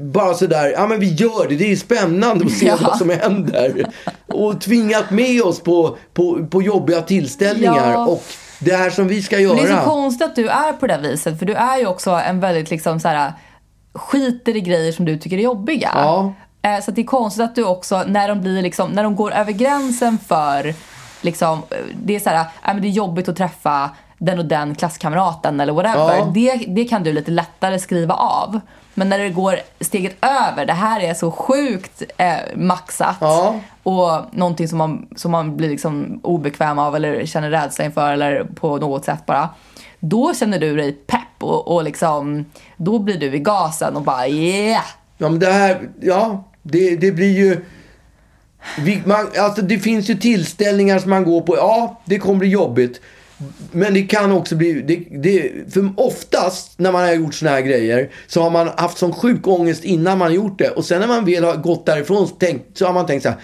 Bara 0.01 0.35
sådär, 0.35 0.73
ja 0.77 0.87
men 0.87 1.01
vi 1.01 1.13
gör 1.15 1.49
det, 1.49 1.57
det 1.57 1.73
är 1.73 1.77
spännande 1.77 2.45
att 2.47 2.53
se 2.53 2.67
Ja. 2.67 2.77
vad 2.83 2.97
som 2.99 3.11
händer. 3.11 3.85
Och 4.27 4.61
tvingat 4.61 5.11
med 5.11 5.43
oss 5.43 5.61
på, 5.61 5.97
på, 6.15 6.47
på 6.51 6.63
jobbiga 6.63 7.03
tillställningar. 7.03 7.93
Ja. 7.93 8.07
Och 8.07 8.23
det 8.61 8.73
här 8.77 8.91
som 8.91 9.09
vi 9.09 9.23
ska 9.23 9.37
Men 9.37 9.45
göra. 9.45 9.55
det 9.55 9.69
är 9.69 9.79
så 9.81 9.91
konstigt 9.91 10.27
att 10.27 10.37
du 10.37 10.49
är 10.49 10.73
på 10.73 10.87
det 10.87 10.99
viset. 10.99 11.39
För 11.39 11.47
du 11.47 11.55
är 11.55 11.79
ju 11.79 11.87
också 11.87 12.11
en 12.11 12.41
väldigt 12.41 12.71
liksom 12.71 13.01
så 13.01 13.09
här 13.09 13.33
skiter 13.95 14.57
i 14.57 14.61
grejer 14.61 14.93
som 14.93 15.05
du 15.05 15.19
tycker 15.19 15.39
är 15.39 15.43
jobbiga. 15.43 15.91
Ja. 15.95 16.33
Eh, 16.63 16.85
Så 16.85 16.91
det 16.91 17.01
är 17.01 17.05
konstigt 17.05 17.45
att 17.45 17.55
du 17.55 17.65
också, 17.65 18.05
när 18.07 18.29
de 18.29 18.41
blir 18.41 18.63
liksom, 18.63 18.91
när 18.91 19.03
de 19.05 19.17
går 19.17 19.33
över 19.33 19.53
gränsen 19.53 20.19
för 20.29 20.75
liksom, 21.21 21.59
eh, 21.71 21.77
det 22.05 22.17
är 22.17 22.21
så 22.21 22.31
här, 22.31 22.37
äh, 22.41 22.45
men 22.65 22.81
det 22.83 22.89
är 22.89 22.91
jobbigt 22.91 23.29
att 23.29 23.37
träffa 23.37 23.91
den 24.19 24.39
och 24.39 24.45
den 24.45 24.75
klasskamraten 24.75 25.61
eller 25.61 25.73
whatever. 25.73 26.17
Ja. 26.17 26.31
Det, 26.35 26.65
det 26.69 26.85
kan 26.85 27.03
du 27.03 27.13
lite 27.13 27.31
lättare 27.31 27.79
skriva 27.79 28.15
av. 28.15 28.61
Men 28.95 29.09
när 29.09 29.19
det 29.19 29.29
går 29.31 29.59
steget 29.81 30.17
över, 30.25 30.67
det 30.67 30.73
här 30.73 31.01
är 31.01 31.15
så 31.15 31.31
sjukt 31.31 32.03
eh, 32.17 32.37
maxat 32.57 33.17
Ja. 33.21 33.55
och 33.83 34.21
någonting 34.33 34.69
som 34.69 34.79
man, 34.79 35.09
som 35.17 35.31
man 35.31 35.57
blir 35.57 35.69
liksom 35.69 36.21
obekväm 36.23 36.79
av 36.79 36.97
eller 36.97 37.27
känner 37.27 37.51
rädsla 37.51 37.85
inför 37.85 38.13
eller 38.13 38.45
på 38.45 38.77
något 38.77 39.05
sätt 39.05 39.27
bara. 39.27 39.49
Då 40.01 40.35
känner 40.35 40.59
du 40.59 40.77
dig 40.77 40.93
pepp 40.93 41.21
och, 41.39 41.75
och 41.75 41.85
liksom, 41.85 42.45
då 42.77 42.99
blir 42.99 43.21
du 43.21 43.27
i 43.35 43.39
gasen 43.39 43.97
och 43.97 44.03
bara 44.03 44.29
yeah! 44.29 44.85
Ja, 45.19 45.29
men 45.29 45.39
det 45.39 45.53
här, 45.53 45.89
ja, 46.01 46.45
det, 46.63 46.97
det 46.97 47.13
blir 47.13 47.39
ju... 47.39 47.65
Vi, 48.79 49.03
man, 49.07 49.29
alltså 49.39 49.63
det 49.63 49.79
finns 49.79 50.11
ju 50.11 50.15
tillställningar 50.15 50.99
som 50.99 51.11
man 51.11 51.25
går 51.25 51.41
på. 51.41 51.57
Ja, 51.57 52.01
det 52.05 52.19
kommer 52.19 52.39
bli 52.39 52.49
jobbigt. 52.49 53.01
Men 53.73 53.95
det 53.95 54.03
kan 54.03 54.33
också 54.33 54.57
bli... 54.57 54.73
Det, 54.83 54.97
det, 55.19 55.53
för 55.73 55.91
oftast 55.97 56.79
när 56.79 56.93
man 56.93 57.03
har 57.05 57.13
gjort 57.13 57.35
såna 57.35 57.51
här 57.51 57.61
grejer 57.61 58.11
så 58.27 58.43
har 58.43 58.51
man 58.51 58.71
haft 58.77 58.99
sån 58.99 59.13
sjuk 59.13 59.47
ångest 59.47 59.85
innan 59.85 60.19
man 60.19 60.35
gjort 60.35 60.59
det. 60.59 60.71
Och 60.71 60.85
sen 60.85 61.01
när 61.01 61.09
man 61.09 61.25
väl 61.25 61.45
har 61.45 61.57
gått 61.57 61.87
därifrån 61.87 62.29
så, 62.29 62.35
tänkt, 62.35 62.79
så 62.79 62.87
har 62.87 62.93
man 62.93 63.07
tänkt 63.07 63.23
så 63.23 63.29
här. 63.29 63.39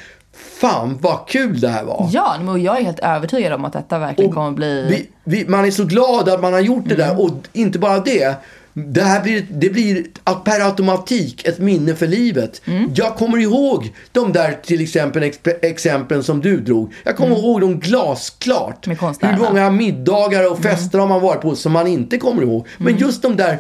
Fan 0.61 0.99
vad 1.01 1.29
kul 1.29 1.61
det 1.61 1.69
här 1.69 1.85
var. 1.85 2.09
Ja, 2.13 2.35
men 2.43 2.63
jag 2.63 2.79
är 2.81 2.85
helt 2.85 2.99
övertygad 2.99 3.53
om 3.53 3.65
att 3.65 3.73
detta 3.73 3.99
verkligen 3.99 4.29
Och 4.29 4.35
kommer 4.35 4.51
bli... 4.51 4.87
vi, 4.89 5.09
vi, 5.25 5.49
man 5.49 5.65
är 5.65 5.71
så 5.71 5.85
glad 5.85 6.29
att 6.29 6.41
man 6.43 6.53
har 6.53 6.61
gjort 6.61 6.85
det 6.89 6.95
Mm. 6.95 7.09
där. 7.17 7.23
Och 7.25 7.31
inte 7.53 7.79
bara 7.79 7.99
det. 8.01 8.35
Det 8.77 9.03
här 9.03 9.23
blir, 9.23 9.47
det 9.51 9.71
blir 9.71 10.05
per 10.45 10.61
automatik 10.67 11.45
ett 11.49 11.59
minne 11.59 11.95
för 11.95 12.07
livet. 12.07 12.63
Mm. 12.65 12.91
Jag 12.95 13.17
kommer 13.17 13.39
ihåg 13.39 13.93
de 14.13 14.33
där 14.33 14.53
till 14.65 14.81
exempel 14.81 15.23
exp- 15.23 15.59
exemplen 15.63 16.23
som 16.23 16.41
du 16.41 16.61
drog. 16.61 16.93
Jag 17.05 17.17
kommer 17.17 17.37
ihåg 17.37 17.61
dem 17.61 17.81
glasklart. 17.81 18.87
Mm. 18.87 18.99
Hur. 19.01 19.29
Mm. 19.29 19.41
många 19.41 19.71
middagar 19.71 20.51
och 20.53 20.59
fester 20.63 20.99
har 20.99 21.07
man 21.07 21.21
varit 21.21 21.41
på 21.41 21.57
som 21.57 21.73
man 21.73 21.87
inte 21.87 22.19
kommer 22.19 22.43
ihåg. 22.43 22.67
Men 22.79 22.97
just 22.97 23.23
de 23.23 23.37
där 23.37 23.59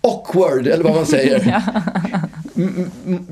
awkward, 0.00 0.66
eller 0.66 0.84
vad 0.84 0.94
man 0.94 1.06
säger. 1.06 1.62
M- 2.56 3.26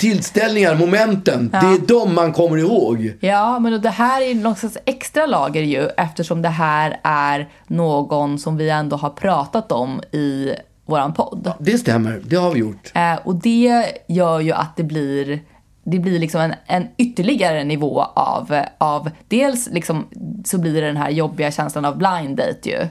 Tillställningar, 0.00 0.74
momenten. 0.74 1.50
Det 1.50 1.56
är 1.56 1.86
de 1.86 2.14
man 2.14 2.32
kommer 2.32 2.56
ihåg. 2.56 3.12
Ja, 3.20 3.58
men 3.58 3.80
det 3.80 3.90
här 3.90 4.22
är 4.22 4.34
något 4.34 4.58
slags 4.58 4.78
extra 4.84 5.26
lager 5.26 5.62
ju 5.62 5.88
eftersom 5.96 6.42
det 6.42 6.48
här 6.48 7.00
är 7.02 7.48
någon 7.66 8.38
som 8.38 8.56
vi 8.56 8.70
ändå 8.70 8.96
har 8.96 9.10
pratat 9.10 9.72
om 9.72 10.00
i 10.12 10.54
våran 10.86 11.14
podd. 11.14 11.52
Det 11.58 11.78
stämmer, 11.78 12.20
det 12.24 12.36
har 12.36 12.50
vi 12.50 12.60
gjort. 12.60 12.92
Eh, 12.94 13.14
och 13.24 13.34
det 13.34 13.86
gör 14.06 14.40
ju 14.40 14.52
att 14.52 14.76
det 14.76 14.84
blir 14.84 15.40
det 15.84 15.98
blir 15.98 16.18
liksom 16.18 16.40
en, 16.40 16.54
en 16.66 16.88
ytterligare 16.96 17.64
nivå 17.64 18.02
av, 18.02 18.62
av 18.78 19.10
dels 19.28 19.68
liksom 19.72 20.06
så 20.44 20.58
blir 20.58 20.80
det 20.80 20.86
den 20.86 20.96
här 20.96 21.10
jobbiga 21.10 21.50
känslan 21.50 21.84
av 21.84 21.98
blind 21.98 22.36
date 22.36 22.68
ju. 22.68 22.88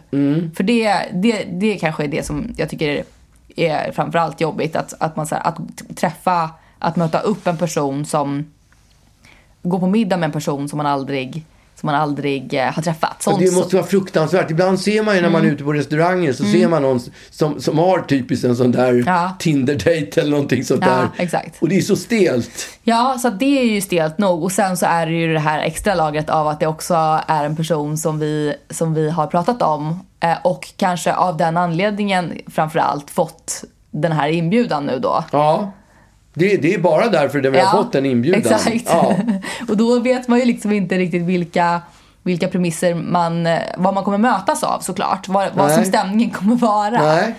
För 0.55 0.63
det, 0.63 0.93
det, 1.13 1.43
det 1.51 1.75
kanske 1.75 2.03
är 2.03 2.07
det 2.07 2.25
som 2.25 2.53
jag 2.57 2.69
tycker 2.69 3.03
är 3.55 3.91
framförallt 3.91 4.41
jobbigt 4.41 4.75
att, 4.75 4.93
att 4.99 5.15
man 5.15 5.27
så 5.27 5.35
här, 5.35 5.47
att 5.47 5.57
träffa, 5.95 6.49
att 6.79 6.95
möta 6.95 7.19
upp 7.19 7.47
en 7.47 7.57
person 7.57 8.05
som 8.05 8.45
går 9.63 9.79
på 9.79 9.87
middag 9.87 10.17
med 10.17 10.27
en 10.27 10.31
person 10.33 10.69
som 10.69 10.77
man 10.77 10.85
aldrig, 10.85 11.45
som 11.75 11.87
man 11.87 11.95
aldrig 11.95 12.53
eh, 12.53 12.65
har 12.73 12.81
träffat. 12.81 13.23
Sånt, 13.23 13.39
Det 13.39 13.55
måste 13.55 13.75
vara 13.75 13.85
fruktansvärt. 13.85 14.51
Ibland 14.51 14.79
ser 14.79 15.03
man 15.03 15.15
ju 15.15 15.21
när 15.21 15.29
man 15.29 15.41
Mm. 15.41 15.49
är 15.51 15.55
ute 15.55 15.63
på 15.63 15.73
restauranger 15.73 16.33
så 16.33 16.43
ser 16.43 16.67
man 16.67 16.81
någon 16.81 16.99
som, 17.29 17.61
som 17.61 17.77
har 17.79 17.99
typiskt 18.01 18.45
en 18.45 18.55
sån 18.55 18.71
där 18.71 19.03
Ja. 19.07 19.31
Tinder-date 19.39 20.21
eller 20.21 20.31
någonting 20.31 20.63
sånt 20.65 20.83
Ja, 20.85 20.91
där. 20.91 21.07
exakt. 21.17 21.61
Och 21.61 21.69
det 21.69 21.77
är 21.77 21.81
så 21.81 21.95
stelt. 21.95 22.51
Ja, 22.83 23.17
så 23.21 23.29
det 23.29 23.59
är 23.59 23.63
ju 23.73 23.81
stelt 23.81 24.17
nog. 24.17 24.43
Och 24.43 24.51
sen 24.51 24.77
så 24.77 24.85
är 24.85 25.05
det 25.05 25.11
ju 25.11 25.33
det 25.33 25.39
här 25.39 25.59
extra 25.59 25.95
lagret 25.95 26.29
av 26.29 26.47
att 26.47 26.59
det 26.59 26.67
också 26.67 27.21
är 27.27 27.45
en 27.45 27.55
person 27.55 27.97
som 27.97 28.19
vi, 28.19 28.53
som 28.69 28.93
vi 28.93 29.09
har 29.09 29.27
pratat 29.27 29.61
om. 29.61 29.99
Eh, 30.19 30.37
och 30.43 30.67
kanske 30.77 31.13
av 31.13 31.37
den 31.37 31.57
anledningen 31.57 32.33
framförallt 32.47 33.09
fått 33.11 33.63
den 33.91 34.11
här 34.11 34.29
inbjudan 34.29 34.85
nu 34.85 34.99
då. 34.99 35.23
Ja. 35.31 35.71
Det, 36.39 36.57
det 36.57 36.73
är 36.73 36.79
bara 36.79 37.07
därför 37.07 37.39
vi 37.39 37.59
har 37.59 37.83
fått 37.83 37.95
en 37.95 38.05
inbjudan. 38.05 38.41
Exakt. 38.41 38.83
Ja. 38.85 39.15
och 39.67 39.77
då 39.77 39.99
vet 39.99 40.27
man 40.27 40.39
ju 40.39 40.45
liksom 40.45 40.71
inte 40.71 40.97
riktigt 40.97 41.23
vilka, 41.23 41.81
vilka 42.23 42.47
premisser 42.47 42.95
man, 42.95 43.47
eh, 43.47 43.59
vad 43.77 43.93
man 43.93 44.03
kommer 44.03 44.17
mötas 44.17 44.63
av 44.63 44.79
såklart. 44.79 45.27
Vad, 45.27 45.49
vad 45.53 45.71
som 45.71 45.85
stämningen 45.85 46.29
kommer 46.29 46.55
vara. 46.55 46.89
Nej, 46.89 47.35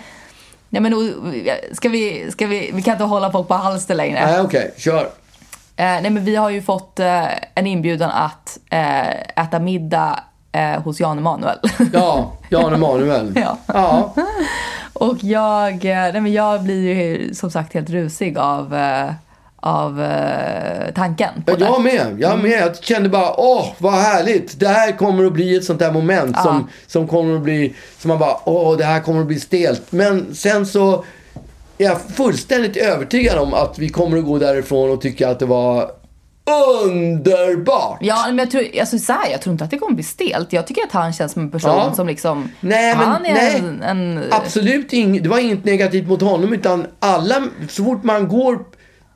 Nej, 0.69 0.81
men, 0.81 0.93
och, 0.93 1.03
ska 1.75 1.89
vi, 1.89 2.31
ska 2.31 2.47
vi, 2.47 2.71
vi 2.73 2.81
kan 2.81 2.91
inte 2.91 3.03
hålla 3.03 3.31
folk 3.31 3.47
på 3.47 3.53
halster 3.53 3.95
längre. 3.95 4.25
nej 4.25 4.41
okej. 4.41 4.73
Kör. 4.77 5.01
Eh, 5.01 5.85
nej 6.01 6.09
men 6.09 6.25
vi 6.25 6.35
har 6.35 6.49
ju 6.49 6.61
fått 6.61 6.99
eh, 6.99 7.25
en 7.55 7.67
inbjudan 7.67 8.11
att 8.11 8.57
eh, 8.69 9.09
äta 9.43 9.59
middag 9.59 10.19
eh, 10.51 10.81
hos 10.81 10.99
Jan 10.99 11.17
Emanuel. 11.17 11.57
Ja, 11.93 12.31
Jan 12.49 12.73
Emanuel. 12.73 13.33
Ja. 13.35 13.57
ja. 13.65 14.13
Och 14.93 15.17
jag, 15.23 15.73
eh, 15.73 15.95
nej 15.95 16.21
men 16.21 16.33
jag 16.33 16.63
blir 16.63 16.93
ju 16.93 17.33
som 17.33 17.51
sagt 17.51 17.73
helt 17.73 17.89
rusig 17.89 18.37
av, 18.37 18.75
eh, 18.75 19.11
av 19.55 20.01
eh, 20.01 20.93
tanken 20.95 21.29
på 21.45 21.51
Ja, 21.51 21.55
det. 21.55 21.65
jag 21.65 21.81
med. 21.83 22.15
Jag 22.19 22.39
med. 22.39 22.51
Jag 22.51 22.83
kände 22.83 23.09
bara, 23.09 23.39
åh, 23.39 23.65
vad 23.77 23.93
härligt. 23.93 24.59
Det 24.59 24.67
här 24.67 24.91
kommer 24.91 25.25
att 25.25 25.33
bli 25.33 25.55
ett 25.57 25.65
sånt 25.65 25.79
där 25.79 25.91
moment 25.91 26.35
Ja. 26.37 26.43
som, 26.43 26.69
som 26.87 27.07
kommer 27.07 27.35
att 27.35 27.41
bli, 27.41 27.75
som 27.99 28.09
man 28.09 28.19
bara, 28.19 28.35
åh, 28.49 28.77
det 28.77 28.85
här 28.85 28.99
kommer 28.99 29.21
att 29.21 29.27
bli 29.27 29.39
stelt. 29.39 29.91
Men 29.91 30.35
sen 30.35 30.65
så 30.65 30.93
är 31.77 31.85
jag 31.85 32.01
fullständigt 32.01 32.77
övertygad 32.77 33.37
om 33.37 33.53
att 33.53 33.79
vi 33.79 33.89
kommer 33.89 34.17
att 34.17 34.25
gå 34.25 34.37
därifrån 34.37 34.91
och 34.91 35.01
tycka 35.01 35.29
att 35.29 35.39
det 35.39 35.45
var 35.45 35.91
underbart. 36.83 37.97
Ja, 38.01 38.23
men 38.27 38.37
jag 38.37 38.51
tror, 38.51 38.79
alltså, 38.79 38.97
så 38.99 39.13
här, 39.13 39.31
jag 39.31 39.41
tror 39.41 39.51
inte 39.51 39.63
att 39.63 39.71
det 39.71 39.77
kommer 39.77 39.95
bli 39.95 40.03
stelt. 40.03 40.53
Jag 40.53 40.67
tycker 40.67 40.83
att 40.83 40.91
han 40.91 41.13
känns 41.13 41.31
som 41.31 41.41
en 41.41 41.51
person 41.51 41.71
Ja. 41.71 41.93
som 41.93 42.07
liksom... 42.07 42.51
Nej, 42.59 42.95
men 42.95 43.07
han 43.07 43.25
är 43.25 43.33
nej. 43.33 43.55
en... 43.59 43.83
en 43.83 44.23
Absolut 44.31 44.93
inget, 44.93 45.23
det 45.23 45.29
var 45.29 45.39
inget 45.39 45.65
negativt 45.65 46.07
mot 46.07 46.21
honom 46.21 46.53
utan 46.53 46.85
alla, 46.99 47.35
så 47.69 47.83
fort 47.83 48.03
man 48.03 48.27
går 48.27 48.59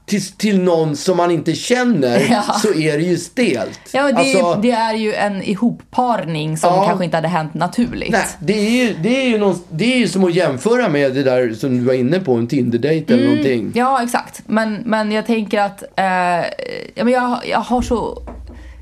till, 0.05 0.21
till 0.31 0.61
någon 0.61 0.95
som 0.95 1.17
man 1.17 1.31
inte 1.31 1.53
känner 1.55 2.27
Ja. 2.31 2.41
så 2.41 2.73
är 2.73 2.97
det 2.97 3.03
ju 3.03 3.17
stelt. 3.17 3.79
ja, 3.93 4.03
men 4.03 4.15
det, 4.15 4.19
Alltså, 4.21 4.37
är, 4.37 4.61
det 4.61 4.71
är 4.71 4.93
ju 4.93 5.13
en 5.13 5.43
ihopparning 5.43 6.57
som 6.57 6.73
Ja. 6.73 6.85
kanske 6.87 7.05
inte 7.05 7.17
hade 7.17 7.27
hänt 7.27 7.53
naturligt. 7.53 8.11
Nej, 8.11 8.25
det 8.39 8.53
är 8.53 8.69
ju, 8.87 8.93
det 9.01 9.21
är 9.25 9.29
ju, 9.29 9.37
någon, 9.37 9.59
det 9.69 9.93
är 9.93 9.97
ju 9.97 10.07
som 10.07 10.23
att 10.23 10.33
jämföra 10.35 10.89
med 10.89 11.13
det 11.13 11.23
där 11.23 11.53
som 11.53 11.77
du 11.77 11.83
var 11.83 11.93
inne 11.93 12.19
på, 12.19 12.33
en 12.33 12.47
Tinder-date 12.47 13.13
eller 13.13 13.27
någonting. 13.27 13.59
Mm. 13.59 13.71
Ja, 13.75 14.03
exakt. 14.03 14.41
Men, 14.45 14.73
men 14.85 15.11
jag 15.11 15.25
tänker 15.25 15.59
att 15.61 15.83
eh, 15.95 16.05
ja, 16.95 17.03
men 17.03 17.07
jag, 17.13 17.39
jag 17.49 17.59
har 17.59 17.81
så... 17.81 18.23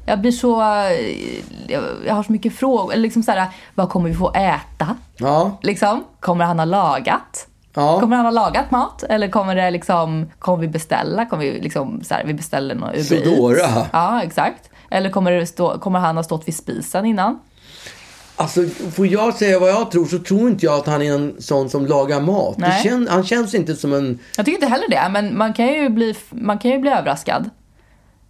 Jag 0.06 0.22
blir 0.22 0.32
så... 0.32 0.62
eh, 0.62 1.78
Jag, 2.08 2.14
har 2.16 2.24
så 2.24 2.32
mycket 2.32 2.54
frågor. 2.56 2.96
Liksom 2.96 3.24
så 3.24 3.32
här, 3.32 3.48
vad 3.76 3.90
kommer 3.90 4.10
vi 4.10 4.16
få 4.16 4.32
äta? 4.34 4.96
Ja, 5.18 5.60
Liksom? 5.64 6.04
Kommer 6.20 6.46
han 6.46 6.60
ha 6.60 6.66
lagat? 6.66 7.48
Ja. 7.76 8.00
Kommer 8.00 8.16
han 8.16 8.26
ha 8.26 8.32
lagat 8.32 8.72
mat? 8.72 9.04
Eller 9.04 9.28
kommer 9.28 9.56
det 9.56 9.72
liksom... 9.72 10.32
Kommer 10.40 10.58
vi 10.58 10.68
beställa? 10.68 11.26
Kommer 11.26 11.44
vi 11.44 11.60
liksom 11.62 12.04
så 12.04 12.14
här, 12.14 12.24
vi 12.26 12.34
beställer 12.34 12.76
något 12.76 12.96
Uber? 12.96 13.04
Foodora. 13.26 13.88
Ja, 13.94 14.24
exakt. 14.24 14.70
Eller 14.90 15.10
kommer, 15.10 15.46
stå, 15.46 15.80
kommer 15.80 16.00
han 16.00 16.16
ha 16.16 16.24
stått 16.24 16.48
vid 16.48 16.56
spisen 16.56 17.06
innan? 17.06 17.40
alltså 18.36 18.62
får 18.92 19.08
jag 19.08 19.34
säga 19.34 19.60
vad 19.60 19.70
jag 19.70 19.92
tror 19.92 20.06
så 20.06 20.20
tror 20.20 20.50
inte 20.50 20.66
jag 20.66 20.76
att 20.76 20.88
han 20.88 21.02
är 21.02 21.14
en 21.14 21.36
sån 21.42 21.70
som 21.70 21.86
lagar 21.86 22.22
mat. 22.22 22.58
Kän, 22.84 23.08
han 23.12 23.24
känns 23.24 23.56
inte 23.56 23.76
som 23.76 23.94
en... 23.94 24.20
Jag 24.38 24.46
tycker 24.46 24.56
inte 24.58 24.68
heller 24.68 24.90
det, 24.90 25.10
men 25.12 25.38
man 25.38 25.54
kan 25.54 25.68
ju 25.68 25.90
bli, 25.90 26.16
man 26.30 26.58
kan 26.58 26.72
ju 26.72 26.80
bli 26.80 26.92
överraskad. 26.92 27.50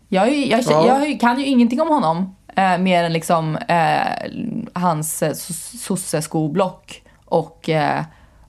Jag, 0.10 0.34
ju- 0.34 0.45
jag, 0.47 0.62
Ja. 0.69 1.06
jag 1.06 1.19
kan 1.19 1.39
ju 1.39 1.45
ingenting 1.45 1.82
om 1.82 1.88
honom, 1.88 2.36
eh, 2.56 2.77
mer 2.77 3.03
än 3.03 3.13
liksom 3.13 3.56
eh, 3.56 4.29
hans 4.73 5.23
eh, 5.23 5.32
sos- 5.32 5.77
sosseskoblock 5.77 7.01
och, 7.25 7.69
eh, 7.69 8.03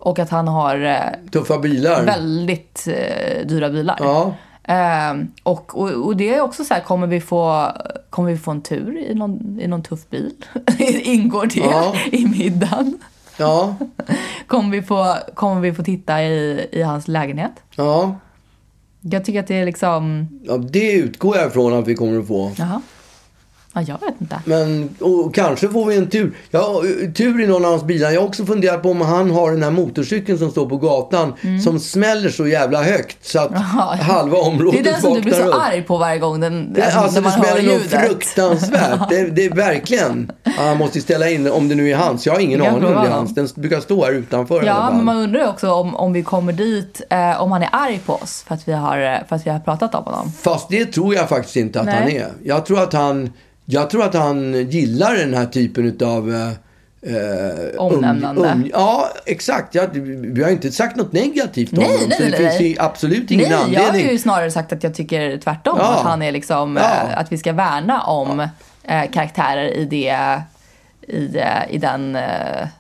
och 0.05 0.19
att 0.19 0.31
han 0.31 0.49
har 0.49 0.81
eh, 0.85 1.31
Tuffa 1.31 1.59
bilar. 1.59 2.05
väldigt 2.05 2.89
eh, 2.89 3.47
dyra 3.47 3.71
bilar. 3.71 3.97
Ja. 4.01 4.35
Eh, 4.65 5.15
och, 5.43 5.79
och, 5.79 5.91
och 5.91 6.17
det 6.17 6.35
är 6.35 6.41
också 6.41 6.65
så 6.65 6.75
här, 6.75 6.81
kommer 6.81 7.07
vi 7.07 7.21
få, 7.21 7.67
kommer 8.11 8.31
vi 8.31 8.39
få 8.39 8.51
en 8.51 8.63
tur 8.63 8.99
i 8.99 9.15
någon, 9.15 9.61
i 9.61 9.67
någon 9.67 9.83
tuff 9.83 10.09
bil? 10.11 10.33
Ingår 11.03 11.47
det 11.47 11.61
Ja. 11.61 11.95
i 12.13 12.27
middagen? 12.27 12.99
Ja. 13.37 13.75
Kommer 14.47 14.71
vi 14.71 14.83
få, 14.83 15.15
kommer 15.35 15.61
vi 15.61 15.73
få 15.75 15.83
titta 15.83 16.23
i, 16.23 16.67
i 16.73 16.83
hans 16.83 17.09
lägenhet? 17.09 17.53
Ja. 17.77 18.17
Jag 19.01 19.25
tycker 19.25 19.41
att 19.41 19.47
det 19.47 19.55
är 19.57 19.65
liksom... 19.65 20.29
ja. 20.45 20.57
Det 20.57 20.93
utgår 20.93 21.37
jag 21.37 21.47
ifrån 21.47 21.73
att 21.75 21.89
vi 21.89 21.95
kommer 21.95 22.21
att 22.21 22.29
få. 22.29 22.53
Jaha. 22.57 22.83
Ja, 23.75 23.83
jag 23.83 24.01
vet 24.01 24.21
inte. 24.21 24.37
Men 24.45 24.89
och 25.01 25.35
kanske 25.35 25.69
får 25.69 25.87
vi 25.87 25.97
en 25.97 26.11
tur. 26.11 26.37
Ja, 26.51 26.83
tur 27.17 27.41
i 27.41 27.47
någon 27.47 27.65
av 27.65 27.71
hans 27.71 27.85
bilar. 27.85 28.11
Jag 28.11 28.21
har 28.21 28.29
också 28.29 28.47
funderat 28.47 28.83
på 28.83 28.91
om 28.91 29.01
han 29.01 29.31
har 29.31 29.51
den 29.53 29.63
här 29.63 29.71
motorcykeln 29.71 30.39
som 30.39 30.51
står 30.51 30.67
på 30.69 30.77
gatan 30.77 31.33
som 31.65 31.81
smäller 31.81 32.31
så 32.31 32.47
jävla 32.47 32.83
högt 32.83 33.25
så 33.27 33.39
att 33.39 33.51
Mm. 33.51 33.63
Ja. 33.77 33.97
halva 34.01 34.39
området 34.39 34.85
Det 34.85 34.89
är 34.89 34.93
den 34.93 35.01
som 35.03 35.15
du 35.15 35.21
blir 35.21 35.33
så 35.35 35.43
upp. 35.49 35.55
arg 35.55 35.83
på 35.83 35.97
varje 35.99 36.19
gång 36.19 36.41
den, 36.41 36.73
Det, 36.73 36.83
alltså, 36.83 36.99
alltså 36.99 37.21
det 37.21 37.23
man 37.23 37.33
hör 37.33 37.53
smäller 37.53 37.73
något 37.73 37.83
fruktansvärt. 37.83 39.01
Det, 39.11 39.25
det 39.31 39.45
är 39.45 39.51
verkligen. 39.55 40.33
Han 40.45 40.79
måste 40.79 41.01
ställa 41.01 41.31
in 41.31 41.51
om 41.51 41.69
det 41.69 41.75
nu 41.75 41.91
är 41.91 41.97
hans. 41.97 42.27
Jag 42.27 42.33
har 42.33 42.41
ingen 42.41 42.61
aning 42.63 42.75
om 42.75 42.81
det 43.03 43.09
är 43.09 43.11
hans. 43.13 43.35
Den 43.35 43.49
brukar 43.55 43.81
stå 43.81 44.05
här 44.05 44.13
utanför 44.13 44.63
Ja, 44.65 44.91
men 44.95 45.05
man 45.05 45.17
undrar 45.17 45.41
ju 45.41 45.49
också 45.49 45.73
om, 45.73 45.97
om 45.97 46.13
vi 46.13 46.23
kommer 46.23 46.53
dit, 46.53 47.03
eh, 47.11 47.43
om 47.43 47.53
han 47.53 47.63
är 47.63 47.69
arg 47.73 48.01
på 48.07 48.13
oss 48.15 48.45
för 48.49 48.55
att 48.55 48.69
vi 48.69 48.73
har, 48.73 48.99
eh, 49.01 49.19
för 49.29 49.37
att 49.37 49.47
vi 49.47 49.51
har 49.51 49.59
pratat 49.61 49.95
om 49.95 50.05
honom. 50.05 50.33
Fast 50.43 50.69
det 50.69 50.87
tror 50.87 51.15
jag 51.15 51.29
faktiskt 51.29 51.57
inte 51.57 51.81
att 51.81 51.87
Nej. 51.87 51.95
han 51.95 52.09
är. 52.11 52.29
Jag 52.45 52.67
tror 52.67 52.83
att 52.83 52.93
han, 52.93 53.33
jag 53.65 53.91
tror 53.91 54.05
att 54.05 54.15
han 54.15 54.71
gillar 54.71 55.15
den 55.15 55.35
här 55.35 55.47
typen 55.47 55.85
utav 55.85 56.35
eh, 56.35 56.49
eh, 57.17 57.77
Omnämnande. 57.79 58.41
um- 58.43 58.71
ja, 58.73 59.09
exakt. 59.27 59.75
Jag, 59.75 59.87
vi 60.35 60.43
har 60.43 60.51
inte 60.51 60.73
sagt 60.73 60.97
något 60.97 61.13
negativt 61.13 61.73
om 61.73 61.79
Nej, 61.79 61.87
honom. 61.93 62.09
nej, 62.09 62.17
så 62.19 62.23
det 62.25 62.31
nej, 62.31 62.39
finns 62.39 62.61
nej. 62.61 62.69
ju 62.71 62.77
absolut 62.79 63.31
ingen 63.31 63.51
Nej, 63.51 63.59
jag 63.73 63.81
har 63.81 63.89
anledning. 63.89 64.13
ju 64.13 64.19
snarare 64.19 64.51
sagt 64.51 64.73
att 64.73 64.83
jag 64.83 64.95
tycker 64.95 65.39
tvärtom. 65.39 65.77
Ja. 65.79 65.95
Att 65.95 66.03
han 66.05 66.23
är 66.23 66.33
liksom, 66.33 66.77
Ja. 66.77 66.83
eh, 67.11 67.19
att 67.19 67.33
vi 67.33 67.39
ska 67.39 67.53
värna 67.53 68.03
om 68.03 68.41
eh, 68.85 69.11
karaktärer 69.13 69.77
i 69.77 69.85
det, 69.85 70.43
i, 71.09 71.37
eh, 71.37 71.75
i 71.75 71.79
den 71.79 72.17
eh, 72.17 72.23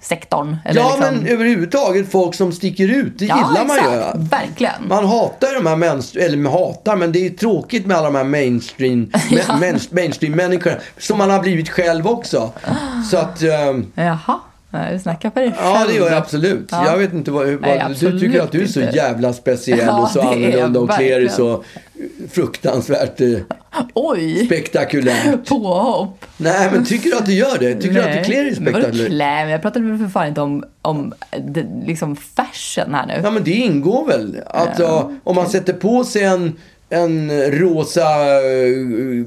sektorn. 0.00 0.56
Eller 0.64 0.80
ja, 0.80 0.96
liksom, 0.96 1.14
men 1.14 1.26
överhuvudtaget 1.26 2.12
folk 2.12 2.34
som 2.34 2.52
sticker 2.52 2.88
ut. 2.88 3.18
Det 3.18 3.24
ja, 3.24 3.36
gillar 3.36 3.64
man 3.66 3.76
exakt, 3.78 4.16
ju. 4.16 4.20
Verkligen. 4.20 4.88
Man 4.88 5.06
hatar 5.06 5.54
de 5.54 5.66
här 5.66 5.76
människor, 5.76 6.20
eller 6.20 6.36
man 6.36 6.52
hatar, 6.52 6.96
men 6.96 7.12
det 7.12 7.26
är 7.26 7.30
tråkigt 7.30 7.86
med 7.86 7.96
alla 7.96 8.06
de 8.06 8.14
här 8.14 8.24
mainstream, 8.24 9.10
Ja. 9.30 9.56
main, 9.56 9.78
mainstream-människorna. 9.90 10.76
Som 10.98 11.18
man 11.18 11.30
har 11.30 11.40
blivit 11.40 11.68
själv 11.68 12.06
också. 12.06 12.52
Så 13.10 13.16
att, 13.16 13.42
ehm, 13.42 13.92
Jaha, 13.94 14.40
Nej, 14.74 14.92
du 14.92 14.98
snackar 14.98 15.30
för 15.30 15.40
dig 15.40 15.52
själv. 15.52 15.60
ja 15.76 15.84
det 15.88 15.94
gör 15.94 16.08
jag 16.08 16.18
absolut. 16.18 16.68
Ja. 16.70 16.86
Jag 16.90 16.98
vet 16.98 17.12
inte 17.12 17.30
vad, 17.30 17.46
vad 17.46 17.60
Nej, 17.60 17.84
du 18.00 18.20
tycker 18.20 18.40
att 18.40 18.52
du 18.52 18.62
är 18.62 18.66
så 18.66 18.80
jävla 18.80 19.32
speciell 19.32 19.78
Ja, 19.86 20.02
och 20.02 20.08
så 20.08 20.20
annorlunda 20.20 20.80
och 20.80 20.90
klär 20.90 21.20
dig 21.20 21.28
så 21.28 21.64
fruktansvärt 22.30 23.20
eh, 23.20 23.28
Oj, 23.94 24.46
spektakulärt. 24.46 25.48
påhopp. 25.48 26.24
Nej, 26.36 26.68
men 26.72 26.84
tycker 26.84 27.10
du 27.10 27.16
att 27.16 27.26
du 27.26 27.34
gör 27.34 27.58
det? 27.58 27.74
Tycker 27.74 27.94
du 27.94 28.00
att 28.00 28.06
du 28.06 28.14
Nej. 28.14 28.24
klär 28.24 28.44
dig 28.44 28.56
Men 28.60 28.72
spektakulärt? 28.72 29.06
klä 29.06 29.44
mig? 29.44 29.50
Jag 29.50 29.62
pratade 29.62 29.84
väl 29.84 29.98
för 29.98 30.08
fan 30.08 30.26
inte 30.28 30.40
om, 30.40 30.64
om 30.82 31.12
det, 31.48 31.66
liksom 31.86 32.16
fashion 32.16 32.94
här 32.94 33.06
nu. 33.06 33.20
Ja, 33.22 33.30
men 33.30 33.44
det 33.44 33.50
ingår 33.52 34.06
väl. 34.06 34.40
Alltså, 34.46 35.12
om 35.24 35.36
man 35.36 35.48
sätter 35.50 35.72
på 35.72 36.04
sig 36.04 36.22
en, 36.24 36.52
en 36.90 37.30
rosa, 37.50 38.02
eh, 38.36 39.24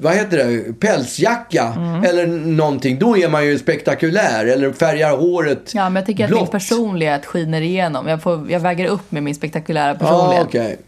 vad 0.00 0.12
heter 0.14 0.36
det, 0.38 0.72
pälsjacka 0.80 1.72
Mm. 1.76 2.04
eller 2.04 2.26
någonting. 2.26 2.98
Då 2.98 3.16
är 3.18 3.28
man 3.28 3.46
ju 3.46 3.58
spektakulär. 3.58 4.46
Eller 4.46 4.72
färgar 4.72 5.16
håret 5.16 5.70
Ja, 5.74 5.84
men 5.88 5.96
jag 5.96 6.06
tycker 6.06 6.24
att 6.24 6.30
min 6.30 6.38
blått. 6.38 6.50
personlighet 6.50 7.26
skiner 7.26 7.60
igenom. 7.60 8.06
Jag, 8.08 8.22
får, 8.22 8.50
jag 8.50 8.60
väger 8.60 8.86
upp 8.86 9.12
med 9.12 9.22
min 9.22 9.34
spektakulära 9.34 9.94
personlighet. 9.94 10.46
okej. 10.46 10.78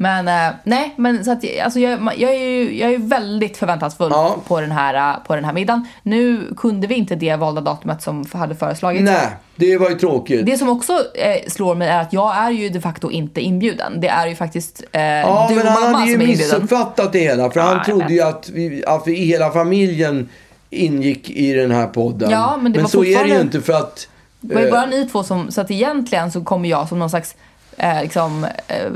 Men 0.00 0.28
eh, 0.28 0.54
nej, 0.64 0.94
men 0.96 1.24
så 1.24 1.30
att, 1.32 1.44
alltså 1.64 1.80
jag, 1.80 2.00
jag, 2.16 2.30
är 2.34 2.38
ju, 2.48 2.78
jag 2.78 2.88
är 2.88 2.92
ju 2.92 3.06
väldigt 3.06 3.56
förväntansfull 3.56 4.10
Ja. 4.14 4.36
på, 4.46 4.60
den 4.60 4.72
här, 4.72 4.94
eh, 5.12 5.16
på 5.26 5.34
den 5.34 5.44
här 5.44 5.52
middagen. 5.52 5.88
Nu 6.02 6.54
kunde 6.56 6.86
vi 6.86 6.94
inte 6.94 7.14
det 7.14 7.36
valda 7.36 7.60
datumet 7.60 8.02
som 8.02 8.24
hade 8.32 8.54
föreslagits. 8.54 9.04
Nej, 9.04 9.28
det 9.56 9.76
var 9.78 9.90
ju 9.90 9.94
tråkigt. 9.98 10.46
Det 10.46 10.58
som 10.58 10.68
också 10.68 10.92
eh, 11.14 11.48
slår 11.50 11.74
mig 11.74 11.88
är 11.88 12.00
att 12.00 12.12
jag 12.12 12.36
är 12.36 12.50
ju 12.50 12.68
de 12.68 12.80
facto 12.80 13.10
inte 13.10 13.40
inbjuden. 13.40 14.00
Det 14.00 14.08
är 14.08 14.26
ju 14.26 14.34
faktiskt 14.34 14.82
eh, 14.92 15.02
Ja, 15.02 15.46
du 15.48 15.54
men 15.54 15.66
och 15.66 15.72
han 15.72 15.82
mamma 15.82 15.98
hade 15.98 16.10
ju 16.10 16.14
som 16.14 16.22
är 16.22 16.26
inbjuden. 16.26 16.60
missuppfattat 16.60 17.12
det 17.12 17.18
hela. 17.18 17.50
För 17.50 17.60
Ja, 17.60 17.66
han 17.66 17.84
trodde 17.84 18.12
ju 18.14 18.20
att, 18.22 18.48
vi, 18.54 18.84
att 18.86 19.02
vi, 19.06 19.14
hela 19.14 19.50
familjen 19.50 20.28
ingick 20.70 21.30
i 21.30 21.52
den 21.52 21.70
här 21.70 21.86
podden. 21.86 22.30
Ja, 22.30 22.58
men 22.62 22.72
det 22.72 22.80
var 22.80 22.88
så 22.88 22.98
är 22.98 23.02
det 23.04 23.08
ju 23.08 23.14
fortfarande- 23.16 23.42
inte 23.44 23.60
för 23.60 23.72
att... 23.72 24.08
Det 24.40 24.54
var 24.54 24.60
ju 24.62 24.66
eh, 24.68 24.72
bara 24.72 24.86
ni 24.86 25.08
två 25.08 25.22
som, 25.22 25.50
så 25.50 25.60
att 25.60 25.70
egentligen 25.70 26.32
så 26.32 26.40
kommer 26.44 26.68
jag 26.68 26.88
som 26.88 26.98
någon 26.98 27.10
slags 27.10 27.34
eh, 27.78 28.02
liksom, 28.02 28.44
eh, 28.68 28.90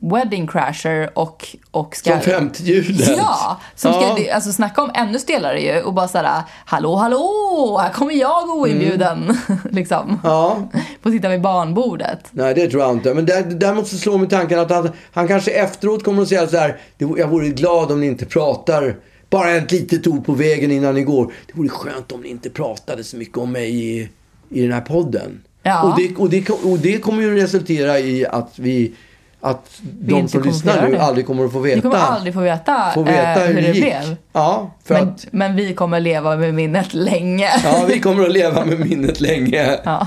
wedding 0.00 0.46
crasher 0.46 1.10
och, 1.18 1.56
och 1.70 1.96
ska... 1.96 2.10
Som 2.12 2.20
femte 2.20 2.62
hjulet. 2.62 3.08
Ja, 3.16 3.60
som 3.74 3.92
Ja. 3.92 4.16
ska 4.16 4.34
alltså, 4.34 4.52
snacka 4.52 4.82
om 4.82 4.90
ännu 4.94 5.18
stelare 5.18 5.60
ju 5.62 5.82
och 5.82 5.94
bara 5.94 6.08
såhär 6.08 6.42
hallå 6.64 6.94
hallå, 6.96 7.78
här 7.82 7.92
kommer 7.92 8.14
jag 8.14 8.48
oinbjuden. 8.50 9.38
liksom. 9.70 10.06
Mm. 10.08 10.18
Ja. 10.24 10.68
Få 11.02 11.10
sitta 11.10 11.28
vid 11.28 11.40
barnbordet. 11.42 12.18
Nej, 12.30 12.54
det 12.54 12.66
tror 12.70 12.82
jag 12.82 12.92
inte. 12.92 13.14
Men 13.14 13.26
där, 13.26 13.42
där 13.42 13.74
måste 13.74 13.96
slå 13.96 14.18
mig 14.18 14.28
tanken 14.28 14.58
att 14.58 14.70
han, 14.70 14.90
han 15.12 15.28
kanske 15.28 15.50
efteråt 15.50 16.04
kommer 16.04 16.22
att 16.22 16.28
säga 16.28 16.46
så 16.46 16.56
här. 16.56 16.76
"Det- 16.98 17.14
Jag 17.18 17.28
vore 17.28 17.48
glad 17.48 17.92
om 17.92 18.00
ni 18.00 18.06
inte 18.06 18.26
pratar. 18.26 18.96
Bara 19.30 19.50
ett 19.50 19.72
litet 19.72 20.06
ord 20.06 20.26
på 20.26 20.32
vägen 20.32 20.70
innan 20.70 20.94
ni 20.94 21.02
går. 21.02 21.32
Det 21.46 21.52
vore 21.58 21.68
skönt 21.68 22.12
om 22.12 22.20
ni 22.20 22.28
inte 22.28 22.50
pratade 22.50 23.04
så 23.04 23.16
mycket 23.16 23.38
om 23.38 23.52
mig 23.52 23.84
i, 23.98 24.08
i 24.50 24.62
den 24.62 24.72
här 24.72 24.80
podden. 24.80 25.42
Ja. 25.68 25.82
Och, 25.82 25.98
det, 26.00 26.16
och, 26.16 26.30
det, 26.30 26.50
och 26.50 26.78
det 26.78 26.98
kommer 26.98 27.22
ju 27.22 27.36
resultera 27.36 27.98
i 27.98 28.26
att 28.26 28.52
vi 28.58 28.92
att 29.40 29.80
de 29.82 30.14
inte 30.14 30.32
som 30.32 30.42
lyssnar 30.42 30.88
nu 30.88 30.96
aldrig 30.96 31.26
kommer 31.26 31.44
att 31.44 31.52
få 31.52 31.58
veta. 31.58 31.76
Vi 31.76 31.82
kommer 31.82 31.96
aldrig 31.96 32.34
få 32.34 32.40
veta, 32.40 32.90
få 32.94 33.02
veta 33.02 33.44
eh, 33.44 33.46
hur, 33.46 33.54
hur 33.54 33.62
det 33.62 33.68
gick. 33.68 33.84
blev. 33.84 34.16
Ja, 34.32 34.70
för 34.84 34.94
Men, 34.94 35.08
att 35.08 35.26
men 35.30 35.56
vi 35.56 35.74
kommer 35.74 36.00
leva 36.00 36.36
med 36.36 36.54
minnet 36.54 36.94
länge. 36.94 37.48
ja, 37.64 37.84
vi 37.88 38.00
kommer 38.00 38.24
att 38.24 38.32
leva 38.32 38.64
med 38.64 38.80
minnet 38.80 39.20
länge. 39.20 39.78
Ja. 39.84 40.06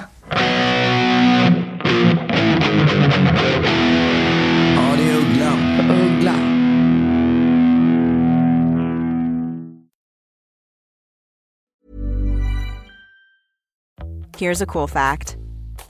Ja, 4.76 4.95
det 4.97 5.09
är 5.09 5.18
Uggla. 5.18 5.53
Uggla. 6.05 6.36
Here's 14.38 14.62
a 14.62 14.66
cool 14.66 14.88
fact 14.88 15.38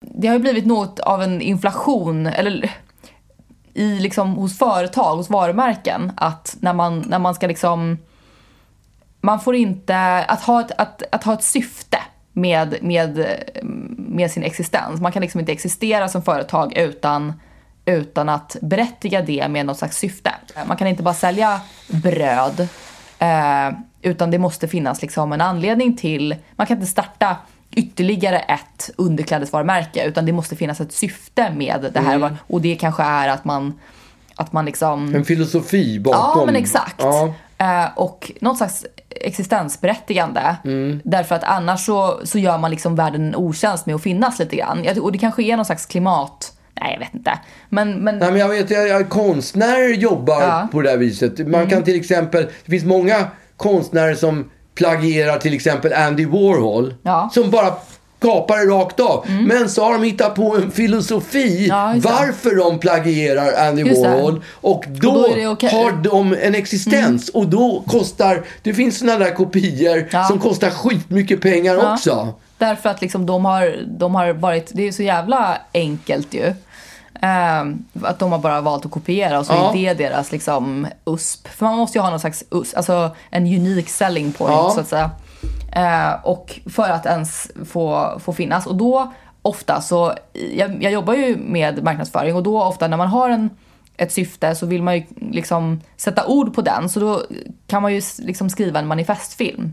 Det 0.00 0.26
har 0.28 0.34
ju 0.34 0.40
blivit 0.40 0.66
något 0.66 1.00
av 1.00 1.22
en 1.22 1.40
inflation, 1.40 2.26
eller 2.26 2.70
i 3.74 3.98
liksom 3.98 4.34
hos 4.34 4.58
företag, 4.58 5.16
hos 5.16 5.30
varumärken, 5.30 6.12
att 6.16 6.56
när 6.60 6.72
man, 6.72 7.04
när 7.08 7.18
man 7.18 7.34
ska 7.34 7.46
liksom... 7.46 7.98
Man 9.20 9.40
får 9.40 9.54
inte... 9.54 10.24
Att 10.28 10.42
ha 10.42 10.60
ett, 10.60 10.72
att, 10.78 11.02
att 11.12 11.24
ha 11.24 11.34
ett 11.34 11.42
syfte 11.42 11.98
med, 12.32 12.76
med, 12.82 13.26
med 13.96 14.30
sin 14.30 14.42
existens. 14.42 15.00
Man 15.00 15.12
kan 15.12 15.22
liksom 15.22 15.40
inte 15.40 15.52
existera 15.52 16.08
som 16.08 16.22
företag 16.22 16.76
utan, 16.76 17.32
utan 17.84 18.28
att 18.28 18.56
berättiga 18.62 19.22
det 19.22 19.48
med 19.48 19.66
något 19.66 19.78
slags 19.78 19.98
syfte. 19.98 20.34
Man 20.66 20.76
kan 20.76 20.86
inte 20.86 21.02
bara 21.02 21.14
sälja 21.14 21.60
bröd, 21.88 22.68
eh, 23.18 23.78
utan 24.02 24.30
det 24.30 24.38
måste 24.38 24.68
finnas 24.68 25.02
liksom 25.02 25.32
en 25.32 25.40
anledning 25.40 25.96
till... 25.96 26.36
Man 26.56 26.66
kan 26.66 26.76
inte 26.76 26.90
starta 26.90 27.36
ytterligare 27.70 28.38
ett 28.38 28.90
underklädesvarumärke 28.96 30.04
utan 30.04 30.26
det 30.26 30.32
måste 30.32 30.56
finnas 30.56 30.80
ett 30.80 30.92
syfte 30.92 31.52
med 31.56 31.90
det 31.92 32.00
här. 32.00 32.36
Och 32.46 32.60
det 32.60 32.74
kanske 32.74 33.02
är 33.02 33.28
att 33.28 33.44
man, 33.44 33.78
att 34.34 34.52
man 34.52 34.64
liksom... 34.64 35.14
En 35.14 35.24
filosofi 35.24 36.00
bakom. 36.00 36.40
Ja, 36.40 36.46
men 36.46 36.56
exakt. 36.56 36.96
Ja. 36.98 37.34
Eh, 37.58 37.88
och 37.96 38.32
något 38.40 38.56
slags 38.56 38.86
existensberättigande. 39.10 40.56
Mm. 40.64 41.00
Därför 41.04 41.34
att 41.34 41.44
annars 41.44 41.86
så, 41.86 42.20
så 42.24 42.38
gör 42.38 42.58
man 42.58 42.70
liksom 42.70 42.96
världen 42.96 43.26
en 43.26 43.36
otjänst 43.36 43.86
med 43.86 43.94
att 43.94 44.02
finnas 44.02 44.38
lite 44.38 44.56
grann. 44.56 44.86
Och 45.00 45.12
det 45.12 45.18
kanske 45.18 45.42
är 45.42 45.56
någon 45.56 45.64
slags 45.64 45.86
klimat 45.86 46.52
Nej, 46.80 46.92
jag 46.92 46.98
vet 46.98 47.14
inte. 47.14 47.38
Men, 47.68 48.04
men 48.04 48.18
Nej, 48.18 48.30
men 48.30 48.40
jag 48.40 48.48
vet, 48.48 48.70
jag, 48.70 48.88
jag, 48.88 49.08
konstnärer 49.08 49.94
jobbar 49.94 50.42
Ja. 50.42 50.68
på 50.72 50.82
det 50.82 50.90
där 50.90 50.96
viset. 50.96 51.48
Man 51.48 51.66
kan 51.66 51.84
till 51.84 51.96
exempel, 51.96 52.48
det 52.64 52.70
finns 52.70 52.84
många 52.84 53.26
konstnärer 53.56 54.14
som 54.14 54.50
plagierar 54.78 55.38
till 55.38 55.54
exempel 55.54 55.92
Andy 55.92 56.26
Warhol. 56.26 56.94
Ja. 57.02 57.18
Mm. 57.18 57.30
Som 57.30 57.50
bara 57.50 57.72
kapar 58.20 58.56
det 58.56 58.64
rakt 58.72 59.00
av. 59.00 59.24
Men 59.30 59.68
så 59.68 59.84
har 59.84 59.92
de 59.92 60.02
hittat 60.02 60.34
på 60.34 60.56
en 60.56 60.70
filosofi 60.70 61.66
Ja, 61.68 61.92
det. 61.94 62.00
varför 62.00 62.54
de 62.56 62.78
plagierar 62.78 63.68
Andy 63.68 63.82
Just 63.82 64.02
det. 64.02 64.08
Warhol. 64.10 64.42
Och 64.54 64.84
då, 64.88 65.12
då 65.12 65.28
det 65.34 65.46
okej. 65.46 65.70
Mm. 65.70 65.84
har 65.84 65.92
de 66.02 66.36
en 66.42 66.54
existens. 66.54 67.28
Och 67.28 67.46
då 67.48 67.82
kostar, 67.86 68.42
det 68.62 68.74
finns 68.74 68.98
sådana 68.98 69.18
där 69.18 69.34
kopior 69.34 70.08
Ja. 70.10 70.24
som 70.24 70.38
kostar 70.38 70.70
skitmycket 70.70 71.40
pengar 71.40 71.74
Ja. 71.74 71.92
också. 71.94 72.34
Därför 72.58 72.88
att 72.90 73.00
liksom 73.00 73.26
de, 73.26 73.44
har, 73.44 73.74
de 73.98 74.14
har 74.14 74.32
varit, 74.32 74.70
det 74.74 74.88
är 74.88 74.92
så 74.92 75.02
jävla 75.02 75.58
enkelt 75.74 76.34
ju. 76.34 76.52
Ehm, 77.20 77.84
att 78.02 78.18
de 78.18 78.32
har 78.32 78.38
bara 78.38 78.60
valt 78.60 78.84
att 78.84 78.90
kopiera 78.90 79.38
och 79.38 79.46
så 79.46 79.52
Ja. 79.52 79.70
är 79.74 79.94
det 79.94 79.94
deras 80.04 80.32
liksom 80.32 80.86
USP. 81.06 81.48
För 81.48 81.66
man 81.66 81.78
måste 81.78 81.98
ju 81.98 82.02
ha 82.02 82.10
någon 82.10 82.20
slags 82.20 82.44
USP, 82.50 82.76
alltså 82.76 83.10
en 83.30 83.42
unique 83.46 83.88
selling 83.88 84.32
point 84.32 84.52
Ja. 84.54 84.70
så 84.74 84.80
att 84.80 84.88
säga. 84.88 85.10
Eh, 85.72 86.24
och 86.24 86.60
för 86.66 86.88
att 86.90 87.06
ens 87.06 87.50
få, 87.64 88.12
få 88.24 88.32
finnas. 88.32 88.66
Och 88.66 88.76
då 88.76 89.12
ofta 89.42 89.80
så, 89.80 90.12
jag, 90.56 90.82
jag 90.82 90.92
jobbar 90.92 91.14
ju 91.14 91.36
med 91.36 91.84
marknadsföring 91.84 92.34
och 92.34 92.42
då 92.42 92.62
ofta 92.62 92.88
när 92.88 92.96
man 92.96 93.08
har 93.08 93.30
en, 93.30 93.50
ett 93.96 94.12
syfte 94.12 94.54
så 94.54 94.66
vill 94.66 94.82
man 94.82 94.96
ju 94.96 95.04
liksom 95.30 95.80
sätta 95.96 96.26
ord 96.26 96.54
på 96.54 96.62
den. 96.62 96.88
Så 96.88 97.00
då 97.00 97.22
kan 97.66 97.82
man 97.82 97.94
ju 97.94 98.02
liksom 98.18 98.50
skriva 98.50 98.78
en 98.78 98.86
manifestfilm. 98.86 99.72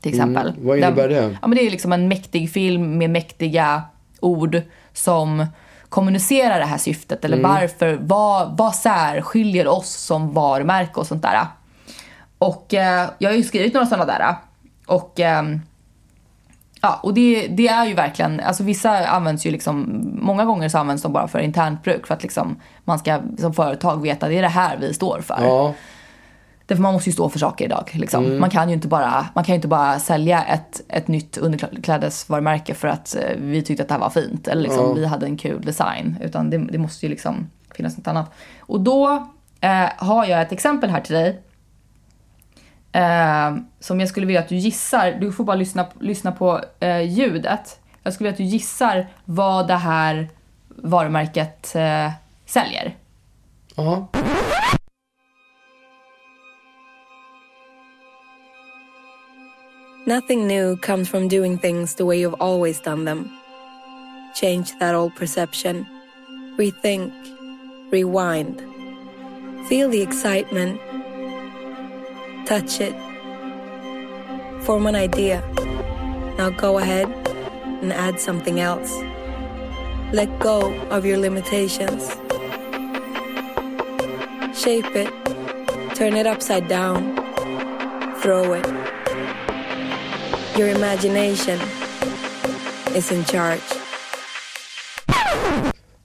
Till 0.00 0.12
exempel. 0.14 0.48
Mm, 0.48 0.66
vad 0.66 0.78
innebär 0.78 1.08
Där- 1.08 1.22
det? 1.28 1.36
Ja, 1.42 1.48
men 1.48 1.56
det 1.58 1.66
är 1.66 1.70
liksom 1.70 1.92
en 1.92 2.08
mäktig 2.08 2.50
film 2.52 2.98
med 2.98 3.10
mäktiga 3.10 3.82
ord 4.20 4.62
som 4.92 5.46
kommunicerar 5.94 6.58
det 6.58 6.66
här 6.66 6.78
syftet. 6.78 7.24
Mm. 7.24 7.32
Eller 7.32 7.48
varför, 7.48 7.98
vad, 8.00 8.56
vad 8.56 8.74
särskiljer 8.74 9.68
oss 9.68 9.90
som 9.90 10.32
varumärke 10.32 11.00
och 11.00 11.06
sånt 11.06 11.22
där. 11.22 11.46
Och 12.38 12.74
eh, 12.74 13.08
jag 13.18 13.30
har 13.30 13.36
ju 13.36 13.42
skrivit 13.42 13.74
några 13.74 13.86
sådana 13.86 14.04
där. 14.04 14.34
Och, 14.86 15.20
ehm, 15.20 15.60
ja, 16.80 17.00
och 17.02 17.14
det, 17.14 17.46
det 17.46 17.68
är 17.68 17.86
ju 17.86 17.94
verkligen, 17.94 18.40
alltså 18.40 18.62
vissa 18.62 19.06
används 19.06 19.46
ju 19.46 19.50
liksom, 19.50 20.02
många 20.22 20.44
gånger 20.44 20.68
så 20.68 20.78
används 20.78 21.02
de 21.02 21.12
bara 21.12 21.28
för 21.28 21.38
internt 21.38 21.82
bruk 21.82 22.06
för 22.06 22.14
att 22.14 22.22
liksom 22.22 22.56
man 22.84 22.98
ska 22.98 23.20
som 23.38 23.54
företag 23.54 24.02
veta 24.02 24.28
det 24.28 24.38
är 24.38 24.42
det 24.42 24.48
här 24.48 24.76
vi 24.76 24.94
står 24.94 25.20
för. 25.20 25.38
Ja. 25.42 25.74
Därför 26.66 26.82
man 26.82 26.92
måste 26.92 27.10
ju 27.10 27.12
stå 27.12 27.28
för 27.28 27.38
saker 27.38 27.64
idag. 27.64 27.90
Liksom. 27.94 28.40
Man 28.40 28.50
kan 28.50 28.68
ju 28.68 28.74
inte 28.74 28.88
bara, 28.88 29.26
man 29.34 29.44
kan 29.44 29.54
inte 29.54 29.68
bara 29.68 29.98
sälja 29.98 30.44
ett, 30.44 30.82
ett 30.88 31.08
nytt 31.08 31.38
underklädesvarumärke 31.38 32.74
för 32.74 32.88
att 32.88 33.16
eh, 33.16 33.36
vi 33.36 33.62
tyckte 33.62 33.82
att 33.82 33.88
det 33.88 33.94
här 33.94 34.00
var 34.00 34.10
fint. 34.10 34.48
Eller 34.48 34.62
liksom, 34.62 34.94
vi 34.94 35.06
hade 35.06 35.26
en 35.26 35.36
kul 35.36 35.62
design. 35.62 36.16
Utan 36.22 36.50
det, 36.50 36.58
det 36.58 36.78
måste 36.78 37.06
ju 37.06 37.10
liksom 37.10 37.50
finnas 37.74 37.96
något 37.96 38.06
annat. 38.06 38.30
Och 38.60 38.80
då 38.80 39.28
eh, 39.60 39.88
har 39.96 40.26
jag 40.26 40.42
ett 40.42 40.52
exempel 40.52 40.90
här 40.90 41.00
till 41.00 41.14
dig. 41.14 41.42
Eh, 42.92 43.56
som 43.80 44.00
jag 44.00 44.08
skulle 44.08 44.26
vilja 44.26 44.40
att 44.40 44.48
du 44.48 44.56
gissar. 44.56 45.12
Du 45.20 45.32
får 45.32 45.44
bara 45.44 45.56
lyssna, 45.56 45.86
lyssna 46.00 46.32
på 46.32 46.60
eh, 46.80 47.00
ljudet. 47.00 47.80
Jag 48.02 48.12
skulle 48.14 48.28
vilja 48.28 48.34
att 48.34 48.50
du 48.50 48.56
gissar 48.56 49.06
vad 49.24 49.68
det 49.68 49.76
här 49.76 50.28
varumärket 50.68 51.74
eh, 51.74 52.10
säljer. 52.46 52.96
Ja. 53.76 54.08
Nothing 60.06 60.46
new 60.46 60.76
comes 60.76 61.08
from 61.08 61.28
doing 61.28 61.56
things 61.56 61.94
the 61.94 62.04
way 62.04 62.20
you've 62.20 62.34
always 62.34 62.78
done 62.78 63.06
them. 63.06 63.32
Change 64.34 64.78
that 64.78 64.94
old 64.94 65.14
perception. 65.14 65.86
Rethink. 66.58 67.10
Rewind. 67.90 68.60
Feel 69.66 69.88
the 69.88 70.02
excitement. 70.02 70.78
Touch 72.44 72.82
it. 72.82 72.94
Form 74.64 74.86
an 74.86 74.94
idea. 74.94 75.42
Now 76.36 76.50
go 76.50 76.76
ahead 76.76 77.08
and 77.80 77.90
add 77.90 78.20
something 78.20 78.60
else. 78.60 78.94
Let 80.12 80.38
go 80.38 80.70
of 80.90 81.06
your 81.06 81.16
limitations. 81.16 82.10
Shape 84.54 84.94
it. 84.94 85.10
Turn 85.94 86.12
it 86.12 86.26
upside 86.26 86.68
down. 86.68 87.16
Throw 88.20 88.52
it. 88.52 88.83
Your 90.58 90.68
imagination 90.68 91.58
is 92.96 93.12
in 93.12 93.24
charge. 93.24 93.60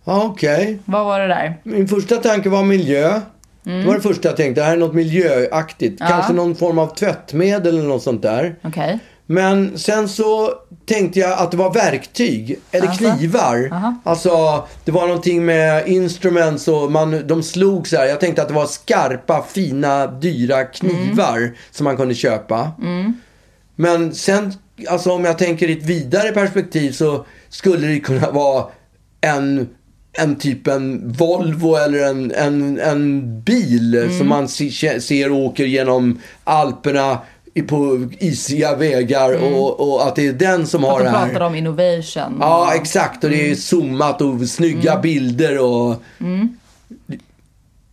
Ja, 0.06 0.24
okej. 0.24 0.80
Vad 0.86 1.06
var 1.06 1.20
det 1.20 1.28
där? 1.28 1.58
Min 1.64 1.88
första 1.88 2.16
tanke 2.18 2.50
var 2.50 2.64
miljö. 2.64 3.22
Det 3.64 3.84
var 3.86 3.93
det 3.95 4.02
första 4.02 4.28
jag 4.30 4.38
tänkte. 4.38 4.62
Det 4.62 4.66
här 4.66 4.74
är 4.74 4.78
något 4.78 4.93
miljöaktigt. 4.93 6.02
Mm. 6.02 6.12
Ja. 6.12 6.16
Kanske 6.18 6.34
någon 6.34 6.56
form 6.56 6.80
av 6.80 6.95
tvättmedel 6.95 7.78
eller 7.78 7.88
något 7.88 8.04
sånt 8.04 8.22
där. 8.22 8.56
Okej. 8.64 9.00
Men 9.26 9.78
sen 9.78 10.10
så 10.10 10.54
tänkte 10.86 11.20
jag 11.20 11.39
att 11.39 11.52
det 11.52 11.58
var 11.58 11.74
verktyg. 11.74 12.60
Eller 12.72 12.88
Alltså? 12.88 13.12
knivar. 13.18 13.72
Alltså, 14.04 14.64
det 14.86 14.91
var 14.91 15.08
någonting 15.08 15.45
med 15.45 15.88
instruments 15.88 16.68
och 16.68 16.91
man, 16.91 17.28
de 17.28 17.43
slog 17.43 17.88
så 17.88 17.97
här. 17.97 18.06
Jag 18.06 18.20
tänkte 18.20 18.41
att 18.41 18.47
det 18.47 18.54
var 18.54 18.66
skarpa, 18.66 19.45
fina, 19.50 20.08
dyra 20.08 20.64
knivar 20.64 21.38
Mm. 21.38 21.52
som 21.72 21.84
man 21.84 21.97
kunde 21.97 22.16
köpa. 22.16 22.72
Men 23.82 24.13
sen, 24.15 24.53
alltså 24.89 25.11
om 25.11 25.25
jag 25.25 25.38
tänker 25.38 25.69
i 25.69 25.73
ett 25.77 25.84
vidare 25.84 26.32
perspektiv 26.32 26.91
så 26.91 27.25
skulle 27.49 27.88
det 27.88 27.99
kunna 27.99 28.32
vara 28.32 28.65
en, 29.21 29.69
en 30.13 30.36
typ 30.36 30.67
en 30.67 31.11
Volvo 31.11 31.75
eller 31.75 31.99
en, 32.09 32.32
en, 32.32 32.80
en 32.80 33.41
bil 33.41 33.95
Mm. 33.95 34.17
som 34.17 34.27
man 34.30 34.47
se, 34.47 35.01
ser 35.01 35.32
åker 35.32 35.65
genom 35.65 36.19
Alperna 36.43 37.17
på 37.67 38.07
isiga 38.19 38.75
vägar 38.75 39.43
och, 39.53 39.80
och 39.93 40.07
att 40.07 40.15
det 40.15 40.27
är 40.27 40.34
den 40.34 40.67
som 40.67 40.84
har 40.84 40.99
Mm. 41.01 41.07
Att 41.07 41.13
det 41.13 41.17
de 41.19 41.23
här. 41.25 41.30
pratar 41.34 41.45
om 41.45 41.55
innovation. 41.55 42.38
Ja, 42.39 42.71
exakt. 42.75 43.23
Och 43.23 43.30
det 43.30 43.51
är 43.51 43.55
zoomat 43.55 44.21
och 44.21 44.49
snygga 44.49 44.91
Mm. 44.91 45.01
bilder 45.01 45.59
och... 45.65 45.95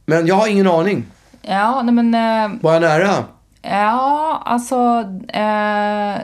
Men 0.07 0.26
jag 0.26 0.34
har 0.34 0.47
ingen 0.49 0.66
aning. 0.66 1.05
Ja, 1.43 1.82
nej 1.82 1.95
men... 1.95 2.14
Eh, 2.14 2.59
Var 2.62 2.72
jag 2.72 2.82
nära? 2.82 3.24
Ja, 3.63 4.43
alltså... 4.45 4.77
Eh, 5.29 6.21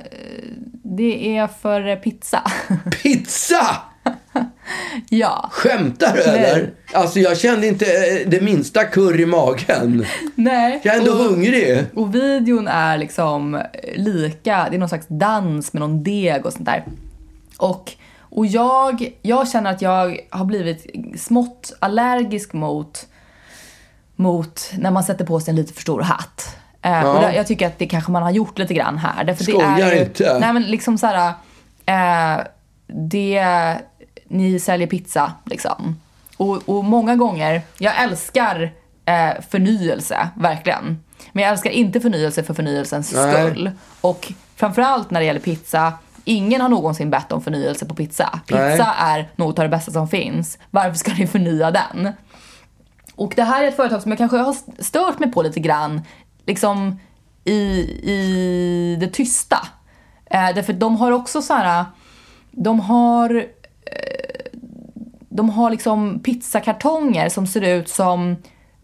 det 0.85 1.39
är 1.39 1.47
för 1.47 1.97
pizza. 1.97 2.43
Pizza! 3.03 3.77
ja. 5.09 5.49
Skämtar 5.53 6.13
du 6.17 6.23
Nej. 6.27 6.45
eller? 6.45 6.71
Alltså 6.93 7.19
jag 7.19 7.39
kände 7.39 7.67
inte 7.67 7.85
eh, 7.85 8.29
det 8.29 8.41
minsta 8.41 8.85
kurr 8.85 9.21
i 9.21 9.27
magen. 9.27 10.07
Nej. 10.35 10.81
Jag 10.85 10.95
är 10.95 10.99
ändå 10.99 11.13
och, 11.13 11.19
hungrig. 11.19 11.85
och 11.95 12.15
videon 12.15 12.69
är 12.69 12.99
liksom 12.99 13.63
lika. 13.95 14.67
Det 14.71 14.77
är 14.77 14.79
någon 14.79 14.89
slags 14.89 15.07
dans 15.09 15.73
med 15.73 15.81
någon 15.81 16.03
deg 16.03 16.47
och 16.47 16.53
sånt 16.53 16.67
där. 16.67 16.85
Och, 17.57 17.93
och 18.19 18.47
jag, 18.47 19.13
jag 19.23 19.49
känner 19.49 19.71
att 19.71 19.83
jag 19.83 20.21
har 20.31 20.45
blivit 20.45 20.87
smått 21.21 21.73
allergisk 21.79 22.53
mot, 22.53 23.07
mot 24.17 24.71
när 24.79 24.91
man 24.91 25.05
sätter 25.05 25.25
på 25.25 25.41
sig 25.41 25.51
en 25.51 25.57
lite 25.57 25.73
för 25.73 25.81
stor 25.81 26.01
hatt. 26.01 26.57
Eh, 26.83 27.03
och 27.05 27.21
där, 27.21 27.33
jag 27.33 27.47
tycker 27.47 27.67
att 27.67 27.79
det 27.79 27.87
kanske 27.87 28.13
man 28.13 28.23
har 28.23 28.31
gjort 28.31 28.59
lite 28.59 28.75
grann 28.75 28.99
här. 28.99 29.25
Därför 29.25 29.45
det 29.45 29.53
Skojar 29.53 29.91
är 29.91 29.95
ju, 29.95 30.01
inte. 30.01 30.39
Nej 30.39 30.53
men 30.53 30.63
liksom 30.63 30.99
så 30.99 31.07
här. 31.07 31.35
Eh, 31.87 32.45
det, 32.87 33.47
ni 34.29 34.61
säljer 34.61 34.87
pizza 34.87 35.33
liksom. 35.45 36.01
Och, 36.37 36.69
och 36.69 36.85
många 36.85 37.17
gånger, 37.17 37.63
jag 37.79 38.03
älskar 38.03 38.73
eh, 39.05 39.43
förnyelse, 39.51 40.29
verkligen. 40.37 41.03
Men 41.33 41.43
jag 41.45 41.53
älskar 41.53 41.71
inte 41.71 42.01
förnyelse 42.01 42.43
för 42.43 42.55
förnyelsens 42.55 43.13
Nej. 43.15 43.33
skull. 43.33 43.71
Och 44.01 44.33
framförallt 44.57 45.11
när 45.11 45.21
det 45.21 45.27
gäller 45.27 45.41
pizza, 45.41 45.93
ingen 46.25 46.61
har 46.61 46.69
någonsin 46.69 47.11
bett 47.11 47.33
om 47.33 47.43
förnyelse 47.43 47.87
på 47.87 47.95
pizza. 47.95 48.41
Pizza 48.47 48.95
Nej. 49.01 49.21
är 49.21 49.29
något 49.37 49.59
av 49.59 49.63
det 49.63 49.69
bästa 49.69 49.93
som 49.93 50.09
finns. 50.09 50.59
Varför 50.71 50.95
ska 50.95 51.13
ni 51.13 51.27
förnya 51.27 51.71
den? 51.71 52.13
Och 53.15 53.33
det 53.37 53.43
här 53.43 53.65
är 53.65 53.69
ett 53.69 53.77
företag 53.77 54.03
som 54.03 54.11
jag 54.11 54.19
kanske 54.19 54.37
har 54.37 54.57
stört 54.83 55.19
mig 55.19 55.33
på 55.33 55.43
lite 55.43 55.61
grann, 55.61 56.03
liksom 56.47 57.01
i, 57.45 57.53
i 58.11 58.97
det 59.01 59.09
tysta. 59.09 59.59
Eh, 60.31 60.55
därför 60.55 60.73
de 60.73 60.97
har 60.97 61.13
också 61.13 61.43
så 61.43 61.55
här, 61.55 61.85
de 62.51 62.81
har 62.81 63.35
eh, 63.35 64.51
de 65.29 65.51
har 65.51 65.71
liksom 65.71 66.21
pizzakartonger 66.21 67.29
som 67.29 67.47
ser 67.47 67.61
ut 67.63 67.89
som, 67.89 68.37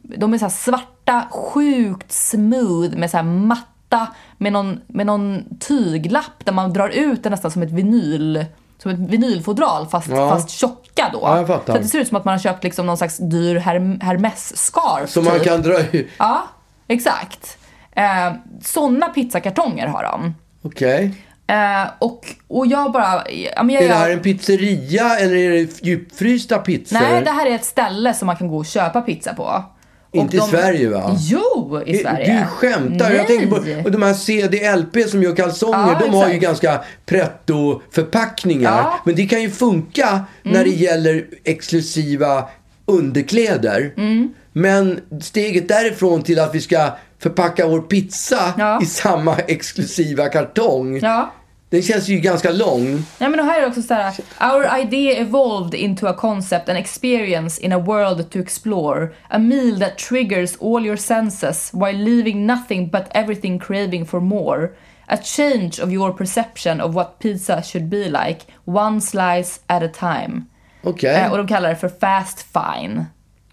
de 0.03 0.35
är 0.35 0.39
så 0.39 0.45
här 0.45 0.51
svarta, 0.53 1.29
sjukt 1.31 2.13
smooth 2.13 2.97
med 2.97 3.11
så 3.11 3.23
matta 3.23 4.07
med 4.39 4.53
någon, 4.53 4.81
med 4.87 5.07
någon 5.07 5.45
tyglapp 5.61 6.45
där 6.45 6.53
man 6.53 6.73
drar 6.73 6.89
ut 6.89 7.23
det 7.23 7.31
nästan 7.31 7.51
som 7.51 7.63
ett 7.63 7.71
vinyl 7.71 8.45
som 8.79 8.91
ett 8.91 8.99
vinylfodral 8.99 9.87
fast, 9.87 10.09
Ja. 10.09 10.29
fast 10.31 10.51
tjocka 10.51 11.11
då. 11.13 11.19
Ja, 11.23 11.61
så 11.67 11.73
det 11.73 11.85
ser 11.85 11.99
ut 12.01 12.09
som 12.09 12.17
att 12.17 12.25
man 12.25 12.33
har 12.33 12.39
köpt 12.39 12.65
liksom 12.65 12.87
någon 12.87 12.97
slags 12.97 13.17
dyr 13.19 13.57
Herm- 13.59 14.01
Hermes-scarf. 14.01 15.07
Som 15.07 15.25
man 15.25 15.35
typ. 15.35 15.45
kan 15.45 15.63
dra 15.63 15.79
ut. 15.93 16.09
Ja, 16.19 16.43
exakt. 16.89 17.59
Eh, 17.93 18.33
Sådana 18.63 19.09
pizzakartonger 19.09 19.87
har 19.87 20.03
de. 20.03 20.35
Okej. 20.63 21.15
Eh, 21.47 21.91
och, 21.99 22.27
och 22.49 22.67
jag 22.67 22.93
bara... 22.93 23.31
Ja, 23.31 23.63
men 23.63 23.75
jag, 23.75 23.85
Är 23.85 23.89
det 23.89 23.95
här 23.95 24.11
en 24.11 24.21
pizzeria 24.21 25.19
eller 25.19 25.37
är 25.37 25.51
det 25.51 25.83
djupfrysta 25.83 26.59
pizzor? 26.59 27.01
Nej, 27.01 27.23
det 27.25 27.31
här 27.31 27.47
är 27.47 27.55
ett 27.55 27.65
ställe 27.65 28.15
som 28.15 28.27
man 28.27 28.37
kan 28.37 28.49
gå 28.49 28.57
och 28.57 28.67
köpa 28.67 29.01
pizza 29.01 29.35
på. 29.35 29.65
Inte 30.13 30.37
i 30.37 30.41
Sverige, 30.41 30.89
va? 30.89 31.17
Jo, 31.19 31.83
i 31.87 31.99
Sverige. 31.99 32.39
Du 32.41 32.47
skämtar. 32.47 33.11
Jag 33.11 33.27
tänker 33.27 33.47
på 33.47 33.85
och 33.85 33.93
de 33.93 34.03
här 34.03 34.15
CDLP 34.15 35.11
som 35.11 35.23
gör 35.23 35.37
kalsonger. 35.37 35.97
Ja, 36.01 36.07
de 36.07 36.15
har 36.17 36.29
ju 36.29 36.39
ganska 36.39 36.81
pretto-förpackningar. 37.07 38.79
Ja. 38.79 38.99
Men 39.05 39.15
det 39.15 39.27
kan 39.27 39.43
ju 39.43 39.51
funka 39.51 40.21
när 40.43 40.65
det 40.65 40.71
gäller 40.71 41.27
exklusiva 41.45 42.45
underkläder. 42.87 43.93
Mm. 43.97 44.35
Men 44.53 45.01
steget 45.21 45.69
därifrån 45.69 46.23
till 46.23 46.41
att 46.41 46.55
vi 46.55 46.61
ska 46.61 46.91
förpacka 47.19 47.67
vår 47.67 47.81
pizza 47.81 48.55
Ja. 48.59 48.83
i 48.83 48.87
samma 48.87 49.37
exklusiva 49.37 50.29
kartong. 50.29 50.99
Ja. 51.03 51.33
Den 51.71 51.83
känns 51.83 52.09
ju 52.09 52.21
ganska 52.21 52.51
lång. 52.51 53.03
Ja, 53.19 53.29
men 53.29 53.45
här 53.49 53.63
är 53.63 53.67
också 53.67 53.83
så 53.83 53.95
här. 53.95 54.15
Our 54.55 54.79
idea 54.81 55.17
evolved 55.19 55.75
into 55.81 56.07
a 56.07 56.13
concept 56.13 56.69
and 56.69 56.79
experience 56.79 57.61
in 57.63 57.73
a 57.73 57.79
world 57.79 58.31
to 58.31 58.39
explore. 58.39 59.09
A 59.31 59.39
meal 59.39 59.81
that 59.81 59.99
triggers 59.99 60.57
all 60.63 60.87
your 60.87 60.97
senses 60.97 61.71
while 61.73 61.99
leaving 61.99 62.47
nothing 62.47 62.91
but 62.91 63.03
everything 63.11 63.59
craving 63.61 64.07
for 64.07 64.21
more. 64.21 64.69
A 65.07 65.17
change 65.17 65.81
of 65.83 65.93
your 65.93 66.13
perception 66.13 66.81
of 66.81 66.95
what 66.95 67.19
pizza 67.19 67.63
should 67.63 67.89
be 67.89 68.05
like, 68.05 68.41
one 68.65 69.01
slice 69.01 69.61
at 69.67 69.83
a 69.83 69.89
time. 69.89 70.43
Okej. 70.83 71.15
Eh, 71.17 71.31
och 71.33 71.39
de 71.39 71.49
kallar 71.49 71.69
det 71.69 71.77
för 71.77 71.89
fast 71.89 72.41
fine. 72.53 72.95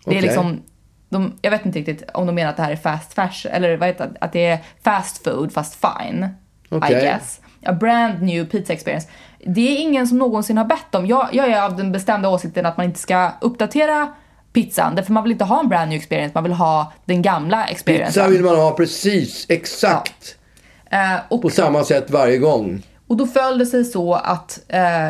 Det 0.05 0.11
är 0.11 0.17
Okej. 0.17 0.21
liksom, 0.21 0.61
de, 1.15 1.37
jag 1.41 1.51
vet 1.51 1.65
inte 1.65 1.79
riktigt 1.79 2.09
om 2.13 2.25
de 2.25 2.35
menar 2.35 2.49
att 2.49 2.57
det 2.57 2.63
här 2.63 2.71
är 2.71 2.75
fast 2.75 3.13
fashion, 3.13 3.51
eller 3.51 3.77
vad 3.77 3.87
heter 3.87 4.07
det, 4.07 4.17
att 4.21 4.33
det 4.33 4.45
är 4.45 4.59
fast 4.83 5.23
food 5.23 5.53
fast 5.53 5.77
fine. 5.81 6.27
Okej. 6.69 6.97
I 6.97 7.01
guess. 7.01 7.39
A 7.65 7.73
brand 7.73 8.21
new 8.21 8.45
pizza 8.45 8.73
experience. 8.73 9.07
Det 9.45 9.61
är 9.61 9.81
ingen 9.81 10.07
som 10.07 10.17
någonsin 10.17 10.57
har 10.57 10.65
bett 10.65 10.95
om. 10.95 11.05
Jag, 11.05 11.29
jag 11.31 11.47
är 11.47 11.61
av 11.61 11.75
den 11.75 11.91
bestämda 11.91 12.29
åsikten 12.29 12.65
att 12.65 12.77
man 12.77 12.85
inte 12.85 12.99
ska 12.99 13.31
uppdatera 13.41 14.13
pizzan. 14.53 14.95
Därför 14.95 15.13
man 15.13 15.23
vill 15.23 15.31
inte 15.31 15.43
ha 15.43 15.59
en 15.59 15.69
brand 15.69 15.89
new 15.89 15.97
experience, 15.97 16.31
man 16.33 16.43
vill 16.43 16.53
ha 16.53 16.93
den 17.05 17.21
gamla 17.21 17.65
experiencen. 17.67 18.23
Pizza 18.23 18.27
vill 18.27 18.43
man 18.43 18.55
ha 18.55 18.71
precis, 18.71 19.45
exakt. 19.49 20.35
Eh, 20.91 21.15
och, 21.29 21.41
På 21.41 21.49
samma 21.49 21.83
sätt 21.83 22.11
varje 22.11 22.37
gång. 22.37 22.83
och 23.07 23.17
då 23.17 23.27
föll 23.27 23.57
det 23.57 23.65
sig 23.65 23.85
så 23.85 24.13
att 24.13 24.59
eh, 24.67 25.09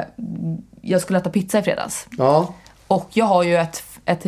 jag 0.82 1.02
skulle 1.02 1.20
äta 1.20 1.30
pizza 1.30 1.60
i 1.60 1.64
fredags. 1.64 2.08
Ja. 2.18 2.54
Och 2.88 3.10
jag 3.14 3.26
har 3.26 3.44
ju 3.44 3.58
ett, 3.58 3.84
ett 4.06 4.26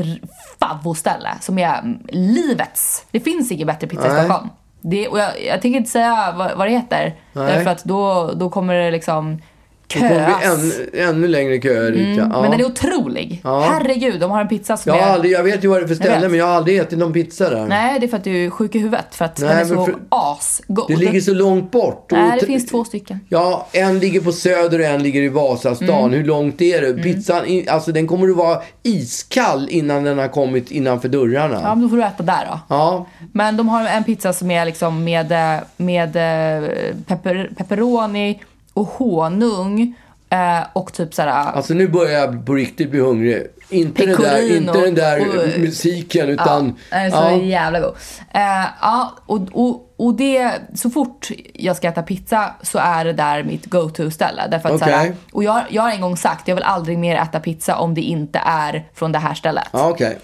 favvoställe 0.59 1.30
som 1.41 1.59
är 1.59 1.97
livets. 2.09 3.05
Det 3.11 3.19
finns 3.19 3.51
ingen 3.51 3.67
bättre 3.67 3.88
pizza 3.88 4.07
i. 4.07 4.25
Stockholm. 4.25 4.49
Det, 4.82 5.07
och 5.07 5.19
jag, 5.19 5.43
jag 5.45 5.61
tänker 5.61 5.78
inte 5.78 5.89
säga 5.89 6.34
vad, 6.38 6.57
vad 6.57 6.67
det 6.67 6.71
heter. 6.71 7.15
Nej. 7.34 7.53
Därför 7.53 7.71
att 7.71 7.84
då, 7.84 8.32
då 8.36 8.49
kommer 8.49 8.73
det 8.73 8.91
liksom 8.91 9.41
Det 9.88 9.99
kommer 9.99 10.09
köas. 10.09 10.61
bli 10.63 10.99
ännu, 11.01 11.09
ännu 11.09 11.27
längre 11.27 11.61
köer 11.61 11.91
dit. 11.91 12.17
ja. 12.17 12.23
Mm, 12.23 12.41
Men 12.41 12.51
den 12.51 12.59
är 12.59 12.65
otrolig. 12.65 13.41
Ja. 13.43 13.59
Herregud, 13.59 14.19
de 14.19 14.31
har 14.31 14.41
en 14.41 14.47
pizza 14.47 14.77
som 14.77 14.93
Jag, 14.93 15.01
är... 15.03 15.07
aldrig, 15.07 15.31
jag 15.33 15.43
vet 15.43 15.63
ju 15.63 15.67
vad 15.67 15.79
det 15.81 15.85
är 15.85 15.88
för 15.88 15.95
ställe, 15.95 16.29
men 16.29 16.39
jag 16.39 16.45
har 16.45 16.53
aldrig 16.53 16.77
ätit 16.77 16.99
någon 16.99 17.13
pizza 17.13 17.49
där. 17.49 17.65
Nej, 17.67 17.99
det 17.99 18.05
är 18.05 18.07
för 18.07 18.17
att 18.17 18.23
du 18.23 18.45
är 18.45 18.49
sjuk 18.49 18.75
i 18.75 18.79
huvudet. 18.79 19.15
För 19.15 19.25
att 19.25 19.39
Nej, 19.39 19.49
den 19.49 19.57
är 19.59 19.65
så 19.65 19.85
för- 19.85 19.95
asgod. 20.09 20.85
Det 20.88 20.95
ligger 20.95 21.21
så 21.21 21.33
långt 21.33 21.71
bort. 21.71 22.07
Nej, 22.11 22.31
det 22.33 22.39
t- 22.39 22.45
finns 22.45 22.65
två 22.65 22.83
stycken. 22.83 23.19
Ja, 23.29 23.67
en 23.71 23.99
ligger 23.99 24.21
på 24.21 24.31
Söder 24.31 24.79
och 24.79 24.85
en 24.85 25.03
ligger 25.03 25.21
i 25.21 25.27
Vasastan. 25.29 25.89
Mm. 25.89 26.11
Hur 26.11 26.23
långt 26.23 26.61
är 26.61 26.81
det? 26.81 26.93
Pizzan, 27.03 27.45
i- 27.45 27.67
alltså 27.69 27.91
den 27.91 28.07
kommer 28.07 28.29
att 28.29 28.35
vara 28.38 28.61
iskall 28.83 29.67
innan 29.69 30.03
den 30.03 30.17
har 30.17 30.27
kommit 30.27 30.71
innanför 30.71 31.09
dörrarna. 31.09 31.59
Ja, 31.63 31.75
men 31.75 31.81
då 31.83 31.89
får 31.89 31.97
du 31.97 32.03
äta 32.03 32.23
där 32.23 32.47
då. 32.51 32.59
Ja, 32.67 33.05
Men 33.31 33.57
de 33.57 33.69
har 33.69 33.85
en 33.88 34.03
pizza 34.03 34.33
som 34.33 34.51
är 34.51 34.65
liksom 34.65 35.03
med, 35.03 35.31
eh, 35.31 35.59
med 35.77 36.15
eh, 36.15 36.69
pepper, 37.07 37.49
pepperoni 37.57 38.39
och 38.78 38.88
honung 38.88 39.95
eh, 40.30 40.67
och 40.73 40.93
typ 40.93 41.13
såhär... 41.13 41.30
alltså 41.30 41.73
nu 41.73 41.88
börjar 41.88 42.19
jag 42.19 42.45
på 42.45 42.53
riktigt 42.53 42.91
bli 42.91 42.99
hungrig. 42.99 43.47
Inte, 43.69 44.05
den 44.05 44.21
där, 44.21 44.57
inte 44.57 44.82
den 44.82 44.95
där 44.95 45.19
och- 45.19 45.59
musiken, 45.59 46.30
utan... 46.30 46.78
Ja, 46.91 46.97
den 46.97 47.05
är 47.05 47.09
så 47.09 47.17
ja. 47.17 47.32
jävla 47.32 47.80
god. 47.80 47.95
Eh, 48.34 48.65
ja, 48.82 49.13
och, 49.25 49.41
och, 49.51 49.93
och 49.97 50.13
det, 50.13 50.51
så 50.73 50.89
fort 50.89 51.32
jag 51.53 51.75
ska 51.75 51.88
äta 51.88 52.03
pizza 52.03 52.53
så 52.61 52.78
är 52.78 53.05
det 53.05 53.13
där 53.13 53.43
mitt 53.43 53.65
go-to-ställe. 53.65 54.47
Därför 54.51 54.69
att, 54.69 54.75
Okej. 54.75 54.93
såhär, 54.93 55.15
och 55.32 55.43
jag, 55.43 55.63
jag 55.69 55.82
har 55.82 55.91
en 55.91 56.01
gång 56.01 56.17
sagt, 56.17 56.47
jag 56.47 56.55
vill 56.55 56.63
aldrig 56.63 56.97
mer 56.97 57.15
äta 57.15 57.39
pizza 57.39 57.78
om 57.78 57.93
det 57.93 58.01
inte 58.01 58.41
är 58.45 58.88
från 58.93 59.11
det 59.11 59.19
här 59.19 59.34
stället. 59.34 59.67
Ja, 59.71 59.89
okej. 59.89 60.17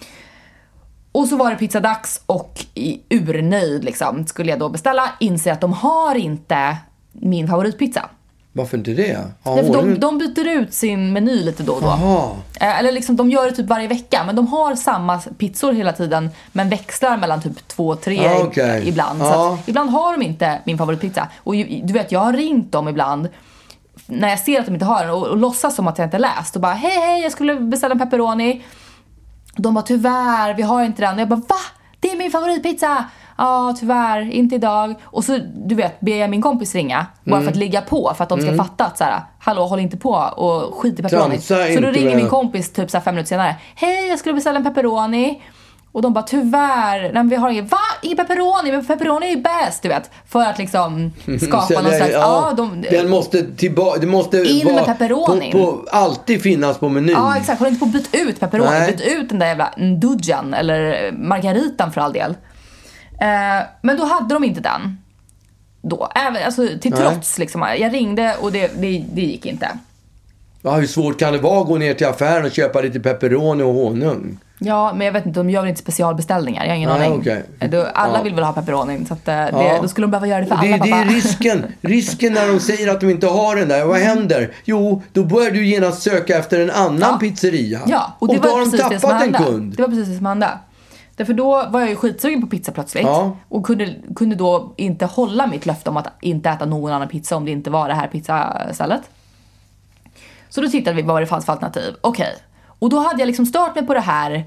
Och 1.11 1.27
så 1.27 1.35
var 1.35 1.49
det 1.49 1.55
pizzadags 1.55 2.21
och 2.25 2.65
i 2.73 3.01
urnöjd 3.09 3.83
liksom 3.83 4.27
skulle 4.27 4.49
jag 4.49 4.59
då 4.59 4.69
beställa. 4.69 5.09
Inser 5.19 5.51
att 5.51 5.61
de 5.61 5.73
har 5.73 6.15
inte 6.15 6.77
min 7.11 7.47
favoritpizza. 7.47 8.09
Varför 8.55 8.77
inte 8.77 8.91
det? 8.91 9.25
Ja, 9.43 9.55
Därför 9.55 9.73
de, 9.73 9.79
ordning- 9.79 9.99
de 9.99 10.17
byter 10.17 10.47
ut 10.47 10.73
sin 10.73 11.13
meny 11.13 11.43
lite 11.43 11.63
då 11.63 11.73
och 11.73 11.81
då. 11.81 11.87
Jaha. 11.87 12.29
Eh, 12.61 12.79
Eller 12.79 12.91
liksom, 12.91 13.15
de 13.15 13.29
gör 13.29 13.45
det 13.45 13.51
typ 13.55 13.65
varje 13.67 13.87
vecka, 13.87 14.23
men 14.25 14.35
de 14.35 14.47
har 14.47 14.75
samma 14.75 15.17
pizzor 15.19 15.71
hela 15.73 15.91
tiden, 15.93 16.29
men 16.51 16.69
växlar 16.69 17.17
mellan 17.17 17.41
typ 17.41 17.67
två 17.67 17.95
tre 17.95 18.15
i- 18.15 18.43
okej. 18.43 18.83
ibland. 18.89 19.19
Så 19.19 19.25
Ja. 19.25 19.53
att, 19.53 19.67
ibland 19.67 19.89
har 19.89 20.17
de 20.17 20.25
inte 20.25 20.59
min 20.65 20.77
favoritpizza. 20.77 21.27
Och 21.37 21.53
du 21.83 21.93
vet, 21.93 22.11
jag 22.11 22.19
har 22.19 22.33
ringt 22.33 22.71
dem 22.71 22.87
ibland 22.87 23.29
när 24.07 24.29
jag 24.29 24.39
ser 24.39 24.59
att 24.59 24.65
de 24.65 24.73
inte 24.73 24.85
har 24.85 25.01
den 25.01 25.09
och, 25.13 25.27
och 25.27 25.37
låtsas 25.37 25.75
som 25.75 25.87
att 25.87 25.97
jag 25.97 26.07
inte 26.07 26.19
läst 26.19 26.55
och 26.55 26.61
bara 26.61 26.73
hej 26.73 26.99
hej 26.99 27.21
jag 27.21 27.31
skulle 27.31 27.55
beställa 27.55 27.91
en 27.93 27.99
pepperoni. 27.99 28.63
De 29.57 29.73
bara 29.73 29.81
tyvärr, 29.83 30.53
vi 30.53 30.61
har 30.63 30.83
inte 30.83 31.01
den. 31.01 31.13
Och 31.15 31.21
jag 31.21 31.27
bara 31.29 31.35
va? 31.49 31.55
Det 31.99 32.11
är 32.11 32.17
min 32.17 32.31
favoritpizza! 32.31 33.05
Ja, 33.37 33.75
tyvärr, 33.79 34.31
inte 34.31 34.55
idag. 34.55 34.95
Och 35.03 35.23
så, 35.23 35.39
du 35.55 35.75
vet, 35.75 35.99
ber 35.99 36.15
jag 36.17 36.29
min 36.29 36.41
kompis 36.41 36.75
ringa. 36.75 37.05
Bara 37.23 37.35
Mm. 37.35 37.43
för 37.43 37.51
att 37.51 37.57
ligga 37.57 37.81
på, 37.81 38.13
för 38.17 38.23
att 38.23 38.29
de 38.29 38.41
ska 38.41 38.55
fatta 38.55 38.85
att 38.85 38.97
så 38.97 39.03
här, 39.03 39.21
hallå, 39.39 39.65
håll 39.65 39.79
inte 39.79 39.97
på 39.97 40.09
och 40.35 40.75
skit 40.79 40.99
i 40.99 41.03
pepperoni. 41.03 41.37
Så 41.41 41.53
då 41.81 41.87
ringer 41.87 42.15
min 42.15 42.29
kompis 42.29 42.73
typ 42.73 42.89
så 42.91 42.97
här 42.97 43.03
fem 43.03 43.15
minuter 43.15 43.29
senare. 43.29 43.55
Hej, 43.75 44.07
jag 44.07 44.19
skulle 44.19 44.35
beställa 44.35 44.57
en 44.57 44.63
pepperoni. 44.63 45.41
Och 45.91 46.01
de 46.01 46.13
bara 46.13 46.23
tyvärr, 46.23 47.01
nej 47.01 47.11
men 47.13 47.29
vi 47.29 47.35
har 47.35 47.49
ingen, 47.49 47.67
va? 47.67 47.77
Ingen 48.01 48.17
pepperoni? 48.17 48.71
Men 48.71 48.85
pepperoni 48.85 49.25
är 49.25 49.29
ju 49.35 49.41
bäst, 49.41 49.83
du 49.83 49.89
vet. 49.89 50.11
För 50.27 50.41
att 50.41 50.57
liksom 50.57 51.11
skapa 51.41 51.81
någon 51.81 51.91
slags, 51.93 52.11
ja, 52.11 52.53
de, 52.57 52.81
den 52.91 53.09
måste 53.09 53.43
tillbaka, 53.55 53.99
det 53.99 54.07
måste 54.07 54.37
In 54.37 54.65
vara 54.65 54.75
med 54.75 54.85
pepperonin. 54.85 55.51
På, 55.51 55.57
på, 55.65 55.83
alltid 55.91 56.41
finnas 56.41 56.77
på 56.77 56.89
menyn. 56.89 57.09
Ja, 57.15 57.37
exakt. 57.37 57.59
Håll 57.59 57.67
inte 57.67 57.79
på 57.79 57.85
att 57.85 57.91
byta 57.91 58.17
ut 58.17 58.39
pepperoni. 58.39 58.69
Nej. 58.69 58.91
Byt 58.91 59.01
ut 59.01 59.29
den 59.29 59.39
där 59.39 59.47
jävla 59.47 59.73
ndudjan 59.77 60.53
eller 60.53 61.11
margaritan 61.11 61.91
för 61.91 62.01
all 62.01 62.13
del. 62.13 62.35
Eh, 63.19 63.65
men 63.81 63.97
då 63.97 64.05
hade 64.05 64.33
de 64.35 64.43
inte 64.43 64.61
den. 64.61 64.97
Då. 65.81 66.09
Även, 66.15 66.45
alltså, 66.45 66.67
till 66.81 66.91
Nej. 66.91 66.99
trots 67.01 67.37
liksom. 67.39 67.67
Jag 67.79 67.93
ringde 67.93 68.35
och 68.41 68.51
det, 68.51 68.67
det, 68.81 69.03
det 69.13 69.21
gick 69.21 69.45
inte. 69.45 69.69
Ja, 70.61 70.71
hur 70.75 70.87
svårt 70.87 71.19
kan 71.19 71.33
det 71.33 71.39
vara 71.39 71.61
att 71.61 71.67
gå 71.67 71.77
ner 71.77 71.93
till 71.93 72.07
affären 72.07 72.45
och 72.45 72.51
köpa 72.51 72.81
lite 72.81 72.99
pepperoni 72.99 73.63
och 73.63 73.73
honung? 73.73 74.37
Ja, 74.59 74.93
men 74.93 75.05
jag 75.05 75.13
vet 75.13 75.25
inte, 75.25 75.39
de 75.39 75.49
gör 75.49 75.61
väl 75.61 75.69
inte 75.69 75.81
specialbeställningar? 75.81 76.63
Jag 76.63 76.71
har 76.71 76.75
ingen 76.75 76.89
Nej, 76.89 77.07
aning. 77.07 77.19
okej. 77.19 77.43
Eh, 77.59 77.69
Då, 77.69 77.85
alla 77.93 78.17
Ja. 78.17 78.23
vill 78.23 78.35
väl 78.35 78.43
ha 78.43 78.53
pepperoni, 78.53 79.05
så 79.05 79.13
att, 79.13 79.27
eh, 79.27 79.33
det, 79.35 79.49
Ja. 79.51 79.79
då 79.81 79.87
skulle 79.87 80.07
de 80.07 80.11
behöva 80.11 80.27
göra 80.27 80.39
det 80.41 80.45
för 80.45 80.55
Och 80.55 80.61
det, 80.61 80.73
alla 80.73 80.83
det 80.83 80.89
är 80.91 81.01
pappa. 81.03 81.13
risken. 81.13 81.63
Risken 81.81 82.33
när 82.33 82.47
de 82.47 82.59
säger 82.59 82.91
att 82.91 83.01
de 83.01 83.09
inte 83.09 83.27
har 83.27 83.55
den 83.55 83.67
där. 83.67 83.85
Vad 83.85 83.97
händer? 83.99 84.51
Jo, 84.65 85.01
då 85.13 85.23
börjar 85.23 85.51
du 85.51 85.65
genast 85.65 86.01
söka 86.01 86.37
efter 86.37 86.59
en 86.59 86.71
annan 86.71 86.99
Ja. 87.11 87.17
pizzeria. 87.19 87.79
Ja, 87.87 88.15
och 88.19 88.27
det 88.27 88.33
då 88.35 88.41
var 88.41 88.49
har 88.59 88.71
de 88.71 88.77
tappat 88.99 89.21
en 89.23 89.33
kund. 89.33 89.73
Det 89.75 89.81
var 89.81 89.89
precis 89.89 90.07
det 90.07 90.15
som 90.17 90.25
hände. 90.25 90.49
Därför 91.15 91.33
då 91.33 91.65
var 91.69 91.79
jag 91.79 91.89
ju 91.89 91.95
skitsugen 91.95 92.41
på 92.41 92.47
pizza 92.47 92.71
plötsligt. 92.71 93.03
Ja. 93.03 93.37
Och 93.49 93.65
kunde, 93.65 93.95
kunde 94.15 94.35
då 94.35 94.73
inte 94.77 95.05
hålla 95.05 95.47
mitt 95.47 95.65
löfte 95.65 95.89
om 95.89 95.97
att 95.97 96.07
inte 96.21 96.49
äta 96.49 96.65
någon 96.65 96.91
annan 96.91 97.07
pizza 97.07 97.35
om 97.35 97.45
det 97.45 97.51
inte 97.51 97.69
var 97.69 97.87
det 97.87 97.93
här 97.93 98.07
pizzastället. 98.07 99.01
Så 100.49 100.61
då 100.61 100.67
tittade 100.67 100.95
vi 100.95 101.01
vad 101.01 101.21
det 101.21 101.25
fanns 101.25 101.45
för 101.45 101.53
alternativ. 101.53 101.95
Okej. 102.01 102.35
Och 102.79 102.89
då 102.89 102.99
hade 102.99 103.19
jag 103.19 103.27
liksom 103.27 103.45
stört 103.45 103.75
mig 103.75 103.85
på 103.85 103.93
det 103.93 103.99
här, 103.99 104.45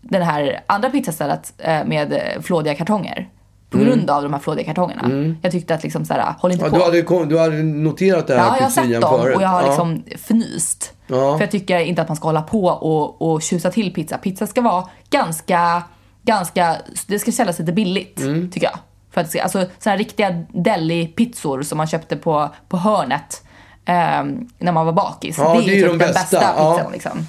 den 0.00 0.22
här 0.22 0.60
andra 0.66 0.90
pizzastället 0.90 1.52
eh, 1.58 1.84
med 1.84 2.22
flådiga 2.42 2.74
kartonger. 2.74 3.28
På 3.70 3.78
grund 3.78 4.10
av 4.10 4.22
de 4.22 4.32
här 4.32 4.40
flådiga 4.40 4.64
kartongerna. 4.66 5.34
Jag 5.42 5.52
tyckte 5.52 5.74
att 5.74 5.82
liksom 5.82 6.04
såhär, 6.04 6.34
håll 6.38 6.52
inte 6.52 6.66
Mm. 6.66 6.78
Ja, 6.80 6.84
på. 6.86 6.90
du, 6.90 6.96
hade, 6.96 7.02
kom- 7.06 7.28
du 7.28 7.38
hade 7.38 7.62
noterat 7.62 8.26
det 8.26 8.34
här 8.38 8.46
Ja, 8.46 8.56
jag 8.56 8.62
har 8.64 8.70
sett 8.70 9.00
dem 9.00 9.20
förut. 9.20 9.36
och 9.36 9.42
jag 9.42 9.48
har 9.48 9.62
Ja. 9.62 9.66
liksom 9.68 10.02
fnyst. 10.18 10.92
Ja. 11.06 11.36
För 11.36 11.40
jag 11.44 11.50
tycker 11.50 11.78
inte 11.78 12.02
att 12.02 12.08
man 12.08 12.16
ska 12.16 12.28
hålla 12.28 12.42
på 12.42 12.64
och, 12.64 13.22
och 13.32 13.42
tjusa 13.42 13.70
till 13.70 13.92
pizza. 13.94 14.18
Pizza 14.18 14.46
ska 14.46 14.60
vara 14.60 14.84
ganska, 15.10 15.82
ganska, 16.22 16.76
det 17.06 17.18
ska 17.18 17.32
kännas 17.32 17.58
lite 17.58 17.72
billigt 17.72 18.20
Mm. 18.20 18.50
tycker 18.50 18.66
jag. 18.66 18.78
För 19.10 19.20
att, 19.20 19.40
alltså 19.40 19.64
sådana 19.78 19.98
riktiga 19.98 20.30
deli-pizzor 20.48 21.62
som 21.62 21.78
man 21.78 21.86
köpte 21.86 22.16
på, 22.16 22.48
på 22.68 22.76
hörnet 22.76 23.42
ehm, 23.84 24.48
när 24.58 24.72
man 24.72 24.86
var 24.86 24.92
bakis. 24.92 25.38
Ja, 25.38 25.52
det 25.54 25.58
är, 25.58 25.66
det 25.66 25.72
är 25.72 25.76
ju 25.76 25.82
de 25.82 25.88
typ 25.90 25.98
den 25.98 26.08
bästa, 26.12 26.38
bästa 26.40 26.52
pizzan 26.76 26.92
liksom. 26.92 27.26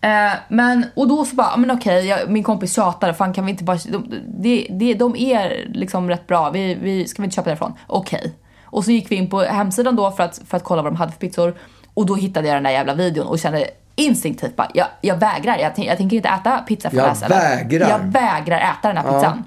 Eh, 0.00 0.32
men, 0.48 0.86
och 0.94 1.08
då 1.08 1.24
så 1.24 1.36
bara, 1.36 1.48
ja, 1.50 1.56
men 1.56 1.70
okej, 1.70 2.06
jag, 2.06 2.30
min 2.30 2.42
kompis 2.42 2.74
tjatar, 2.74 3.12
fan 3.12 3.32
kan 3.32 3.44
vi 3.44 3.50
inte 3.50 3.64
bara, 3.64 3.78
de, 3.88 4.14
de, 4.26 4.66
de, 4.70 4.94
de 4.94 5.16
är 5.16 5.66
liksom 5.74 6.08
rätt 6.08 6.26
bra, 6.26 6.50
vi, 6.50 6.74
vi, 6.74 7.08
ska 7.08 7.22
vi 7.22 7.24
inte 7.26 7.34
köpa 7.36 7.48
därifrån? 7.50 7.72
Okej. 7.86 8.34
Och 8.64 8.84
så 8.84 8.90
gick 8.90 9.10
vi 9.10 9.16
in 9.16 9.30
på 9.30 9.40
hemsidan 9.40 9.96
då 9.96 10.10
för 10.10 10.22
att, 10.22 10.40
för 10.46 10.56
att 10.56 10.64
kolla 10.64 10.82
vad 10.82 10.92
de 10.92 10.96
hade 10.96 11.12
för 11.12 11.18
pizzor. 11.18 11.54
Och 11.94 12.06
då 12.06 12.14
hittade 12.14 12.48
jag 12.48 12.56
den 12.56 12.62
där 12.62 12.70
jävla 12.70 12.94
videon 12.94 13.26
och 13.26 13.38
kände 13.38 13.66
instinktivt 13.94 14.56
bara, 14.56 14.70
jag, 14.74 14.86
jag 15.00 15.16
vägrar, 15.16 15.58
jag, 15.58 15.72
jag 15.76 15.96
tänker 15.96 16.16
inte 16.16 16.28
äta 16.28 16.58
pizza 16.58 16.90
från 16.90 16.98
Jag 16.98 17.16
det 17.28 17.34
här 17.34 17.56
vägrar. 17.56 17.88
Jag 17.88 17.98
vägrar 17.98 18.58
äta 18.58 18.88
den 18.88 18.96
här 18.96 19.12
pizzan. 19.12 19.44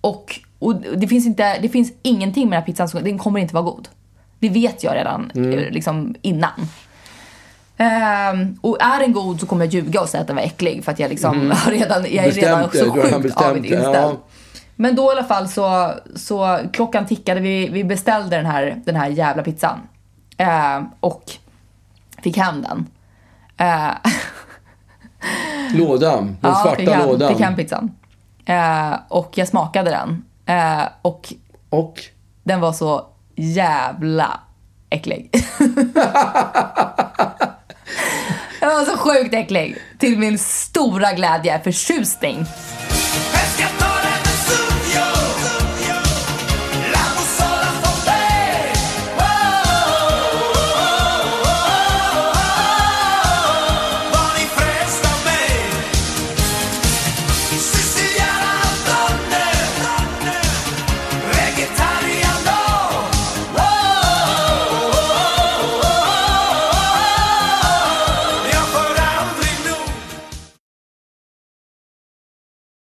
Och, 0.00 0.40
och 0.58 0.76
det, 0.76 1.08
finns 1.08 1.26
inte, 1.26 1.58
det 1.60 1.68
finns 1.68 1.92
ingenting 2.02 2.48
med 2.48 2.56
den 2.56 2.62
här 2.62 2.66
pizzan 2.66 2.88
som, 2.88 3.04
den 3.04 3.18
kommer 3.18 3.40
inte 3.40 3.54
vara 3.54 3.64
god. 3.64 3.88
Det 4.38 4.48
vet 4.48 4.82
jag 4.84 4.94
redan 4.94 5.30
Mm. 5.34 5.58
eh, 5.58 5.70
liksom 5.70 6.14
innan. 6.22 6.50
Ehm, 7.82 8.58
och 8.60 8.82
är 8.82 9.00
den 9.00 9.12
god 9.12 9.40
så 9.40 9.46
kommer 9.46 9.64
jag 9.64 9.74
ljuga 9.74 10.00
och 10.00 10.08
säga 10.08 10.20
att 10.20 10.26
den 10.26 10.36
var 10.36 10.42
äcklig 10.42 10.84
för 10.84 10.92
att 10.92 10.98
jag 10.98 11.08
liksom 11.10 11.50
har 11.54 11.70
redan, 11.72 12.02
jag 12.02 12.24
är 12.26 12.30
redan 12.30 12.52
Mm. 12.60 12.70
Bestämt 12.70 13.12
så 13.12 13.22
sjukt 13.22 13.36
avigt 13.36 13.64
inställd. 13.64 13.96
ja. 13.96 14.16
Men 14.76 14.96
då 14.96 15.02
i 15.02 15.10
alla 15.16 15.24
fall 15.24 15.48
så, 15.48 15.92
så 16.16 16.58
klockan 16.72 17.06
tickade, 17.06 17.40
vi, 17.40 17.68
vi 17.68 17.84
beställde 17.84 18.36
den 18.36 18.46
här, 18.46 18.80
den 18.84 18.96
här 18.96 19.08
jävla 19.08 19.42
pizzan. 19.42 19.78
Eh, 20.36 20.82
och 21.00 21.22
fick 22.22 22.36
hem 22.36 22.62
den. 22.62 22.86
Eh, 23.56 23.90
Lådan, 25.74 26.26
den 26.26 26.36
ja, 26.40 26.54
fick 26.54 26.62
svarta 26.86 26.92
hem, 26.98 27.08
lådan. 27.08 27.28
Fick 27.34 27.40
hem 27.44 27.56
pizzan. 27.56 27.90
Eh, 28.44 28.92
och 29.08 29.30
jag 29.34 29.48
smakade 29.48 29.90
den. 29.90 30.24
Eh, 30.46 30.82
och 31.02 31.32
Och? 31.70 32.00
den 32.44 32.60
var 32.60 32.72
så 32.72 33.06
jävla 33.36 34.40
äcklig. 34.90 35.30
Den 38.62 38.70
var 38.70 38.84
så 38.84 38.96
sjukt 38.96 39.34
äcklig. 39.34 39.76
Till 39.98 40.18
min 40.18 40.38
stora 40.38 41.12
glädje, 41.12 41.60
förtjusning. 41.62 42.46